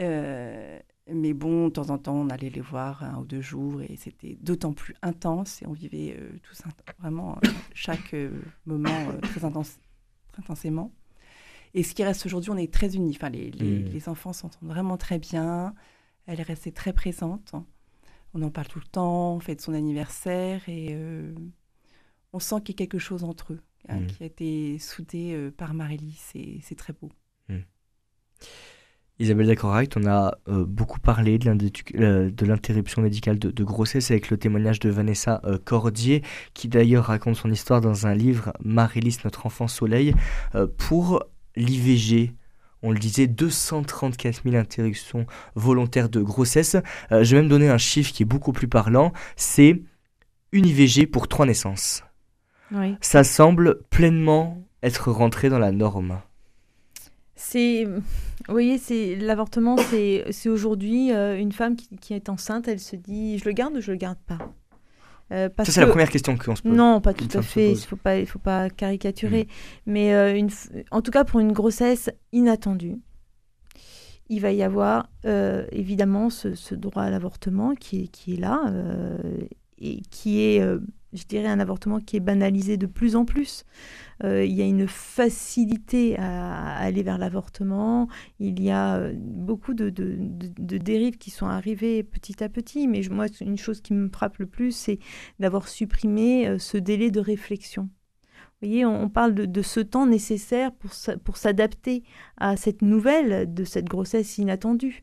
Euh, 0.00 0.78
mais 1.12 1.32
bon, 1.32 1.66
de 1.68 1.72
temps 1.72 1.90
en 1.90 1.98
temps, 1.98 2.16
on 2.16 2.28
allait 2.28 2.50
les 2.50 2.60
voir 2.60 3.04
un 3.04 3.18
ou 3.18 3.24
deux 3.24 3.40
jours 3.40 3.82
et 3.82 3.96
c'était 3.96 4.36
d'autant 4.40 4.72
plus 4.72 4.94
intense 5.02 5.62
et 5.62 5.66
on 5.66 5.72
vivait 5.72 6.16
tous 6.42 6.62
vraiment 7.00 7.38
chaque 7.74 8.14
moment 8.64 9.06
très 9.22 9.44
intense 9.44 9.80
intensément. 10.40 10.92
Et 11.74 11.82
ce 11.82 11.94
qui 11.94 12.02
reste 12.02 12.26
aujourd'hui, 12.26 12.50
on 12.50 12.56
est 12.56 12.72
très 12.72 12.96
unis. 12.96 13.14
Enfin, 13.16 13.28
les, 13.30 13.50
les, 13.50 14.00
mmh. 14.00 14.10
enfants 14.10 14.32
s'entendent 14.32 14.68
vraiment 14.68 14.96
très 14.96 15.18
bien. 15.18 15.74
Elle 16.26 16.40
est 16.40 16.44
restée 16.44 16.72
très 16.72 16.92
présente. 16.92 17.52
On 18.34 18.42
en 18.42 18.50
parle 18.50 18.68
tout 18.68 18.80
le 18.80 18.86
temps, 18.86 19.34
on 19.34 19.40
fête 19.40 19.60
son 19.60 19.74
anniversaire 19.74 20.62
et 20.68 20.88
euh, 20.90 21.34
on 22.32 22.38
sent 22.38 22.56
qu'il 22.64 22.74
y 22.74 22.76
a 22.76 22.78
quelque 22.78 22.98
chose 22.98 23.24
entre 23.24 23.54
eux 23.54 23.60
hein, 23.88 24.00
mmh. 24.00 24.06
qui 24.06 24.22
a 24.22 24.26
été 24.26 24.78
soudé 24.78 25.32
euh, 25.32 25.50
par 25.50 25.74
Marélie. 25.74 26.18
C'est 26.62 26.76
très 26.76 26.92
beau. 26.92 27.10
Mmh. 27.48 27.58
Isabelle 29.20 29.48
Dacorite, 29.48 29.98
on 29.98 30.06
a 30.06 30.38
euh, 30.48 30.64
beaucoup 30.66 30.98
parlé 30.98 31.38
de 31.38 31.46
l'interruption 32.46 33.02
médicale 33.02 33.38
de, 33.38 33.64
grossesse 33.64 34.10
avec 34.10 34.30
le 34.30 34.38
témoignage 34.38 34.80
de 34.80 34.88
Vanessa 34.88 35.42
euh, 35.44 35.58
Cordier, 35.62 36.22
qui 36.54 36.68
d'ailleurs 36.68 37.04
raconte 37.04 37.36
son 37.36 37.50
histoire 37.50 37.82
dans 37.82 38.06
un 38.06 38.14
livre 38.14 38.54
Marie-Lys, 38.64 39.22
notre 39.24 39.44
enfant 39.44 39.68
soleil. 39.68 40.14
Euh, 40.54 40.66
pour 40.66 41.22
l'IVG, 41.54 42.32
on 42.82 42.92
le 42.92 42.98
disait, 42.98 43.26
234 43.26 44.40
000 44.42 44.56
interruptions 44.56 45.26
volontaires 45.54 46.08
de 46.08 46.22
grossesse. 46.22 46.76
je 47.10 47.36
vais 47.36 47.42
même 47.42 47.50
donner 47.50 47.68
un 47.68 47.76
chiffre 47.76 48.14
qui 48.14 48.22
est 48.22 48.26
beaucoup 48.26 48.52
plus 48.52 48.68
parlant, 48.68 49.12
c'est 49.36 49.82
une 50.52 50.64
IVG 50.64 51.06
pour 51.06 51.28
trois 51.28 51.44
naissances. 51.44 52.04
Ça 53.02 53.22
semble 53.22 53.82
pleinement 53.90 54.66
être 54.82 55.10
rentré 55.10 55.50
dans 55.50 55.58
la 55.58 55.72
norme. 55.72 56.20
C'est, 57.42 57.84
vous 57.86 58.02
voyez, 58.50 58.76
c'est 58.76 59.16
l'avortement, 59.16 59.78
c'est, 59.78 60.26
c'est 60.30 60.50
aujourd'hui 60.50 61.10
euh, 61.10 61.38
une 61.38 61.52
femme 61.52 61.74
qui, 61.74 61.96
qui, 61.96 62.12
est 62.12 62.28
enceinte, 62.28 62.68
elle 62.68 62.78
se 62.78 62.96
dit, 62.96 63.38
je 63.38 63.46
le 63.46 63.52
garde 63.52 63.74
ou 63.74 63.80
je 63.80 63.92
le 63.92 63.96
garde 63.96 64.18
pas? 64.26 64.38
Euh, 65.32 65.48
Ça 65.56 65.72
c'est 65.72 65.80
la 65.80 65.86
première 65.86 66.10
question 66.10 66.36
qu'on 66.36 66.54
se 66.54 66.60
pose. 66.60 66.70
Non, 66.70 67.00
pas 67.00 67.14
tout 67.14 67.28
à 67.32 67.40
fait. 67.40 67.72
Il 67.72 67.78
faut 67.78 67.96
pas, 67.96 68.18
il 68.18 68.26
faut 68.26 68.38
pas 68.38 68.68
caricaturer. 68.68 69.44
Mm. 69.44 69.90
Mais 69.90 70.14
euh, 70.14 70.36
une, 70.36 70.50
en 70.90 71.00
tout 71.00 71.10
cas 71.10 71.24
pour 71.24 71.40
une 71.40 71.52
grossesse 71.52 72.10
inattendue, 72.30 72.98
il 74.28 74.40
va 74.40 74.52
y 74.52 74.62
avoir 74.62 75.08
évidemment 75.24 76.28
ce, 76.28 76.54
ce, 76.54 76.74
droit 76.74 77.04
à 77.04 77.10
l'avortement 77.10 77.74
qui 77.74 78.10
qui 78.10 78.34
est 78.34 78.40
là 78.40 78.60
et 79.78 80.02
qui 80.10 80.42
est 80.42 80.62
je 81.12 81.24
dirais, 81.24 81.48
un 81.48 81.60
avortement 81.60 82.00
qui 82.00 82.16
est 82.16 82.20
banalisé 82.20 82.76
de 82.76 82.86
plus 82.86 83.16
en 83.16 83.24
plus. 83.24 83.64
Euh, 84.22 84.44
il 84.44 84.52
y 84.52 84.62
a 84.62 84.66
une 84.66 84.86
facilité 84.86 86.16
à, 86.18 86.76
aller 86.76 87.02
vers 87.02 87.18
l'avortement. 87.18 88.08
Il 88.38 88.62
y 88.62 88.70
a 88.70 88.96
euh, 88.96 89.14
beaucoup 89.16 89.74
de, 89.74 89.90
dérives 89.90 91.18
qui 91.18 91.30
sont 91.30 91.46
arrivées 91.46 92.02
petit 92.02 92.42
à 92.44 92.48
petit. 92.48 92.86
Mais 92.86 93.00
moi, 93.10 93.26
une 93.40 93.58
chose 93.58 93.80
qui 93.80 93.94
me 93.94 94.08
frappe 94.08 94.38
le 94.38 94.46
plus, 94.46 94.72
c'est 94.72 94.98
d'avoir 95.40 95.68
supprimé 95.68 96.46
euh, 96.46 96.58
ce 96.58 96.76
délai 96.76 97.10
de 97.10 97.20
réflexion. 97.20 97.84
Vous 98.62 98.68
voyez, 98.68 98.84
on, 98.84 99.08
parle 99.08 99.34
de, 99.34 99.62
ce 99.62 99.80
temps 99.80 100.06
nécessaire 100.06 100.70
pour, 100.72 100.90
pour 101.24 101.38
s'adapter 101.38 102.02
à 102.36 102.58
cette 102.58 102.82
nouvelle, 102.82 103.52
de 103.52 103.64
cette 103.64 103.86
grossesse 103.86 104.36
inattendue. 104.36 105.02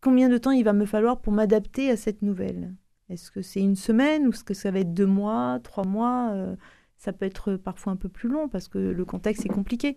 combien 0.00 0.28
de 0.28 0.38
temps 0.38 0.50
il 0.50 0.64
va 0.64 0.72
me 0.72 0.84
falloir 0.84 1.20
pour 1.20 1.32
m'adapter 1.32 1.88
à 1.88 1.96
cette 1.96 2.20
nouvelle? 2.20 2.74
Est-ce 3.10 3.30
que 3.30 3.42
c'est 3.42 3.60
une 3.60 3.76
semaine 3.76 4.26
ou 4.26 4.30
est-ce 4.30 4.44
que 4.44 4.54
ça 4.54 4.70
va 4.70 4.80
être 4.80 4.92
deux 4.92 5.06
mois, 5.06 5.60
trois 5.62 5.84
mois 5.84 6.30
euh, 6.32 6.54
Ça 6.98 7.12
peut 7.12 7.24
être 7.24 7.56
parfois 7.56 7.92
un 7.92 7.96
peu 7.96 8.08
plus 8.08 8.28
long 8.28 8.48
parce 8.48 8.68
que 8.68 8.78
le 8.78 9.04
contexte 9.04 9.46
est 9.46 9.50
compliqué. 9.50 9.96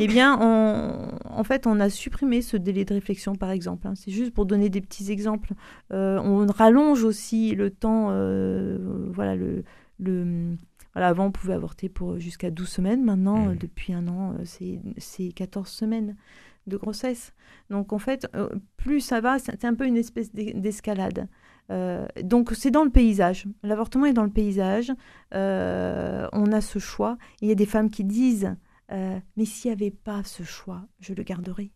eh 0.00 0.06
bien, 0.08 0.36
en 1.24 1.44
fait, 1.44 1.66
on 1.66 1.78
a 1.78 1.88
supprimé 1.88 2.42
ce 2.42 2.56
délai 2.56 2.84
de 2.84 2.94
réflexion, 2.94 3.36
par 3.36 3.50
exemple. 3.50 3.86
Hein. 3.86 3.94
C'est 3.94 4.10
juste 4.10 4.32
pour 4.34 4.46
donner 4.46 4.68
des 4.68 4.80
petits 4.80 5.12
exemples. 5.12 5.52
Euh, 5.92 6.18
on 6.18 6.46
rallonge 6.46 7.04
aussi 7.04 7.54
le 7.54 7.70
temps. 7.70 8.08
Euh, 8.10 8.78
voilà, 9.12 9.36
le, 9.36 9.62
le 10.00 10.56
voilà, 10.94 11.06
avant, 11.06 11.26
on 11.26 11.30
pouvait 11.32 11.54
avorter 11.54 11.88
pour 11.88 12.18
jusqu'à 12.18 12.50
12 12.50 12.68
semaines. 12.68 13.04
Maintenant, 13.04 13.46
mmh. 13.46 13.56
depuis 13.56 13.92
un 13.92 14.08
an, 14.08 14.34
c'est 14.98 15.32
14 15.32 15.68
semaines 15.68 16.16
de 16.66 16.76
grossesse. 16.76 17.32
Donc, 17.70 17.92
en 17.92 18.00
fait, 18.00 18.26
plus 18.76 19.00
ça 19.00 19.20
va, 19.20 19.38
c'est 19.38 19.64
un 19.64 19.74
peu 19.74 19.86
une 19.86 19.96
espèce 19.96 20.32
d'escalade. 20.32 21.28
Euh, 21.70 22.06
donc 22.22 22.52
c'est 22.54 22.70
dans 22.70 22.84
le 22.84 22.90
paysage. 22.90 23.46
L'avortement 23.62 24.06
est 24.06 24.12
dans 24.12 24.24
le 24.24 24.30
paysage. 24.30 24.92
Euh, 25.34 26.28
on 26.32 26.52
a 26.52 26.60
ce 26.60 26.78
choix. 26.78 27.16
Il 27.40 27.48
y 27.48 27.52
a 27.52 27.54
des 27.54 27.66
femmes 27.66 27.90
qui 27.90 28.04
disent 28.04 28.54
euh, 28.92 29.18
Mais 29.36 29.44
s'il 29.44 29.70
n'y 29.70 29.76
avait 29.76 29.90
pas 29.90 30.22
ce 30.24 30.42
choix, 30.42 30.82
je 31.00 31.14
le 31.14 31.22
garderais. 31.22 31.70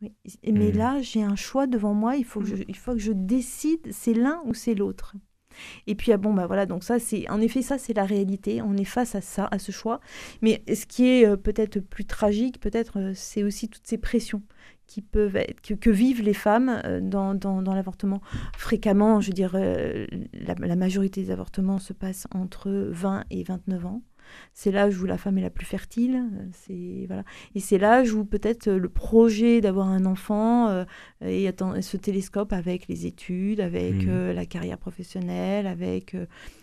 Mais 0.00 0.72
mmh. 0.72 0.76
là, 0.78 1.02
j'ai 1.02 1.22
un 1.22 1.36
choix 1.36 1.66
devant 1.66 1.92
moi. 1.92 2.16
Il 2.16 2.24
faut 2.24 2.40
que 2.40 2.46
je, 2.46 2.54
il 2.66 2.76
faut 2.76 2.92
que 2.92 2.98
je 2.98 3.12
décide 3.12 3.86
c'est 3.90 4.14
l'un 4.14 4.40
ou 4.46 4.54
c'est 4.54 4.74
l'autre. 4.74 5.14
Et 5.86 5.94
puis 5.94 6.12
ah 6.12 6.16
bon 6.16 6.32
bah 6.32 6.46
voilà 6.46 6.64
donc 6.64 6.84
ça 6.84 7.00
c'est 7.00 7.28
en 7.28 7.40
effet 7.40 7.60
ça 7.60 7.76
c'est 7.76 7.92
la 7.92 8.04
réalité 8.04 8.62
on 8.62 8.76
est 8.76 8.84
face 8.84 9.16
à 9.16 9.20
ça 9.20 9.48
à 9.50 9.58
ce 9.58 9.72
choix 9.72 9.98
mais 10.42 10.62
ce 10.72 10.86
qui 10.86 11.08
est 11.08 11.36
peut-être 11.36 11.80
plus 11.80 12.04
tragique 12.04 12.60
peut-être 12.60 13.10
c'est 13.16 13.42
aussi 13.42 13.68
toutes 13.68 13.84
ces 13.84 13.98
pressions 13.98 14.42
qui 14.90 15.02
peuvent 15.02 15.38
que, 15.62 15.90
vivent 15.90 16.22
les 16.22 16.34
femmes 16.34 16.80
euh, 16.84 17.00
dans, 17.00 17.36
dans, 17.36 17.74
l'avortement. 17.74 18.20
Fréquemment, 18.58 19.20
je 19.20 19.30
dirais, 19.30 20.08
la, 20.32 20.54
la, 20.54 20.74
majorité 20.74 21.22
des 21.22 21.30
avortements 21.30 21.78
se 21.78 21.92
passent 21.92 22.26
entre 22.34 22.70
20 22.90 23.24
et 23.30 23.44
29 23.44 23.86
ans. 23.86 24.02
C'est 24.52 24.70
l'âge 24.70 25.00
où 25.00 25.06
la 25.06 25.18
femme 25.18 25.38
est 25.38 25.42
la 25.42 25.50
plus 25.50 25.66
fertile. 25.66 26.16
Euh, 26.16 26.46
c'est 26.52 27.06
voilà. 27.06 27.24
Et 27.54 27.60
c'est 27.60 27.78
l'âge 27.78 28.12
où 28.12 28.24
peut-être 28.24 28.68
euh, 28.68 28.78
le 28.78 28.88
projet 28.88 29.60
d'avoir 29.60 29.88
un 29.88 30.04
enfant 30.06 30.68
euh, 30.68 30.84
et, 31.22 31.48
attend, 31.48 31.80
ce 31.80 31.96
télescope 31.96 32.52
avec 32.52 32.88
les 32.88 33.06
études, 33.06 33.60
avec 33.60 34.06
mmh. 34.06 34.30
la 34.30 34.46
carrière 34.46 34.78
professionnelle, 34.78 35.66
avec 35.66 36.16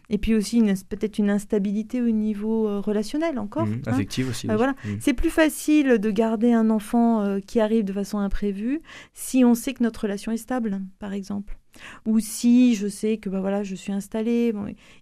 et 0.10 0.18
puis 0.18 0.36
aussi 0.36 0.62
peut-être 0.90 1.18
une 1.18 1.30
instabilité 1.30 2.02
au 2.02 2.10
niveau 2.10 2.82
relationnel 2.82 3.40
encore. 3.40 3.66
Mmh, 3.66 3.82
hein. 3.86 3.92
Affective 3.92 4.30
aussi. 4.30 4.48
voilà. 4.48 4.74
Mmh. 4.84 4.90
C'est 5.00 5.14
plus 5.14 5.30
facile 5.30 5.98
de 5.98 6.12
garder 6.12 6.54
un 6.54 6.70
enfant 6.70 7.40
qui 7.46 7.60
arrive 7.60 7.84
de 7.84 7.94
façon 7.94 8.20
imprévue 8.20 8.82
si 9.14 9.44
on 9.44 9.54
sait 9.54 9.74
que 9.74 9.84
notre 9.84 10.02
relation 10.02 10.32
est 10.32 10.38
stable, 10.38 10.82
par 11.00 11.14
exemple 11.14 11.58
ou 12.06 12.20
si 12.20 12.76
je 12.76 12.88
sais 12.88 13.18
que 13.18 13.30
bah 13.30 13.40
voilà, 13.40 13.64
je 13.64 13.76
suis 13.76 13.92
installée. 13.92 14.54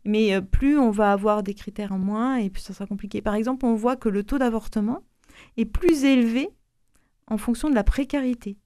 mais 0.03 0.33
euh, 0.33 0.41
plus 0.41 0.77
on 0.77 0.91
va 0.91 1.11
avoir 1.11 1.43
des 1.43 1.53
critères 1.53 1.91
en 1.91 1.99
moins 1.99 2.37
et 2.37 2.49
plus 2.49 2.61
ça 2.61 2.73
sera 2.73 2.87
compliqué. 2.87 3.21
Par 3.21 3.35
exemple, 3.35 3.65
on 3.65 3.75
voit 3.75 3.95
que 3.95 4.09
le 4.09 4.23
taux 4.23 4.37
d'avortement 4.37 5.03
est 5.57 5.65
plus 5.65 6.03
élevé 6.03 6.49
en 7.27 7.37
fonction 7.37 7.69
de 7.69 7.75
la 7.75 7.83
précarité. 7.83 8.57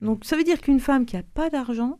Donc 0.00 0.24
ça 0.24 0.36
veut 0.36 0.44
dire 0.44 0.60
qu'une 0.60 0.80
femme 0.80 1.04
qui 1.04 1.16
n'a 1.16 1.22
pas 1.22 1.50
d'argent, 1.50 1.98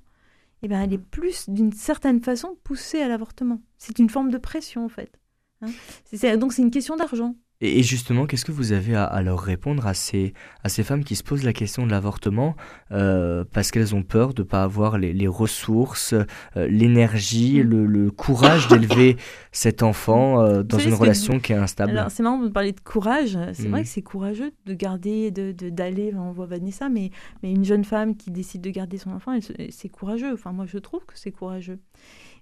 eh 0.63 0.69
ben, 0.69 0.81
elle 0.81 0.93
est 0.93 0.99
plus 0.99 1.49
d'une 1.49 1.73
certaine 1.73 2.23
façon 2.23 2.57
poussée 2.65 3.01
à 3.01 3.09
l'avortement. 3.09 3.61
C'est 3.79 3.99
une 3.99 4.11
forme 4.11 4.31
de 4.31 4.39
pression 4.39 4.85
en 4.85 4.89
fait. 4.89 5.19
Hein. 5.63 6.37
donc 6.39 6.53
c'est 6.53 6.63
une 6.63 6.71
question 6.71 6.97
d'argent. 6.97 7.35
Et 7.63 7.83
justement, 7.83 8.25
qu'est-ce 8.25 8.47
que 8.47 8.53
vous 8.53 8.73
avez 8.73 8.95
à, 8.95 9.21
leur 9.21 9.39
répondre 9.39 9.87
à 9.87 9.93
ces, 9.93 10.33
à 10.65 10.71
ces 10.71 10.83
femmes 10.83 11.05
qui 11.05 11.15
se 11.15 11.23
posent 11.23 11.45
la 11.45 11.53
question 11.53 11.85
de 11.85 11.91
l'avortement 11.91 12.57
euh, 12.91 13.45
parce 13.53 13.71
qu'elles 13.71 13.95
ont 13.95 14.03
peur 14.03 14.33
de 14.33 14.41
ne 14.41 14.47
pas 14.47 14.63
avoir 14.63 14.97
les, 14.97 15.29
ressources, 15.29 16.15
euh, 16.15 16.67
l'énergie, 16.69 17.63
mm. 17.63 17.69
le, 17.69 18.11
courage 18.11 18.69
d'élever 18.69 19.19
cet 19.53 19.83
enfant 19.83 20.41
euh, 20.41 20.63
dans 20.63 20.79
une 20.79 20.95
relation 20.95 21.39
qui 21.39 21.53
est 21.53 21.57
instable? 21.57 21.91
Alors, 21.93 22.11
c'est 22.11 22.23
marrant 22.23 22.39
de 22.39 22.49
parler 22.49 22.73
de 22.73 22.81
courage. 22.81 23.37
C'est 23.53 23.69
vrai 23.69 23.81
mm. 23.81 23.85
que 23.85 23.91
c'est 23.91 24.03
courageux 24.03 24.53
de 24.65 24.73
garder, 24.73 25.31
d'aller, 25.31 25.53
de, 25.53 25.69
d'aller. 25.69 26.15
on 26.15 26.33
voit 26.33 26.47
Vanessa, 26.47 26.89
mais, 26.89 27.11
mais 27.43 27.51
une 27.51 27.65
jeune 27.65 27.85
femme 27.85 28.17
qui 28.17 28.31
décide 28.31 28.63
de 28.63 28.71
garder 28.71 28.97
son 28.97 29.11
enfant, 29.11 29.39
c'est 29.69 29.89
courageux. 29.91 30.33
Enfin, 30.33 30.53
moi, 30.53 30.65
je 30.65 30.79
trouve 30.79 31.05
que 31.05 31.13
c'est 31.15 31.31
courageux. 31.31 31.79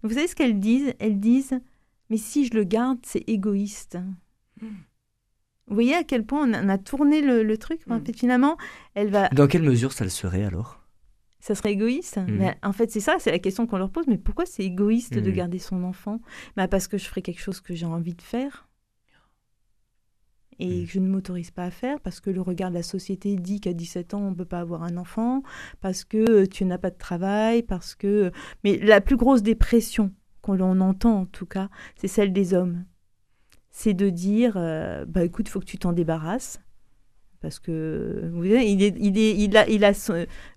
vous 0.04 0.11
savez 0.11 0.28
ce 0.28 0.37
qu'elles 0.37 0.61
disent? 0.61 0.94
Elles 1.00 1.18
disent, 1.18 1.59
mais 2.09 2.18
si 2.18 2.46
je 2.46 2.54
le 2.54 2.62
garde, 2.62 2.98
c'est 3.02 3.24
égoïste. 3.26 3.98
Mm. 4.62 4.66
Vous 5.68 5.74
voyez 5.74 5.94
à 5.94 6.04
quel 6.04 6.24
point 6.24 6.48
on 6.48 6.68
a, 6.68 6.78
tourné 6.78 7.20
le, 7.20 7.59
truc. 7.59 7.81
En 7.88 7.98
mm. 7.98 8.04
fait, 8.04 8.16
finalement, 8.16 8.57
elle 8.94 9.11
va. 9.11 9.28
Dans 9.28 9.46
quelle 9.46 9.62
mesure 9.62 9.92
ça 9.92 10.04
le 10.04 10.11
serait 10.11 10.44
alors? 10.44 10.81
Ça 11.40 11.54
serait 11.54 11.72
égoïste. 11.72 12.18
Mm. 12.18 12.37
Mais 12.38 12.57
en 12.62 12.72
fait, 12.72 12.90
c'est 12.90 13.00
ça, 13.00 13.16
c'est 13.18 13.31
la 13.31 13.38
question 13.38 13.66
qu'on 13.66 13.78
leur 13.78 13.90
pose. 13.90 14.07
Mais 14.07 14.18
pourquoi 14.18 14.46
c'est 14.46 14.64
égoïste 14.64 15.14
de 15.14 15.31
mm. 15.31 15.35
garder 15.35 15.59
son 15.59 15.85
enfant? 15.85 16.20
Bah 16.57 16.68
Parce 16.68 16.88
que 16.88 16.98
je 16.98 17.04
ferai 17.04 17.22
quelque 17.22 17.40
chose 17.40 17.61
que 17.61 17.74
j'ai 17.74 17.87
envie 17.87 18.14
de 18.14 18.22
faire 18.22 18.68
et 20.59 20.85
que 20.85 20.90
je 20.90 20.98
ne 20.98 21.09
m'autorise 21.09 21.50
pas 21.50 21.64
à 21.64 21.70
faire 21.70 22.00
parce 22.00 22.20
que 22.20 22.31
le 22.31 22.40
regard 22.40 22.70
de 22.70 22.74
la 22.74 22.83
société 22.83 23.37
dit 23.37 23.61
qu'à 23.61 23.72
17 23.72 24.14
ans, 24.14 24.20
on 24.22 24.31
ne 24.31 24.35
peut 24.35 24.44
pas 24.44 24.61
avoir 24.61 24.83
un 24.83 24.96
enfant, 24.96 25.42
parce 25.81 26.04
que 26.04 26.46
tu 26.46 26.64
n'as 26.64 26.78
pas 26.78 26.90
de 26.90 26.98
travail, 26.98 27.62
parce 27.62 27.94
que... 27.94 28.33
Mais 28.64 28.76
la 28.78 29.00
plus 29.00 29.16
grosse 29.16 29.42
dépression 29.42 30.12
qu'on 30.42 30.59
entend 30.81 31.20
en 31.20 31.26
tout 31.26 31.46
cas, 31.46 31.68
c'est 31.96 32.09
celle 32.09 32.33
des 32.33 32.54
hommes 32.54 32.85
c'est 33.78 33.94
de 33.94 34.10
dire 34.10 34.54
euh, 34.56 35.04
bah 35.06 35.22
écoute, 35.22 35.46
il 35.46 35.50
faut 35.52 35.60
que 35.60 35.64
tu 35.64 35.78
t'en 35.78 35.92
débarrasses. 35.92 36.60
Parce 37.40 37.60
que 37.60 38.28
vous 38.32 38.38
voyez, 38.38 38.68
il, 38.68 38.82
est, 38.82 38.96
il, 38.98 39.16
est, 39.16 39.36
il 39.36 39.56
a, 39.56 39.68
il 39.68 39.84
a 39.84 39.92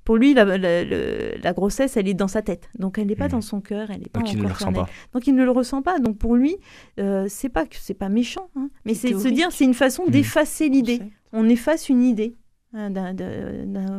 pour 0.04 0.16
lui, 0.16 0.34
la, 0.34 0.58
la, 0.58 1.54
grossesse, 1.54 1.96
elle 1.96 2.08
est 2.08 2.16
dans 2.16 2.28
sa 2.28 2.42
tête. 2.42 2.68
Donc, 2.80 2.98
elle 2.98 3.06
n'est 3.06 3.16
pas 3.16 3.28
hmm. 3.28 3.34
dans 3.34 3.42
son 3.42 3.62
cœur, 3.62 3.92
elle 3.92 4.00
n'est 4.00 4.10
pas 4.10 4.22
Donc, 4.22 4.34
il 4.34 4.40
ne 4.40 4.42
le 4.42 4.48
ressent 4.48 4.74
pas. 4.74 4.90
Donc, 5.14 5.28
il 5.28 5.36
ne 5.36 5.44
le 5.44 5.52
ressent 5.52 5.84
pas. 5.84 6.00
Donc, 6.00 6.18
pour 6.18 6.36
lui, 6.36 6.58
euh, 7.00 7.28
c'est 7.30 7.50
pas 7.50 7.68
que 7.68 7.76
c'est 7.80 7.94
pas 7.94 8.10
méchant, 8.10 8.50
hein. 8.56 8.72
mais 8.86 8.96
c'est 8.96 9.12
de 9.12 9.20
se 9.20 9.28
dire, 9.28 9.52
c'est 9.52 9.66
une 9.66 9.76
façon 9.76 10.06
hmm. 10.08 10.10
d'effacer 10.10 10.70
l'idée. 10.70 11.04
On 11.32 11.48
efface 11.48 11.90
une 11.90 12.02
idée, 12.02 12.36
hein, 12.74 12.92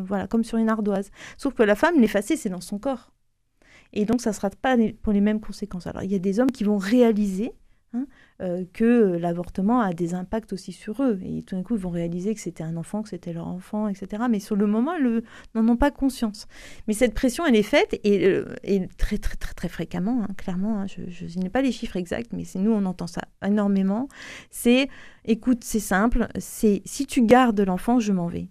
voilà, 0.04 0.26
comme 0.26 0.42
sur 0.42 0.58
une 0.58 0.68
ardoise. 0.68 1.12
Sauf 1.36 1.54
que 1.54 1.62
la 1.62 1.76
femme, 1.76 2.00
l'effacer, 2.00 2.36
c'est 2.36 2.50
dans 2.50 2.60
son 2.60 2.80
corps. 2.80 3.12
Et 3.92 4.04
donc, 4.04 4.20
ça 4.20 4.30
ne 4.30 4.34
sera 4.34 4.50
pas 4.50 4.76
pour 5.00 5.12
les 5.12 5.20
mêmes 5.20 5.40
conséquences. 5.40 5.86
Alors, 5.86 6.02
il 6.02 6.10
y 6.10 6.16
a 6.16 6.18
des 6.18 6.40
hommes 6.40 6.50
qui 6.50 6.64
vont 6.64 6.78
réaliser 6.78 7.52
Hein, 7.94 8.06
euh, 8.40 8.64
que 8.72 9.18
l'avortement 9.18 9.80
a 9.82 9.92
des 9.92 10.14
impacts 10.14 10.54
aussi 10.54 10.72
sur 10.72 11.02
eux. 11.02 11.20
Et 11.22 11.42
tout 11.42 11.54
d'un 11.56 11.62
coup, 11.62 11.76
ils 11.76 11.80
vont 11.80 11.90
réaliser 11.90 12.34
que 12.34 12.40
c'était 12.40 12.62
un 12.64 12.78
enfant, 12.78 13.02
que 13.02 13.10
c'était 13.10 13.34
leur 13.34 13.46
enfant, 13.46 13.86
etc. 13.86 14.24
Mais 14.30 14.40
sur 14.40 14.56
le 14.56 14.66
moment, 14.66 14.94
ils 14.96 15.22
n'en 15.54 15.68
ont 15.68 15.76
pas 15.76 15.90
conscience. 15.90 16.46
Mais 16.88 16.94
cette 16.94 17.12
pression, 17.12 17.44
elle 17.44 17.54
est 17.54 17.62
faite 17.62 18.00
et, 18.02 18.26
euh, 18.26 18.46
très, 18.96 19.18
très, 19.18 19.36
très, 19.36 19.52
très 19.52 19.68
fréquemment, 19.68 20.22
hein, 20.22 20.32
clairement. 20.38 20.80
Hein, 20.80 20.86
je, 20.86 21.38
n'ai 21.38 21.50
pas 21.50 21.60
les 21.60 21.70
chiffres 21.70 21.96
exacts, 21.96 22.32
mais 22.32 22.44
nous, 22.54 22.72
on 22.72 22.86
entend 22.86 23.06
ça 23.06 23.22
énormément. 23.44 24.08
C'est, 24.50 24.88
écoute, 25.26 25.62
c'est 25.62 25.78
simple, 25.78 26.28
c'est 26.38 26.80
si 26.86 27.06
tu 27.06 27.26
gardes 27.26 27.60
l'enfant, 27.60 28.00
je 28.00 28.12
m'en 28.12 28.26
vais. 28.26 28.48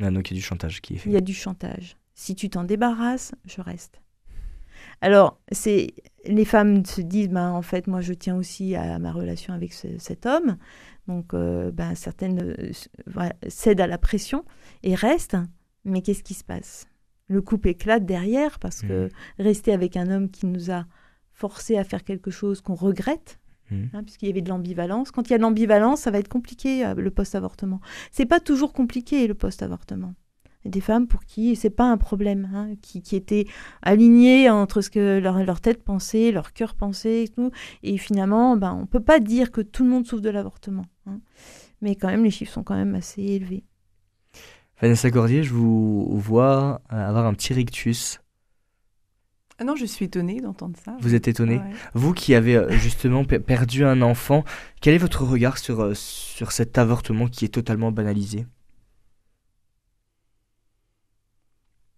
Ah, 0.00 0.12
donc 0.12 0.30
il 0.30 0.34
y 0.34 0.36
a 0.36 0.40
du 0.40 0.46
chantage 0.46 0.80
qui 0.80 0.94
est 0.94 0.98
fait. 0.98 1.10
Il 1.10 1.12
y 1.12 1.16
a 1.16 1.20
du 1.20 1.34
chantage. 1.34 1.96
Si 2.14 2.36
tu 2.36 2.50
t'en 2.50 2.62
débarrasses, 2.62 3.32
je 3.46 3.60
reste. 3.60 4.03
Alors, 5.04 5.38
c'est 5.52 5.92
les 6.24 6.46
femmes 6.46 6.86
se 6.86 7.02
disent, 7.02 7.28
ben, 7.28 7.50
en 7.50 7.60
fait, 7.60 7.88
moi, 7.88 8.00
je 8.00 8.14
tiens 8.14 8.36
aussi 8.36 8.74
à 8.74 8.98
ma 8.98 9.12
relation 9.12 9.52
avec 9.52 9.74
cet 9.74 10.24
homme. 10.24 10.56
Donc, 11.08 11.34
euh, 11.34 11.70
ben, 11.70 11.94
certaines 11.94 12.40
euh, 12.40 13.28
cèdent 13.48 13.82
à 13.82 13.86
la 13.86 13.98
pression 13.98 14.46
et 14.82 14.94
restent. 14.94 15.36
Mais 15.84 16.00
qu'est-ce 16.00 16.22
qui 16.22 16.32
se 16.32 16.42
passe? 16.42 16.86
Le 17.28 17.42
couple 17.42 17.68
éclate 17.68 18.06
derrière 18.06 18.58
parce 18.58 18.80
que 18.80 19.08
mmh. 19.08 19.42
rester 19.42 19.74
avec 19.74 19.98
un 19.98 20.10
homme 20.10 20.30
qui 20.30 20.46
nous 20.46 20.70
a 20.70 20.86
forcé 21.34 21.76
à 21.76 21.84
faire 21.84 22.02
quelque 22.02 22.30
chose 22.30 22.62
qu'on 22.62 22.74
regrette, 22.74 23.38
mmh. 23.70 23.82
hein, 23.92 24.02
puisqu'il 24.04 24.28
y 24.28 24.30
avait 24.30 24.40
de 24.40 24.48
l'ambivalence. 24.48 25.10
Quand 25.10 25.28
il 25.28 25.32
y 25.32 25.34
a 25.34 25.38
de 25.38 25.42
l'ambivalence, 25.42 26.00
ça 26.00 26.12
va 26.12 26.18
être 26.18 26.28
compliqué 26.28 26.86
euh, 26.86 26.94
le 26.94 27.10
post-avortement. 27.10 27.82
C'est 28.10 28.24
pas 28.24 28.40
toujours 28.40 28.72
compliqué 28.72 29.26
le 29.26 29.34
post-avortement 29.34 30.14
des 30.64 30.80
femmes 30.80 31.06
pour 31.06 31.24
qui 31.24 31.56
c'est 31.56 31.70
pas 31.70 31.84
un 31.84 31.96
problème, 31.96 32.48
hein, 32.54 32.68
qui, 32.80 33.02
qui, 33.02 33.16
étaient 33.16 33.46
alignées 33.82 34.48
entre 34.50 34.80
ce 34.80 34.90
que 34.90 35.18
leur, 35.18 35.42
leur 35.44 35.60
tête 35.60 35.82
pensait, 35.82 36.32
leur 36.32 36.52
cœur 36.52 36.74
pensait 36.74 37.24
et 37.24 37.28
tout. 37.28 37.50
Et 37.82 37.98
finalement, 37.98 38.56
ben, 38.56 38.72
on 38.72 38.86
peut 38.86 39.00
pas 39.00 39.20
dire 39.20 39.50
que 39.50 39.60
tout 39.60 39.84
le 39.84 39.90
monde 39.90 40.06
souffre 40.06 40.22
de 40.22 40.30
l'avortement. 40.30 40.86
Hein. 41.06 41.20
Mais 41.80 41.96
quand 41.96 42.08
même, 42.08 42.24
les 42.24 42.30
chiffres 42.30 42.52
sont 42.52 42.62
quand 42.62 42.76
même 42.76 42.94
assez 42.94 43.22
élevés. 43.22 43.64
Vanessa 44.80 45.10
Gordier, 45.10 45.42
je 45.42 45.52
vous 45.52 46.18
vois 46.18 46.80
avoir 46.88 47.26
un 47.26 47.34
petit 47.34 47.52
rictus. 47.52 48.20
Ah 49.58 49.64
non, 49.64 49.76
je 49.76 49.84
suis 49.84 50.06
étonnée 50.06 50.40
d'entendre 50.40 50.76
ça. 50.84 50.96
Vous 51.00 51.14
êtes 51.14 51.28
étonnée 51.28 51.60
Vous 51.94 52.12
qui 52.12 52.34
avez 52.34 52.56
euh, 52.56 52.70
justement 52.70 53.24
perdu 53.24 53.84
un 53.84 54.02
enfant, 54.02 54.44
quel 54.80 54.94
est 54.94 54.98
votre 54.98 55.22
regard 55.22 55.58
sur, 55.58 55.80
euh, 55.80 55.94
sur 55.94 56.50
cet 56.50 56.76
avortement 56.76 57.28
qui 57.28 57.44
est 57.44 57.54
totalement 57.54 57.92
banalisé? 57.92 58.46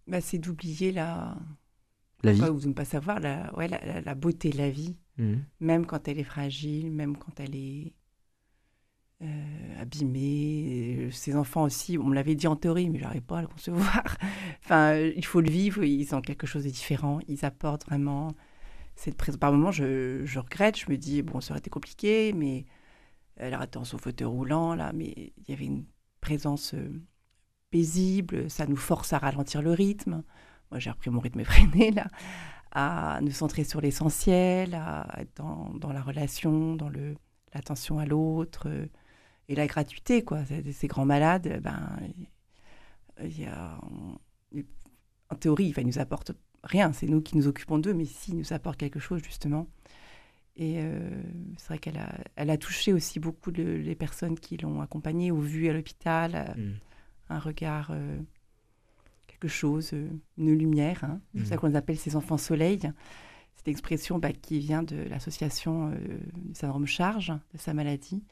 Bah, 0.07 0.21
C'est 0.21 0.39
d'oublier 0.39 0.93
la... 0.93 1.37
La 2.23 2.33
vie. 2.33 2.43
ou 2.43 2.59
de 2.59 2.69
ne 2.69 2.73
pas 2.73 2.87
savoir 2.87 3.21
la, 3.21 3.55
ouais, 3.57 3.69
la, 3.69 4.01
la, 4.01 4.15
beauté 4.15 4.51
de 4.51 4.57
la 4.57 4.71
vie, 4.71 4.97
mmh. 5.19 5.35
même 5.61 5.87
quand 5.87 6.09
elle 6.09 6.19
est 6.19 6.25
fragile, 6.25 6.91
même 6.91 7.17
quand 7.17 7.39
elle 7.39 7.55
est 7.55 7.93
euh, 9.23 9.81
abîmée. 9.81 11.09
Ces 11.11 11.37
enfants 11.37 11.63
aussi, 11.65 11.99
on 11.99 12.05
me 12.05 12.15
l'avait 12.15 12.35
dit 12.35 12.47
en 12.47 12.57
théorie, 12.57 12.91
mais 12.91 12.99
je 12.99 13.05
n'arrive 13.05 13.23
pas 13.23 13.39
à 13.39 13.43
le 13.43 13.49
concevoir. 13.49 14.17
enfin, 14.65 14.97
il 14.97 15.25
faut 15.25 15.41
le 15.41 15.51
vivre, 15.51 15.85
ils 15.85 16.15
ont 16.15 16.21
quelque 16.21 16.47
chose 16.47 16.65
de 16.65 16.71
différent, 16.71 17.21
ils 17.29 17.45
apportent 17.45 17.87
vraiment 17.87 18.35
cette 18.95 19.17
présence. 19.17 19.39
Par 19.39 19.53
moments, 19.53 19.71
je, 19.71 20.23
je, 20.25 20.39
regrette, 20.39 20.79
je 20.79 20.91
me 20.91 20.97
dis, 20.97 21.23
bon, 21.23 21.41
ça 21.41 21.53
aurait 21.53 21.61
été 21.61 21.71
compliqué, 21.71 22.33
mais 22.35 22.65
elle 23.37 23.55
a 23.55 23.65
été 23.65 23.79
en 23.79 23.85
son 23.85 23.99
fauteuil 23.99 24.27
roulant, 24.27 24.75
là, 24.75 24.93
mais 24.93 25.33
il 25.37 25.45
y 25.49 25.53
avait 25.53 25.67
une 25.67 25.85
présence... 26.21 26.75
Euh, 26.75 27.01
paisible, 27.77 28.49
ça 28.49 28.67
nous 28.67 28.77
force 28.77 29.13
à 29.13 29.19
ralentir 29.19 29.61
le 29.61 29.73
rythme. 29.73 30.23
Moi, 30.71 30.81
j'ai 30.81 30.91
repris 30.91 31.11
mon 31.11 31.21
rythme 31.21 31.41
effréné, 31.41 31.91
là, 31.91 32.07
à 32.73 33.21
nous 33.21 33.33
centrer 33.33 33.65
sur 33.65 33.83
l'essentiel, 33.83 34.75
à 34.75 35.07
être 35.19 35.37
dans, 35.37 35.75
dans, 35.75 35.93
la 35.93 36.01
relation, 36.01 36.75
dans 36.75 36.89
le, 36.89 37.15
l'attention 37.53 37.99
à 37.99 38.07
l'autre 38.07 38.69
euh, 38.69 38.87
et 39.49 39.55
la 39.55 39.67
gratuité, 39.67 40.25
quoi. 40.25 40.41
Ces 40.73 40.89
grands 40.89 41.05
malades, 41.05 41.61
ben, 41.63 41.99
y 43.23 43.45
a, 43.45 43.79
en 45.29 45.35
théorie, 45.37 45.75
ils 45.77 45.87
nous 45.87 45.99
apportent 45.99 46.33
rien, 46.65 46.95
c'est 46.95 47.07
nous 47.07 47.21
qui 47.21 47.37
nous 47.37 47.47
occupons 47.47 47.79
d'eux, 47.79 47.93
mais 47.95 48.07
s'ils 48.07 48.39
nous 48.39 48.55
apportent 48.55 48.79
quelque 48.79 49.01
chose, 49.01 49.23
justement. 49.23 49.69
Et 50.57 50.77
euh, 50.79 51.23
c'est 51.59 51.69
vrai 51.69 51.79
qu'elle 51.79 52.51
a, 52.51 52.57
touché 52.57 52.95
aussi 52.95 53.21
beaucoup 53.21 53.51
les 53.51 53.95
personnes 53.95 54.39
qui 54.39 54.57
l'ont 54.57 54.81
accompagnée 54.81 55.31
ou 55.31 55.43
vue 55.43 55.69
à 55.69 55.75
l'hôpital. 55.75 56.55
Mmh 56.57 56.86
un 57.29 57.39
regard, 57.39 57.91
euh, 57.91 58.19
quelque 59.27 59.49
chose, 59.49 59.91
euh, 59.93 60.09
une 60.39 60.53
lumière. 60.53 61.05
Hein. 61.05 61.21
C'est 61.37 61.47
ça 61.47 61.57
mmh. 61.57 61.59
qu'on 61.59 61.75
appelle 61.75 61.99
ces 61.99 62.17
enfants 62.17 62.39
soleil. 62.39 62.81
Cette 63.55 63.69
expression 63.69 64.19
bah, 64.19 64.33
qui 64.33 64.59
vient 64.59 64.83
de 64.83 64.97
l'association 64.97 65.91
euh, 65.91 66.19
du 66.35 66.55
syndrome 66.55 66.87
charge, 66.87 67.33
de 67.53 67.59
sa 67.59 67.75
maladie. 67.75 68.25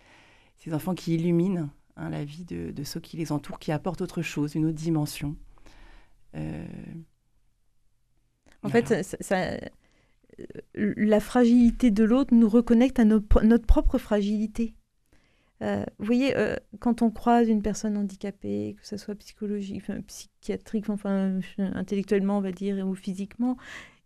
Ces 0.57 0.73
enfants 0.75 0.95
qui 0.95 1.15
illuminent 1.15 1.69
hein, 1.97 2.11
la 2.11 2.25
vie 2.25 2.45
de, 2.45 2.85
ceux 2.85 3.01
qui 3.01 3.17
les 3.17 3.33
entourent, 3.33 3.59
qui 3.59 3.73
apportent 3.73 4.03
autre 4.03 4.23
chose, 4.23 4.55
une 4.55 4.67
autre 4.67 4.77
dimension. 4.77 5.37
en 8.63 8.69
fait, 8.69 9.05
ça, 9.21 9.57
la 10.75 11.21
fragilité 11.21 11.91
de 11.91 12.05
l'autre 12.05 12.35
nous 12.35 12.49
reconnecte 12.49 12.99
à 12.99 13.05
notre 13.05 13.67
propre 13.67 13.99
fragilité. 13.99 14.75
Euh, 15.65 15.85
vous 15.99 16.05
voyez, 16.05 16.37
euh, 16.37 16.57
quand 16.79 17.01
on 17.01 17.11
croise 17.11 17.49
une 17.49 17.63
personne 17.63 17.97
handicapée, 17.97 18.77
que 18.79 18.87
ce 18.87 18.99
soit 18.99 19.15
psychologique, 19.15 19.85
psychiatrique, 20.07 20.91
enfin 20.91 21.41
intellectuellement, 21.59 22.39
on 22.39 22.43
va 22.43 22.53
dire, 22.53 22.87
ou 22.87 22.95
physiquement, 22.95 23.57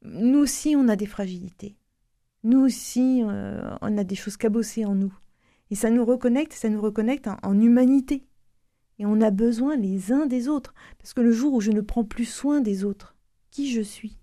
nous 0.03 0.39
aussi, 0.39 0.77
on 0.77 0.89
a 0.89 0.95
des 0.95 1.07
fragilités. 1.07 1.75
Nous 2.45 2.61
aussi, 2.61 3.23
euh, 3.25 3.77
on 3.81 3.99
a 3.99 4.05
des 4.05 4.15
choses 4.15 4.37
cabossées 4.37 4.85
en 4.85 4.95
nous. 4.95 5.13
Et 5.71 5.75
ça 5.75 5.91
nous 5.91 6.05
reconnecte, 6.05 6.53
ça 6.53 6.69
nous 6.69 6.81
reconnecte 6.81 7.29
en, 7.43 7.61
humanité. 7.61 8.25
Et 9.01 9.07
on 9.07 9.21
a 9.21 9.31
besoin 9.31 9.77
les 9.77 10.13
uns 10.13 10.27
des 10.27 10.49
autres. 10.49 10.75
Parce 10.99 11.13
que 11.13 11.21
le 11.21 11.33
jour 11.33 11.55
où 11.55 11.61
je 11.61 11.73
ne 11.73 11.81
prends 11.81 12.05
plus 12.05 12.25
soin 12.25 12.61
des 12.61 12.85
autres, 12.85 13.17
qui 13.51 13.71
je 13.71 13.83
suis? 13.83 14.19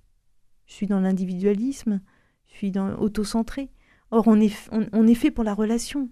Je 0.65 0.73
suis 0.73 0.87
dans 0.87 1.01
l'individualisme, 1.01 2.01
je 2.47 2.55
suis 2.55 2.71
dans 2.71 2.95
auto-centré. 2.97 3.69
Or, 4.11 4.27
on 4.27 4.39
est, 4.39 4.53
on 4.71 5.05
est 5.05 5.15
fait 5.15 5.31
pour 5.31 5.43
la 5.43 5.53
relation. 5.53 6.09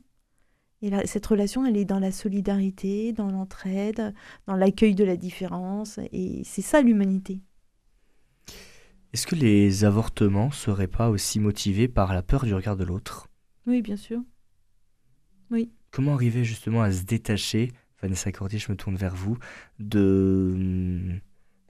Et 0.84 0.92
cette 1.08 1.26
relation, 1.26 1.66
elle 1.66 1.78
est 1.78 1.86
dans 1.86 2.00
la 2.00 2.12
solidarité, 2.12 3.14
dans 3.14 3.32
l'entraide, 3.32 4.14
dans 4.48 4.58
l'accueil 4.58 4.96
de 4.96 5.06
la 5.06 5.16
différence. 5.16 5.98
Et 6.12 6.42
c'est 6.44 6.62
ça 6.62 6.82
l'humanité. 6.82 7.40
Est-ce 9.14 9.26
que 9.26 9.36
les 9.36 9.86
avortements 9.86 10.52
seraient 10.52 10.90
pas 10.90 11.10
aussi 11.10 11.40
motivés 11.40 11.88
par 11.88 12.14
la 12.14 12.22
peur 12.22 12.44
du 12.44 12.54
regard 12.54 12.76
de 12.76 12.84
l'autre? 12.84 13.30
Oui, 13.66 13.82
bien 13.82 13.96
sûr. 13.96 14.20
Oui. 15.52 15.72
Comment 15.92 16.16
arriver 16.16 16.44
justement 16.44 16.82
à 16.82 16.92
se 16.92 17.04
détacher, 17.04 17.72
Vanessa 18.02 18.34
Cordier, 18.34 18.60
je 18.60 18.70
me 18.70 18.76
tourne 18.76 18.98
vers 18.98 19.16
vous, 19.16 19.38
de, 19.80 21.00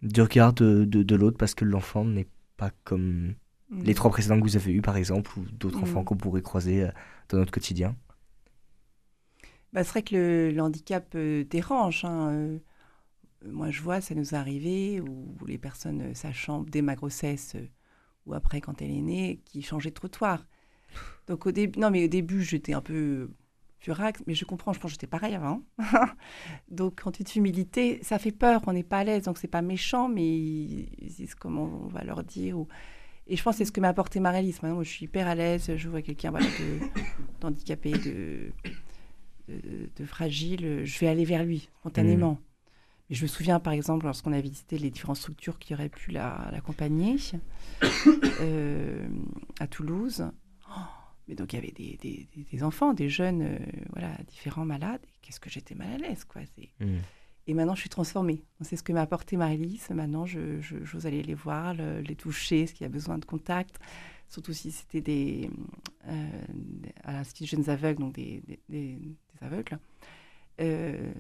du 0.02 0.22
regard 0.22 0.54
de, 0.54 0.86
de, 0.86 1.16
l'autre 1.16 1.38
parce 1.38 1.54
que 1.54 1.66
l'enfant 1.66 2.04
n'est 2.04 2.28
pas 2.58 2.72
comme 2.84 3.36
les 3.70 3.92
Mm. 3.92 3.96
trois 3.96 4.12
précédents 4.12 4.38
que 4.38 4.44
vous 4.44 4.56
avez 4.56 4.72
eus, 4.72 4.82
par 4.82 4.98
exemple, 4.98 5.32
ou 5.38 5.46
d'autres 5.52 5.80
Mm. 5.80 5.84
enfants 5.84 6.04
qu'on 6.04 6.18
pourrait 6.18 6.42
croiser 6.42 6.84
euh, 6.84 6.92
dans 7.30 7.38
notre 7.38 7.52
quotidien? 7.52 7.96
Bah, 9.74 9.84
c'est 9.84 9.90
vrai 9.90 10.04
que 10.04 10.52
le, 10.54 10.62
handicap 10.62 11.14
euh, 11.16 11.44
dérange. 11.46 12.06
hein, 12.06 12.30
euh, 12.32 12.60
moi, 13.46 13.72
je 13.72 13.82
vois, 13.82 14.02
ça 14.02 14.16
nous 14.16 14.34
est 14.34 14.38
arrivé, 14.38 15.02
où 15.02 15.36
les 15.48 15.58
personnes, 15.58 16.02
euh, 16.02 16.14
sachant 16.14 16.64
dès 16.64 16.82
ma 16.82 16.96
grossesse 16.96 17.56
ou 18.26 18.34
après 18.34 18.62
quand 18.62 18.82
elle 18.82 18.92
est 18.92 19.02
née, 19.02 19.42
qui 19.46 19.62
changeaient 19.62 19.90
de 19.90 19.96
trottoir. 19.96 20.46
Donc 21.28 21.46
au 21.48 21.52
début, 21.52 21.80
non, 21.80 21.90
mais 21.92 22.06
au 22.06 22.08
début, 22.08 22.44
j'étais 22.44 22.74
un 22.74 22.82
peu 22.82 23.32
furax, 23.80 24.22
mais 24.28 24.36
je 24.36 24.46
comprends, 24.46 24.74
je 24.74 24.80
pense 24.80 24.92
que 24.92 24.94
j'étais 24.94 25.08
pareil 25.08 25.36
avant. 25.36 25.62
donc 26.70 27.02
en 27.06 27.12
toute 27.12 27.36
humilité, 27.36 28.00
ça 28.04 28.20
fait 28.20 28.32
peur, 28.32 28.62
on 28.68 28.74
n'est 28.74 28.84
pas 28.84 29.00
à 29.00 29.04
l'aise, 29.04 29.24
donc 29.24 29.38
c'est 29.38 29.48
pas 29.48 29.62
méchant, 29.62 30.08
mais 30.08 30.26
ils 30.26 31.14
disent 31.18 31.36
comment 31.36 31.64
on 31.86 31.88
va 31.88 32.04
leur 32.04 32.24
dire. 32.24 32.58
Et 33.28 33.36
je 33.36 33.44
pense 33.44 33.56
que 33.56 33.58
c'est 33.60 33.66
ce 33.66 33.72
que 33.72 33.82
m'a 33.82 33.90
apporté 33.90 34.20
Marélis. 34.20 34.58
Maintenant, 34.62 34.84
je 34.84 34.90
suis 34.90 35.06
hyper 35.06 35.28
à 35.28 35.36
l'aise, 35.36 35.76
je 35.76 35.90
vois 35.90 36.02
quelqu'un 36.02 36.32
voilà, 36.32 36.48
d'handicapé, 37.42 37.92
de, 37.92 38.52
de, 39.48 39.90
de 39.96 40.06
fragile, 40.06 40.82
je 40.86 41.00
vais 41.00 41.08
aller 41.08 41.26
vers 41.26 41.44
lui 41.44 41.70
spontanément. 41.80 42.40
Mais 43.10 43.16
je 43.16 43.24
me 43.24 43.28
souviens, 43.28 43.60
par 43.60 43.74
exemple, 43.74 44.06
lorsqu'on 44.06 44.32
a 44.34 44.40
visité 44.42 44.78
les 44.78 44.90
différentes 44.90 45.18
structures 45.18 45.60
qui 45.60 45.74
auraient 45.74 45.90
pu 45.90 46.12
la- 46.12 46.50
l'accompagner 46.52 47.18
euh, 48.42 49.08
à 49.60 49.68
Toulouse. 49.68 50.26
Oh, 50.70 50.80
mais 51.28 51.36
donc, 51.36 51.54
il 51.54 51.58
y 51.58 51.60
avait 51.60 51.72
des, 51.72 51.98
des- 52.02 52.28
des- 52.36 52.44
des 52.52 52.64
enfants, 52.64 52.94
des 52.94 53.10
jeunes, 53.10 53.42
euh, 53.42 53.58
voilà, 53.92 54.10
différents 54.28 54.66
malades. 54.66 55.02
Qu'est-ce 55.22 55.40
que 55.40 55.50
j'étais 55.50 55.76
mal 55.76 55.92
à 55.94 55.98
l'aise, 55.98 56.24
quoi. 56.24 56.42
C'est- 56.56 56.70
Mm. 56.80 56.98
Et 57.46 57.54
maintenant, 57.54 57.76
je 57.76 57.82
suis 57.82 57.90
transformée. 57.90 58.42
C'est 58.62 58.78
ce 58.78 58.84
que 58.84 58.94
m'a 58.94 59.02
apporté 59.02 59.36
Marie-Lise. 59.36 59.90
Maintenant, 59.90 60.26
je- 60.26 60.62
je- 60.62 60.82
j'ose 60.86 61.06
aller 61.06 61.22
les 61.24 61.34
voir, 61.34 61.74
le- 61.74 62.00
les 62.00 62.16
toucher, 62.16 62.68
ce 62.68 62.74
qu'il 62.74 62.84
y 62.84 62.86
a 62.86 62.90
besoin 62.90 63.18
de 63.18 63.26
contact. 63.26 63.80
Surtout 64.34 64.54
si 64.54 64.72
c'était 64.72 65.02
des, 65.02 65.52
euh, 66.08 66.42
à 67.04 67.12
l'Institut 67.14 67.46
jeunes 67.56 67.70
aveugles, 67.70 68.00
donc 68.02 68.14
des, 68.16 68.42
des- 68.68 68.98
aveugles. 69.42 69.78
Euh, 70.60 71.12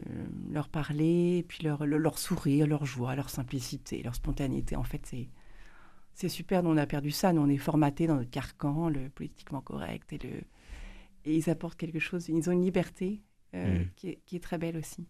leur 0.52 0.68
parler, 0.68 1.38
et 1.38 1.44
puis 1.44 1.64
leur, 1.64 1.86
leur, 1.86 2.18
sourire, 2.18 2.66
leur 2.66 2.86
joie, 2.88 3.16
leur 3.16 3.30
simplicité, 3.30 4.02
leur 4.02 4.16
spontanéité. 4.16 4.76
En 4.76 4.84
fait, 4.84 5.06
c'est, 5.06 5.28
c'est 6.16 6.28
super. 6.30 6.64
Nous, 6.64 6.72
on 6.72 6.78
a 6.78 6.88
perdu 6.88 7.12
ça. 7.12 7.34
Nous, 7.34 7.42
on 7.42 7.50
est 7.50 7.58
formatés 7.58 8.08
dans 8.08 8.16
notre 8.16 8.32
carcan, 8.32 8.90
le 8.90 9.10
politiquement 9.10 9.62
correct. 9.62 10.12
Et, 10.14 10.18
le, 10.18 10.30
et 11.26 11.36
ils 11.38 11.50
apportent 11.52 11.78
quelque 11.78 12.00
chose. 12.00 12.30
Ils 12.30 12.50
ont 12.50 12.54
une 12.54 12.64
liberté 12.64 13.22
euh, 13.54 13.84
Mm. 13.84 13.88
qui, 13.96 14.10
est, 14.10 14.20
qui 14.26 14.36
est 14.38 14.44
très 14.44 14.58
belle 14.58 14.78
aussi. 14.78 15.06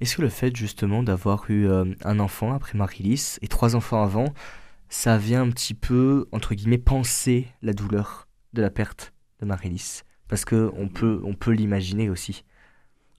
Est-ce 0.00 0.16
que 0.16 0.22
le 0.22 0.28
fait 0.28 0.54
justement 0.54 1.02
d'avoir 1.02 1.50
eu 1.50 1.66
euh, 1.66 1.84
un 2.04 2.20
enfant 2.20 2.52
après 2.52 2.78
Marie-Lys 2.78 3.40
et 3.42 3.48
trois 3.48 3.74
enfants 3.74 4.00
avant, 4.02 4.32
ça 4.88 5.18
vient 5.18 5.42
un 5.42 5.50
petit 5.50 5.74
peu, 5.74 6.26
entre 6.32 6.54
guillemets, 6.54 6.78
penser 6.78 7.48
la 7.62 7.72
douleur 7.72 8.28
de 8.52 8.62
la 8.62 8.70
perte 8.70 9.12
de 9.40 9.46
Marie-Lys 9.46 10.04
Parce 10.28 10.44
que 10.44 10.70
on 10.76 10.88
peut, 10.88 11.20
on 11.24 11.34
peut 11.34 11.52
l'imaginer 11.52 12.10
aussi. 12.10 12.44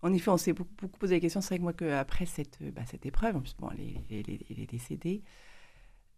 En 0.01 0.13
effet, 0.13 0.29
on 0.29 0.37
s'est 0.37 0.53
beaucoup, 0.53 0.87
posé 0.99 1.15
la 1.15 1.19
question. 1.19 1.41
C'est 1.41 1.49
vrai 1.49 1.57
que 1.57 1.63
moi, 1.63 1.73
que 1.73 1.91
après 1.91 2.25
cette, 2.25 2.59
bah, 2.73 2.83
cette 2.85 3.05
épreuve, 3.05 3.37
en 3.37 3.41
plus, 3.41 3.55
bon, 3.57 3.69
elle 3.71 4.29
est, 4.29 4.67
décédée, 4.69 5.23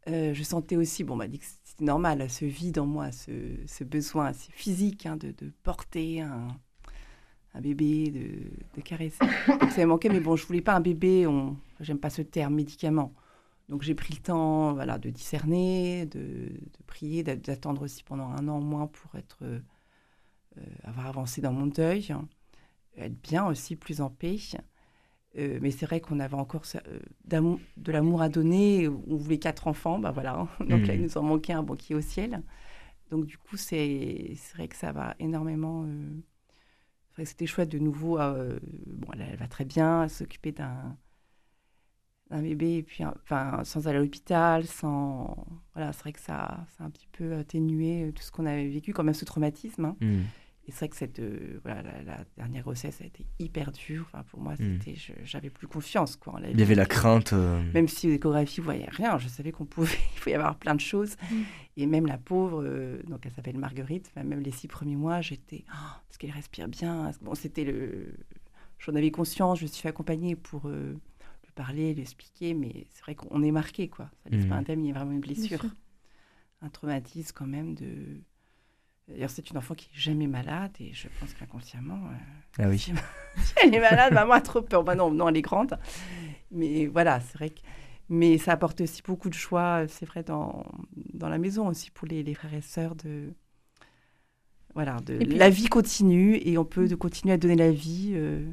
euh, 0.10 0.34
je 0.34 0.44
sentais 0.44 0.76
aussi, 0.76 1.04
bon, 1.04 1.14
on 1.14 1.18
m'a 1.18 1.28
dit 1.28 1.40
que 1.40 1.46
c'était 1.64 1.86
normal, 1.86 2.30
ce 2.30 2.46
vide 2.46 2.80
en 2.80 2.86
moi, 2.86 3.12
ce, 3.12 3.32
ce 3.66 3.84
besoin 3.84 4.28
assez 4.28 4.52
physique 4.52 5.06
hein, 5.06 5.16
de, 5.18 5.32
de 5.32 5.52
porter 5.64 6.22
un, 6.22 6.48
un 7.54 7.62
bébé, 7.62 8.12
de, 8.12 8.78
de 8.78 8.82
caresser. 8.82 9.18
Donc 9.48 9.72
ça 9.72 9.82
me 9.82 9.88
manquait, 9.88 10.10
mais 10.10 10.20
bon, 10.20 10.36
je 10.36 10.46
voulais 10.46 10.62
pas 10.62 10.76
un 10.76 10.82
bébé, 10.82 11.28
on, 11.28 11.58
j'aime 11.80 12.00
pas 12.00 12.10
ce 12.10 12.22
terme, 12.22 12.56
médicament. 12.56 13.14
Donc 13.70 13.84
j'ai 13.84 13.96
pris 13.96 14.14
le 14.16 14.22
temps 14.22 14.74
voilà, 14.74 14.98
de 14.98 15.10
discerner, 15.10 16.06
de, 16.08 16.20
de 16.20 16.84
prier, 16.88 17.24
d'a- 17.24 17.36
d'attendre 17.36 17.84
aussi 17.84 18.04
pendant 18.04 18.28
un 18.30 18.48
an 18.48 18.58
au 18.60 18.62
moins 18.64 18.88
pour 18.88 19.16
être, 19.16 19.40
euh, 19.44 19.60
euh, 20.58 20.62
avoir 20.84 21.08
avancé 21.08 21.42
dans 21.42 21.54
mon 21.54 21.68
deuil 21.68 22.14
être 22.98 23.22
bien 23.22 23.46
aussi, 23.48 23.76
plus 23.76 24.02
en 24.02 24.10
paix. 24.10 24.38
Euh, 25.38 25.60
mais 25.62 25.72
c'est 25.72 25.86
vrai 25.86 26.02
qu'on 26.02 26.20
avait 26.20 26.36
encore 26.36 26.64
euh, 26.76 27.00
de 27.78 27.92
l'amour 27.92 28.22
à 28.22 28.30
donner. 28.30 28.88
On 28.88 29.18
voulait 29.18 29.40
quatre 29.40 29.68
enfants, 29.68 30.00
bah 30.00 30.12
voilà. 30.12 30.48
Donc 30.60 30.88
là, 30.88 30.96
il 30.96 31.02
Mhm. 31.02 31.04
nous 31.04 31.18
en 31.18 31.24
manquait 31.24 31.54
un 31.54 31.64
bon 31.64 31.76
qui 31.76 31.94
est 31.94 31.96
au 31.96 32.02
ciel. 32.02 32.44
Donc 33.12 33.26
du 33.28 33.38
coup, 33.38 33.58
c'est 33.58 34.36
vrai 34.56 34.68
que 34.68 34.76
ça 34.78 34.92
va 34.94 35.16
énormément. 35.20 35.86
c'est 37.10 37.16
vrai 37.16 37.24
que 37.24 37.30
C'était 37.30 37.46
chouette 37.48 37.70
de 37.70 37.80
nouveau. 37.80 38.18
bon, 38.18 39.08
elle, 39.14 39.22
elle 39.32 39.38
va 39.38 39.48
très 39.48 39.66
bien, 39.66 40.08
s'occuper 40.08 40.52
d'un 40.52 40.98
d'un 42.30 42.42
bébé, 42.42 42.78
et 42.78 42.84
puis 42.84 43.04
enfin 43.06 43.62
sans 43.64 43.88
aller 43.88 43.98
à 43.98 44.02
l'hôpital, 44.02 44.66
sans 44.66 45.46
voilà, 45.74 45.94
c'est 45.94 46.02
vrai 46.02 46.14
que 46.14 46.20
ça, 46.20 46.66
ça 46.78 46.84
a 46.84 46.88
un 46.88 46.90
petit 46.90 47.08
peu 47.12 47.36
atténué 47.36 48.04
euh, 48.04 48.12
tout 48.12 48.24
ce 48.24 48.32
qu'on 48.32 48.46
avait 48.46 48.68
vécu, 48.68 48.94
quand 48.94 49.04
même 49.04 49.14
ce 49.14 49.26
traumatisme. 49.26 49.86
hein. 49.86 49.96
Mm. 50.02 50.22
Et 50.70 50.72
c'est 50.72 50.80
vrai 50.80 50.90
que 50.90 50.98
cette, 50.98 51.20
euh, 51.20 51.62
voilà, 51.64 51.82
la, 51.82 52.02
la 52.04 52.18
dernière 52.36 52.62
grossesse 52.64 53.00
a 53.02 53.06
été 53.06 53.26
hyper 53.40 53.72
dure. 53.72 54.06
Enfin, 54.12 54.26
pour 54.30 54.42
moi, 54.42 54.56
Mm. 54.56 54.80
c'était, 54.82 54.96
je- 54.98 55.14
j'avais 55.24 55.50
plus 55.50 55.66
confiance. 55.68 56.18
Quoi, 56.18 56.42
Il 56.52 56.60
y 56.60 56.62
avait 56.62 56.76
la 56.76 56.86
crainte. 56.86 57.32
euh, 57.32 57.64
Même 57.74 57.88
si 57.88 58.10
aux 58.10 58.12
échographies, 58.12 58.60
vous 58.60 58.66
voyez 58.66 58.86
rien, 58.90 59.18
je 59.18 59.30
savais 59.30 59.54
qu'on 59.54 59.64
pouvait, 59.64 59.96
il 60.16 60.20
faut 60.20 60.30
y 60.30 60.34
avoir 60.34 60.58
plein 60.58 60.76
de 60.76 60.82
choses. 60.82 61.16
Mm. 61.32 61.36
Et 61.78 61.86
même 61.86 62.06
la 62.06 62.18
pauvre, 62.18 62.62
euh, 62.66 63.02
donc 63.08 63.26
elle 63.26 63.32
s'appelle 63.32 63.58
Marguerite, 63.58 64.12
enfin, 64.14 64.26
même 64.26 64.42
les 64.42 64.52
six 64.52 64.68
premiers 64.68 64.98
mois, 64.98 65.22
j'étais, 65.22 65.64
oh, 65.70 65.96
est-ce 66.10 66.18
qu'elle 66.20 66.32
respire 66.32 66.68
bien 66.68 67.12
Bon, 67.22 67.34
c'était 67.34 67.64
le. 67.64 68.14
J'en 68.80 68.94
avais 68.96 69.10
conscience, 69.10 69.60
je 69.60 69.64
me 69.64 69.68
suis 69.70 69.82
fait 69.82 69.90
accompagner 69.90 70.36
pour 70.36 70.68
euh, 70.68 70.96
parler, 71.58 71.94
lui 71.94 72.02
expliquer, 72.04 72.54
mais 72.54 72.86
c'est 72.92 73.02
vrai 73.04 73.16
qu'on 73.16 73.42
est 73.44 73.52
marqué, 73.52 73.88
quoi. 73.90 74.10
Ça 74.24 74.30
laisse 74.30 74.46
Mm. 74.46 74.50
pas 74.50 74.56
un 74.56 74.64
thème, 74.64 74.80
il 74.82 74.88
y 74.88 74.92
a 74.92 74.94
vraiment 74.94 75.12
une 75.12 75.20
blessure, 75.20 75.66
un 76.62 76.70
traumatisme 76.70 77.34
quand 77.36 77.48
même 77.48 77.74
de. 77.76 78.22
D'ailleurs, 79.08 79.30
c'est 79.30 79.50
une 79.50 79.58
enfant 79.58 79.74
qui 79.74 79.86
est 79.86 79.98
jamais 79.98 80.28
malade 80.28 80.72
et 80.82 80.92
je 80.94 81.08
pense 81.20 81.34
qu'inconsciemment, 81.34 82.00
euh, 82.12 82.64
Ah 82.64 82.68
oui. 82.70 82.78
si 83.38 83.54
elle 83.64 83.74
est 83.74 83.80
malade, 83.80 84.14
maman 84.14 84.34
a 84.34 84.42
trop 84.42 84.62
peur. 84.62 84.84
Bah 84.84 84.96
non, 84.96 85.10
non, 85.12 85.30
elle 85.30 85.38
est 85.38 85.42
grande. 85.42 85.80
Mais 86.52 86.88
voilà, 86.88 87.20
c'est 87.22 87.34
vrai 87.38 87.50
que. 87.52 87.60
Mais 88.10 88.38
ça 88.38 88.54
apporte 88.54 88.80
aussi 88.82 89.02
beaucoup 89.02 89.30
de 89.30 89.34
choix, 89.34 89.86
c'est 89.90 90.06
vrai, 90.06 90.24
dans, 90.24 90.66
dans 91.14 91.28
la 91.30 91.38
maison 91.38 91.68
aussi 91.68 91.92
pour 91.92 92.08
les, 92.08 92.24
les 92.24 92.34
frères 92.34 92.54
et 92.54 92.62
sœurs 92.62 92.96
de. 92.96 93.34
Voilà, 94.76 94.98
de, 95.06 95.16
Et 95.16 95.26
puis- 95.26 95.38
la 95.38 95.50
vie 95.50 95.68
continue 95.68 96.36
et 96.44 96.58
on 96.58 96.66
peut 96.66 96.88
de 96.88 96.96
continuer 96.96 97.34
à 97.34 97.38
donner 97.38 97.56
la 97.56 97.72
vie. 97.72 98.12
euh, 98.14 98.46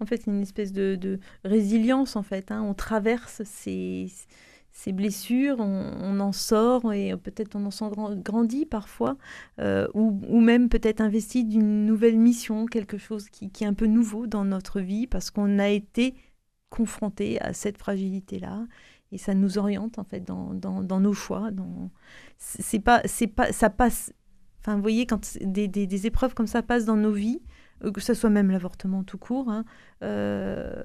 En 0.00 0.06
fait, 0.06 0.26
une 0.26 0.42
espèce 0.42 0.72
de, 0.72 1.18
résilience, 1.44 2.16
en 2.16 2.22
fait. 2.22 2.50
hein. 2.50 2.62
On 2.62 2.74
traverse 2.74 3.42
ces, 3.44 4.12
blessures, 4.92 5.56
on, 5.58 6.20
en 6.20 6.32
sort 6.32 6.92
et 6.92 7.16
peut-être 7.16 7.56
on 7.56 7.64
en 7.66 7.70
sort 7.70 7.90
grand- 7.90 8.14
grandi 8.14 8.66
parfois, 8.66 9.16
euh, 9.58 9.88
ou, 9.94 10.40
même 10.40 10.68
peut-être 10.68 11.00
investi 11.00 11.44
d'une 11.44 11.86
nouvelle 11.86 12.18
mission, 12.18 12.66
quelque 12.66 12.98
chose 12.98 13.28
qui, 13.30 13.50
est 13.60 13.66
un 13.66 13.74
peu 13.74 13.86
nouveau 13.86 14.26
dans 14.26 14.44
notre 14.44 14.80
vie 14.80 15.06
parce 15.06 15.30
qu'on 15.30 15.58
a 15.58 15.68
été 15.68 16.14
confronté 16.70 17.40
à 17.40 17.52
cette 17.52 17.78
fragilité-là. 17.78 18.66
Et 19.12 19.18
ça 19.18 19.34
nous 19.34 19.56
oriente 19.56 19.98
en 19.98 20.04
fait 20.04 20.20
dans, 20.20 21.00
nos 21.00 21.12
choix. 21.14 21.50
C'est 22.38 22.80
pas, 22.80 23.00
c'est 23.04 23.28
pas, 23.28 23.52
ça 23.52 23.70
passe. 23.70 24.12
Enfin, 24.60 24.74
vous 24.74 24.82
voyez, 24.82 25.06
quand 25.06 25.38
des, 25.40 26.06
épreuves 26.06 26.34
comme 26.34 26.48
ça 26.48 26.62
passent 26.62 26.86
dans 26.86 26.96
nos 26.96 27.12
vies, 27.12 27.40
que 27.94 28.00
ce 28.00 28.14
soit 28.14 28.30
même 28.30 28.50
l'avortement 28.50 29.04
tout 29.04 29.18
court, 29.18 29.50
hein, 29.50 29.64
euh, 30.02 30.82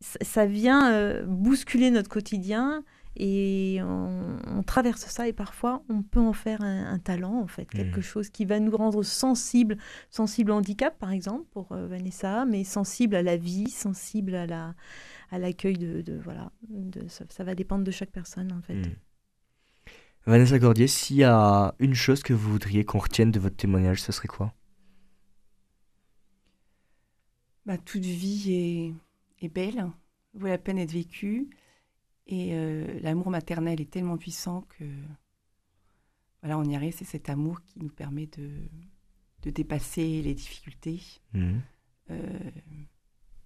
ça, 0.00 0.46
vient 0.46 0.92
euh, 0.92 1.24
bousculer 1.26 1.90
notre 1.90 2.08
quotidien 2.08 2.84
et 3.14 3.78
on, 3.82 4.38
on 4.46 4.62
traverse 4.62 5.02
ça 5.02 5.28
et 5.28 5.32
parfois 5.34 5.84
on 5.90 6.02
peut 6.02 6.18
en 6.20 6.32
faire 6.32 6.62
un, 6.62 6.86
un 6.92 6.98
talent 6.98 7.38
en 7.40 7.46
fait, 7.46 7.66
quelque 7.66 7.98
Mhm. 7.98 8.02
chose 8.02 8.30
qui 8.30 8.44
va 8.46 8.58
nous 8.58 8.74
rendre 8.76 9.02
sensibles, 9.02 9.76
sensibles 10.10 10.50
au 10.50 10.54
handicap 10.54 10.98
par 10.98 11.10
exemple 11.12 11.44
pour 11.52 11.70
euh, 11.72 11.86
Vanessa, 11.86 12.44
mais 12.46 12.64
sensibles 12.64 13.14
à 13.14 13.22
la 13.22 13.36
vie, 13.36 13.70
sensibles 13.70 14.34
à 14.34 14.46
la 14.46 14.74
à 15.30 15.38
l'accueil 15.38 15.78
de, 15.78 16.02
de- 16.02 16.18
voilà, 16.24 16.52
de, 16.70 17.08
ça, 17.08 17.24
ça 17.30 17.44
va 17.44 17.54
dépendre 17.54 17.84
de 17.84 17.90
chaque 17.90 18.10
personne 18.12 18.52
en 18.52 18.62
fait. 18.62 18.74
Mm. 18.74 18.96
Vanessa 20.26 20.58
Gordier, 20.58 20.88
s'il 20.88 21.16
y 21.16 21.24
a 21.24 21.74
une 21.78 21.94
chose 21.94 22.22
que 22.22 22.32
vous 22.32 22.50
voudriez 22.50 22.84
qu'on 22.84 22.98
retienne 22.98 23.30
de 23.30 23.38
votre 23.40 23.56
témoignage, 23.56 24.02
ce 24.02 24.10
serait 24.12 24.28
quoi? 24.28 24.52
Bah, 27.66 27.78
toute 27.78 28.04
vie 28.04 28.52
est, 29.40 29.44
est 29.44 29.48
belle, 29.48 29.90
vaut 30.34 30.48
la 30.48 30.58
peine 30.58 30.76
d'être 30.76 30.92
vécue. 30.92 31.48
Et 32.26 32.50
euh, 32.52 33.00
l'amour 33.00 33.30
maternel 33.30 33.80
est 33.80 33.90
tellement 33.90 34.16
puissant 34.16 34.62
que 34.78 34.84
voilà, 36.40 36.58
on 36.58 36.64
y 36.64 36.76
arrive. 36.76 36.94
C'est 36.96 37.04
cet 37.04 37.28
amour 37.28 37.62
qui 37.62 37.78
nous 37.80 37.88
permet 37.88 38.26
de, 38.26 38.50
de 39.42 39.50
dépasser 39.50 40.22
les 40.22 40.34
difficultés. 40.34 41.00
Mm. 41.32 41.58
Euh, 42.10 42.50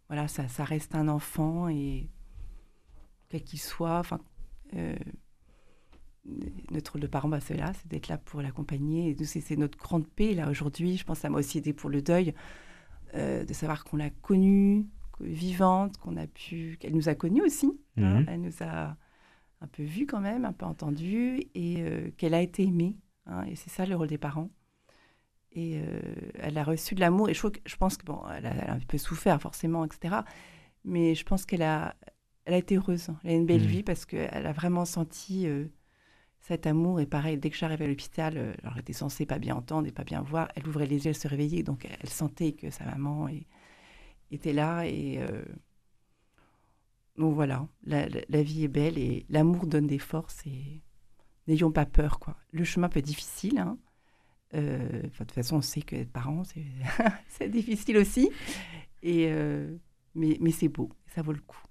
voilà, 0.09 0.29
ça, 0.29 0.49
ça 0.49 0.65
reste 0.65 0.95
un 0.95 1.09
enfant 1.09 1.69
et 1.69 2.09
quel 3.29 3.43
qu'il 3.43 3.59
soit, 3.59 3.99
enfin, 3.99 4.21
euh, 4.75 4.97
notre 6.71 6.93
rôle 6.93 7.03
de 7.03 7.07
parent, 7.07 7.29
bah, 7.29 7.41
c'est 7.41 7.57
là, 7.57 7.73
c'est 7.75 7.89
d'être 7.89 8.09
là 8.09 8.19
pour 8.19 8.43
l'accompagner. 8.43 9.17
C'est 9.25 9.57
notre 9.57 9.79
grande 9.79 10.07
paix, 10.07 10.35
là, 10.35 10.49
aujourd'hui. 10.49 10.97
Je 10.97 11.05
pense 11.05 11.19
que 11.19 11.23
ça 11.23 11.31
m'a 11.31 11.39
aussi 11.39 11.59
aidé 11.59 11.73
pour 11.73 11.91
le 11.91 12.03
deuil, 12.03 12.35
euh, 13.15 13.45
de 13.45 13.53
savoir 13.53 13.85
qu'on 13.85 13.97
l'a 13.97 14.11
connue, 14.11 14.87
vivante, 15.21 15.97
qu'on 15.99 16.17
a 16.17 16.27
pu, 16.27 16.77
qu'elle 16.81 16.95
nous 16.95 17.09
a 17.09 17.15
connus 17.15 17.43
aussi. 17.43 17.73
Hein. 17.97 18.21
Mhm. 18.21 18.27
elle 18.29 18.41
nous 18.41 18.63
a 18.63 18.97
un 19.61 19.67
peu 19.67 19.83
vus 19.83 20.07
quand 20.07 20.21
même, 20.21 20.45
un 20.45 20.53
peu 20.53 20.67
entendus, 20.67 21.43
et 21.55 21.77
euh, 21.79 22.11
qu'elle 22.17 22.35
a 22.35 22.43
été 22.43 22.65
aimée. 22.65 22.97
Hein. 23.27 23.45
et 23.45 23.57
c'est 23.57 23.71
ça 23.71 23.87
le 23.87 23.97
rôle 23.97 24.09
des 24.09 24.19
parents. 24.19 24.51
Et 25.53 25.79
euh, 25.79 26.01
elle 26.35 26.59
a 26.59 26.65
reçu 26.65 26.95
de 26.95 27.01
l'amour. 27.01 27.31
Et 27.31 27.35
je, 27.35 27.47
je 27.65 27.77
pense 27.77 27.97
que 27.97 28.05
bon, 28.05 28.21
elle 28.29 28.47
a, 28.47 28.75
un 28.75 28.79
peu 28.81 28.99
souffert 28.99 29.41
forcément, 29.41 29.85
etc. 29.87 30.17
Mais 30.85 31.15
je 31.15 31.25
pense 31.25 31.47
qu'elle 31.47 31.63
a, 31.63 31.97
elle 32.45 32.55
a 32.55 32.59
été 32.59 32.77
heureuse. 32.77 33.09
Elle 33.25 33.31
a 33.31 33.35
une 33.35 33.47
belle 33.47 33.63
mhm. 33.63 33.67
vie 33.67 33.83
parce 33.83 34.05
qu'elle 34.05 34.47
a 34.47 34.53
vraiment 34.53 34.85
senti 34.85 35.49
cet 36.47 36.67
amour. 36.67 37.01
Et 37.01 37.07
pareil, 37.07 37.37
dès 37.39 37.51
que 37.51 37.57
j'arrivais 37.57 37.87
à 37.87 37.89
l'hôpital, 37.89 38.35
euh, 38.37 38.55
alors 38.63 38.79
était 38.79 38.93
censée 38.93 39.27
pas 39.27 39.39
bien 39.39 39.57
entendre 39.57 39.89
et 39.89 39.93
pas 39.93 40.05
bien 40.05 40.23
voir, 40.23 40.49
elle 40.55 40.69
ouvrait 40.69 40.87
les 40.87 41.05
yeux, 41.05 41.09
elle 41.09 41.17
se 41.17 41.29
réveillait, 41.29 41.63
donc 41.63 41.87
elle 42.01 42.09
sentait 42.09 42.53
que 42.53 42.71
sa 42.71 42.85
maman 42.85 43.29
était 44.31 44.53
là. 44.53 44.87
Et 44.87 45.19
euh, 45.19 45.45
donc 47.17 47.35
voilà, 47.35 47.67
la, 47.85 48.43
vie 48.43 48.65
est 48.65 48.69
belle 48.69 48.97
et 48.97 49.27
l'amour 49.29 49.67
donne 49.67 49.89
des 49.89 49.99
forces 49.99 50.47
et 50.47 50.83
n'ayons 51.49 51.73
pas 51.73 51.87
peur. 51.87 52.21
quoi. 52.21 52.37
Le 52.53 52.63
chemin 52.63 52.89
peut 52.89 53.01
être 53.01 53.07
difficile. 53.07 53.59
Hein. 53.59 53.79
Euh, 54.55 55.03
de 55.03 55.09
toute 55.09 55.33
façon, 55.33 55.57
on 55.57 55.63
sait 55.63 55.83
que 55.83 55.97
être 55.97 56.13
parent, 56.13 56.45
c'est 57.29 57.49
difficile 57.51 57.99
aussi. 57.99 58.31
Et, 59.03 59.31
mais 60.15 60.39
mais 60.41 60.53
c'est 60.53 60.69
beau, 60.69 60.91
ça 61.09 61.23
vaut 61.23 61.33
le 61.33 61.41
coup. 61.41 61.63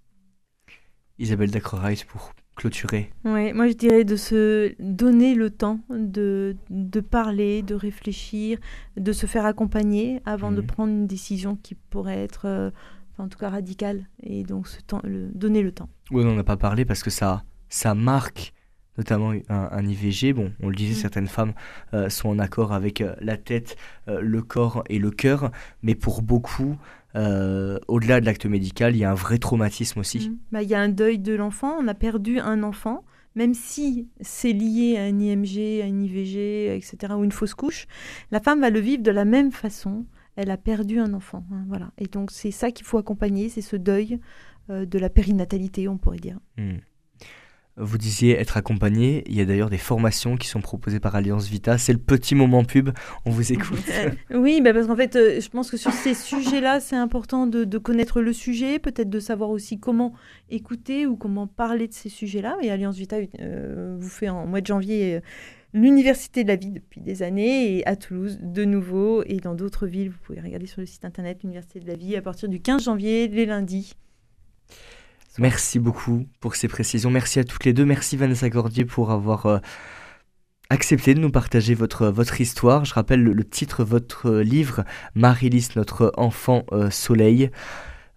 Isabelle 1.18 1.52
Dacroreis 1.52 2.04
pour 2.08 2.34
clôturer 2.56 3.12
Oui, 3.26 3.54
moi 3.54 3.68
je 3.68 3.74
dirais 3.74 4.04
de 4.04 4.16
se 4.16 4.74
donner 4.80 5.36
le 5.36 5.50
temps 5.50 5.80
de, 5.90 6.56
de 6.70 7.00
parler, 7.00 7.62
de 7.62 7.76
réfléchir, 7.76 8.58
de 8.98 9.12
se 9.12 9.26
faire 9.26 9.46
accompagner 9.46 10.22
avant 10.26 10.52
de 10.52 10.62
mhm. 10.62 10.68
prendre 10.68 10.92
une 10.92 11.08
décision 11.08 11.58
qui 11.62 11.76
pourrait 11.76 12.24
être, 12.24 12.46
euh, 12.46 12.72
en 13.18 13.28
tout 13.28 13.38
cas 13.38 13.50
radicale. 13.50 14.08
Et 14.24 14.44
donc 14.44 14.68
ce 14.68 14.82
temps, 14.82 15.02
le, 15.04 15.28
donner 15.34 15.62
le 15.62 15.72
temps. 15.72 15.90
Oui, 16.12 16.24
on 16.24 16.34
n'en 16.34 16.38
a 16.40 16.44
pas 16.44 16.58
parlé 16.58 16.86
parce 16.86 17.04
que 17.04 17.10
ça, 17.10 17.44
ça 17.70 17.94
marque 17.94 18.54
notamment 18.98 19.34
un, 19.50 19.86
IVG. 19.86 20.34
Bon, 20.34 20.52
on 20.62 20.70
le 20.70 20.76
disait, 20.76 20.96
mhm. 20.96 21.02
certaines 21.02 21.28
femmes 21.28 21.54
euh, 21.94 22.10
sont 22.10 22.30
en 22.30 22.40
accord 22.40 22.74
avec 22.74 23.02
euh, 23.02 23.16
la 23.22 23.38
tête, 23.38 23.76
le 24.08 24.42
corps 24.42 24.84
et 24.90 25.00
le 25.00 25.12
cœur, 25.12 25.52
mais 25.82 25.96
pour 25.96 26.22
beaucoup, 26.22 26.78
euh, 27.16 27.80
au-delà 27.88 28.20
de 28.20 28.26
l'acte 28.26 28.46
médical, 28.46 28.96
il 28.96 29.00
y 29.00 29.06
a 29.06 29.12
un 29.12 29.16
vrai 29.16 29.38
traumatisme 29.38 30.00
aussi. 30.00 30.30
Mmh. 30.30 30.38
Bah, 30.52 30.62
il 30.64 30.70
y 30.70 30.76
a 30.76 30.80
un 30.80 30.90
deuil 30.90 31.18
de 31.18 31.34
l'enfant, 31.34 31.78
on 31.80 31.88
a 31.88 31.94
perdu 31.94 32.40
un 32.40 32.62
enfant, 32.62 33.06
même 33.36 33.54
si 33.54 34.10
c'est 34.20 34.52
lié 34.52 34.98
à 34.98 35.04
un 35.04 35.20
IMG, 35.20 35.82
à 35.82 35.86
une 35.86 36.04
IVG, 36.04 36.76
etc., 36.76 37.14
ou 37.18 37.24
une 37.24 37.32
fausse 37.32 37.54
couche, 37.54 37.88
la 38.32 38.42
femme 38.42 38.60
va 38.60 38.70
le 38.70 38.80
vivre 38.80 39.02
de 39.02 39.12
la 39.12 39.26
même 39.26 39.52
façon. 39.52 40.06
Elle 40.36 40.52
a 40.52 40.58
perdu 40.58 41.00
un 41.00 41.14
enfant. 41.14 41.46
Hein, 41.52 41.64
voilà. 41.70 41.92
Et 41.98 42.08
donc 42.08 42.32
c'est 42.32 42.52
ça 42.52 42.72
qu'il 42.72 42.86
faut 42.86 42.98
accompagner, 42.98 43.48
c'est 43.48 43.62
ce 43.62 43.78
deuil 43.78 44.20
euh, 44.70 44.86
de 44.86 45.00
la 45.00 45.10
périnatalité, 45.10 45.88
on 45.88 45.98
pourrait 45.98 46.20
dire. 46.20 46.40
Mmh. 46.58 46.76
Vous 47.78 47.98
disiez 47.98 48.40
être 48.40 48.56
accompagné. 48.56 49.26
Il 49.28 49.36
y 49.36 49.42
a 49.42 49.46
d'ailleurs 49.46 49.70
des 49.70 49.78
formations 49.78 50.38
qui 50.38 50.48
sont 50.48 50.62
proposées 50.62 51.02
par 51.02 51.14
Alliance 51.14 51.50
Vita. 51.50 51.78
C'est 51.78 51.92
le 51.92 52.00
petit 52.00 52.34
moment 52.34 52.64
pub. 52.64 52.92
On 53.26 53.32
vous 53.32 53.52
écoute. 53.52 53.84
oui, 54.34 54.62
bah 54.62 54.74
parce 54.74 54.88
qu'en 54.88 54.96
fait, 54.96 55.18
euh, 55.18 55.42
je 55.42 55.50
pense 55.50 55.70
que 55.70 55.76
sur 55.76 55.92
ces 55.92 56.14
sujets-là, 56.14 56.80
c'est 56.80 56.96
important 56.96 57.48
de, 57.48 57.78
connaître 57.78 58.22
le 58.22 58.32
sujet, 58.32 58.80
peut-être 58.80 59.10
de 59.10 59.20
savoir 59.20 59.50
aussi 59.50 59.78
comment 59.78 60.14
écouter 60.50 61.06
ou 61.06 61.18
comment 61.18 61.48
parler 61.48 61.90
de 61.90 61.94
ces 61.94 62.08
sujets-là. 62.08 62.58
Et 62.62 62.72
Alliance 62.72 62.96
Vita 62.96 63.18
euh, 63.42 63.98
vous 64.00 64.10
fait 64.10 64.30
en 64.30 64.46
mois 64.46 64.62
de 64.62 64.68
janvier. 64.68 65.16
Euh, 65.16 65.20
l'Université 65.74 66.44
de 66.44 66.48
la 66.48 66.56
vie 66.56 66.72
depuis 66.72 67.02
des 67.02 67.24
années 67.24 67.78
et 67.78 67.86
à 67.86 67.98
Toulouse 67.98 68.40
de 68.42 68.64
nouveau 68.64 69.22
et 69.26 69.42
dans 69.42 69.54
d'autres 69.54 69.86
villes. 69.86 70.12
Vous 70.12 70.20
pouvez 70.24 70.40
regarder 70.40 70.68
sur 70.68 70.80
le 70.80 70.88
site 70.88 71.04
internet 71.04 71.40
l'Université 71.44 71.82
de 71.82 71.88
la 71.88 71.96
vie 71.96 72.16
à 72.16 72.22
partir 72.22 72.48
du 72.48 72.62
15 72.62 72.86
janvier, 72.86 73.28
les 73.28 73.46
lundis. 73.46 73.98
Merci 75.38 75.80
beaucoup 75.80 76.28
pour 76.40 76.56
ces 76.56 76.68
précisions. 76.68 77.12
Merci 77.12 77.40
à 77.40 77.44
toutes 77.44 77.66
les 77.66 77.74
deux. 77.74 77.86
Merci 77.86 78.16
Vanessa 78.16 78.50
Gordier 78.50 78.86
pour 78.86 79.12
avoir 79.12 79.46
euh, 79.46 79.58
accepté 80.70 81.14
de 81.14 81.20
nous 81.20 81.32
partager 81.32 81.74
votre, 81.74 82.08
votre 82.08 82.40
histoire. 82.40 82.86
Je 82.86 82.94
rappelle 82.94 83.22
le, 83.22 83.44
titre 83.44 83.84
de 83.84 83.90
votre 83.90 84.32
livre, 84.32 84.86
Marie-Lys, 85.14 85.76
notre 85.76 86.14
enfant 86.16 86.64
euh, 86.72 86.90
soleil. 86.90 87.52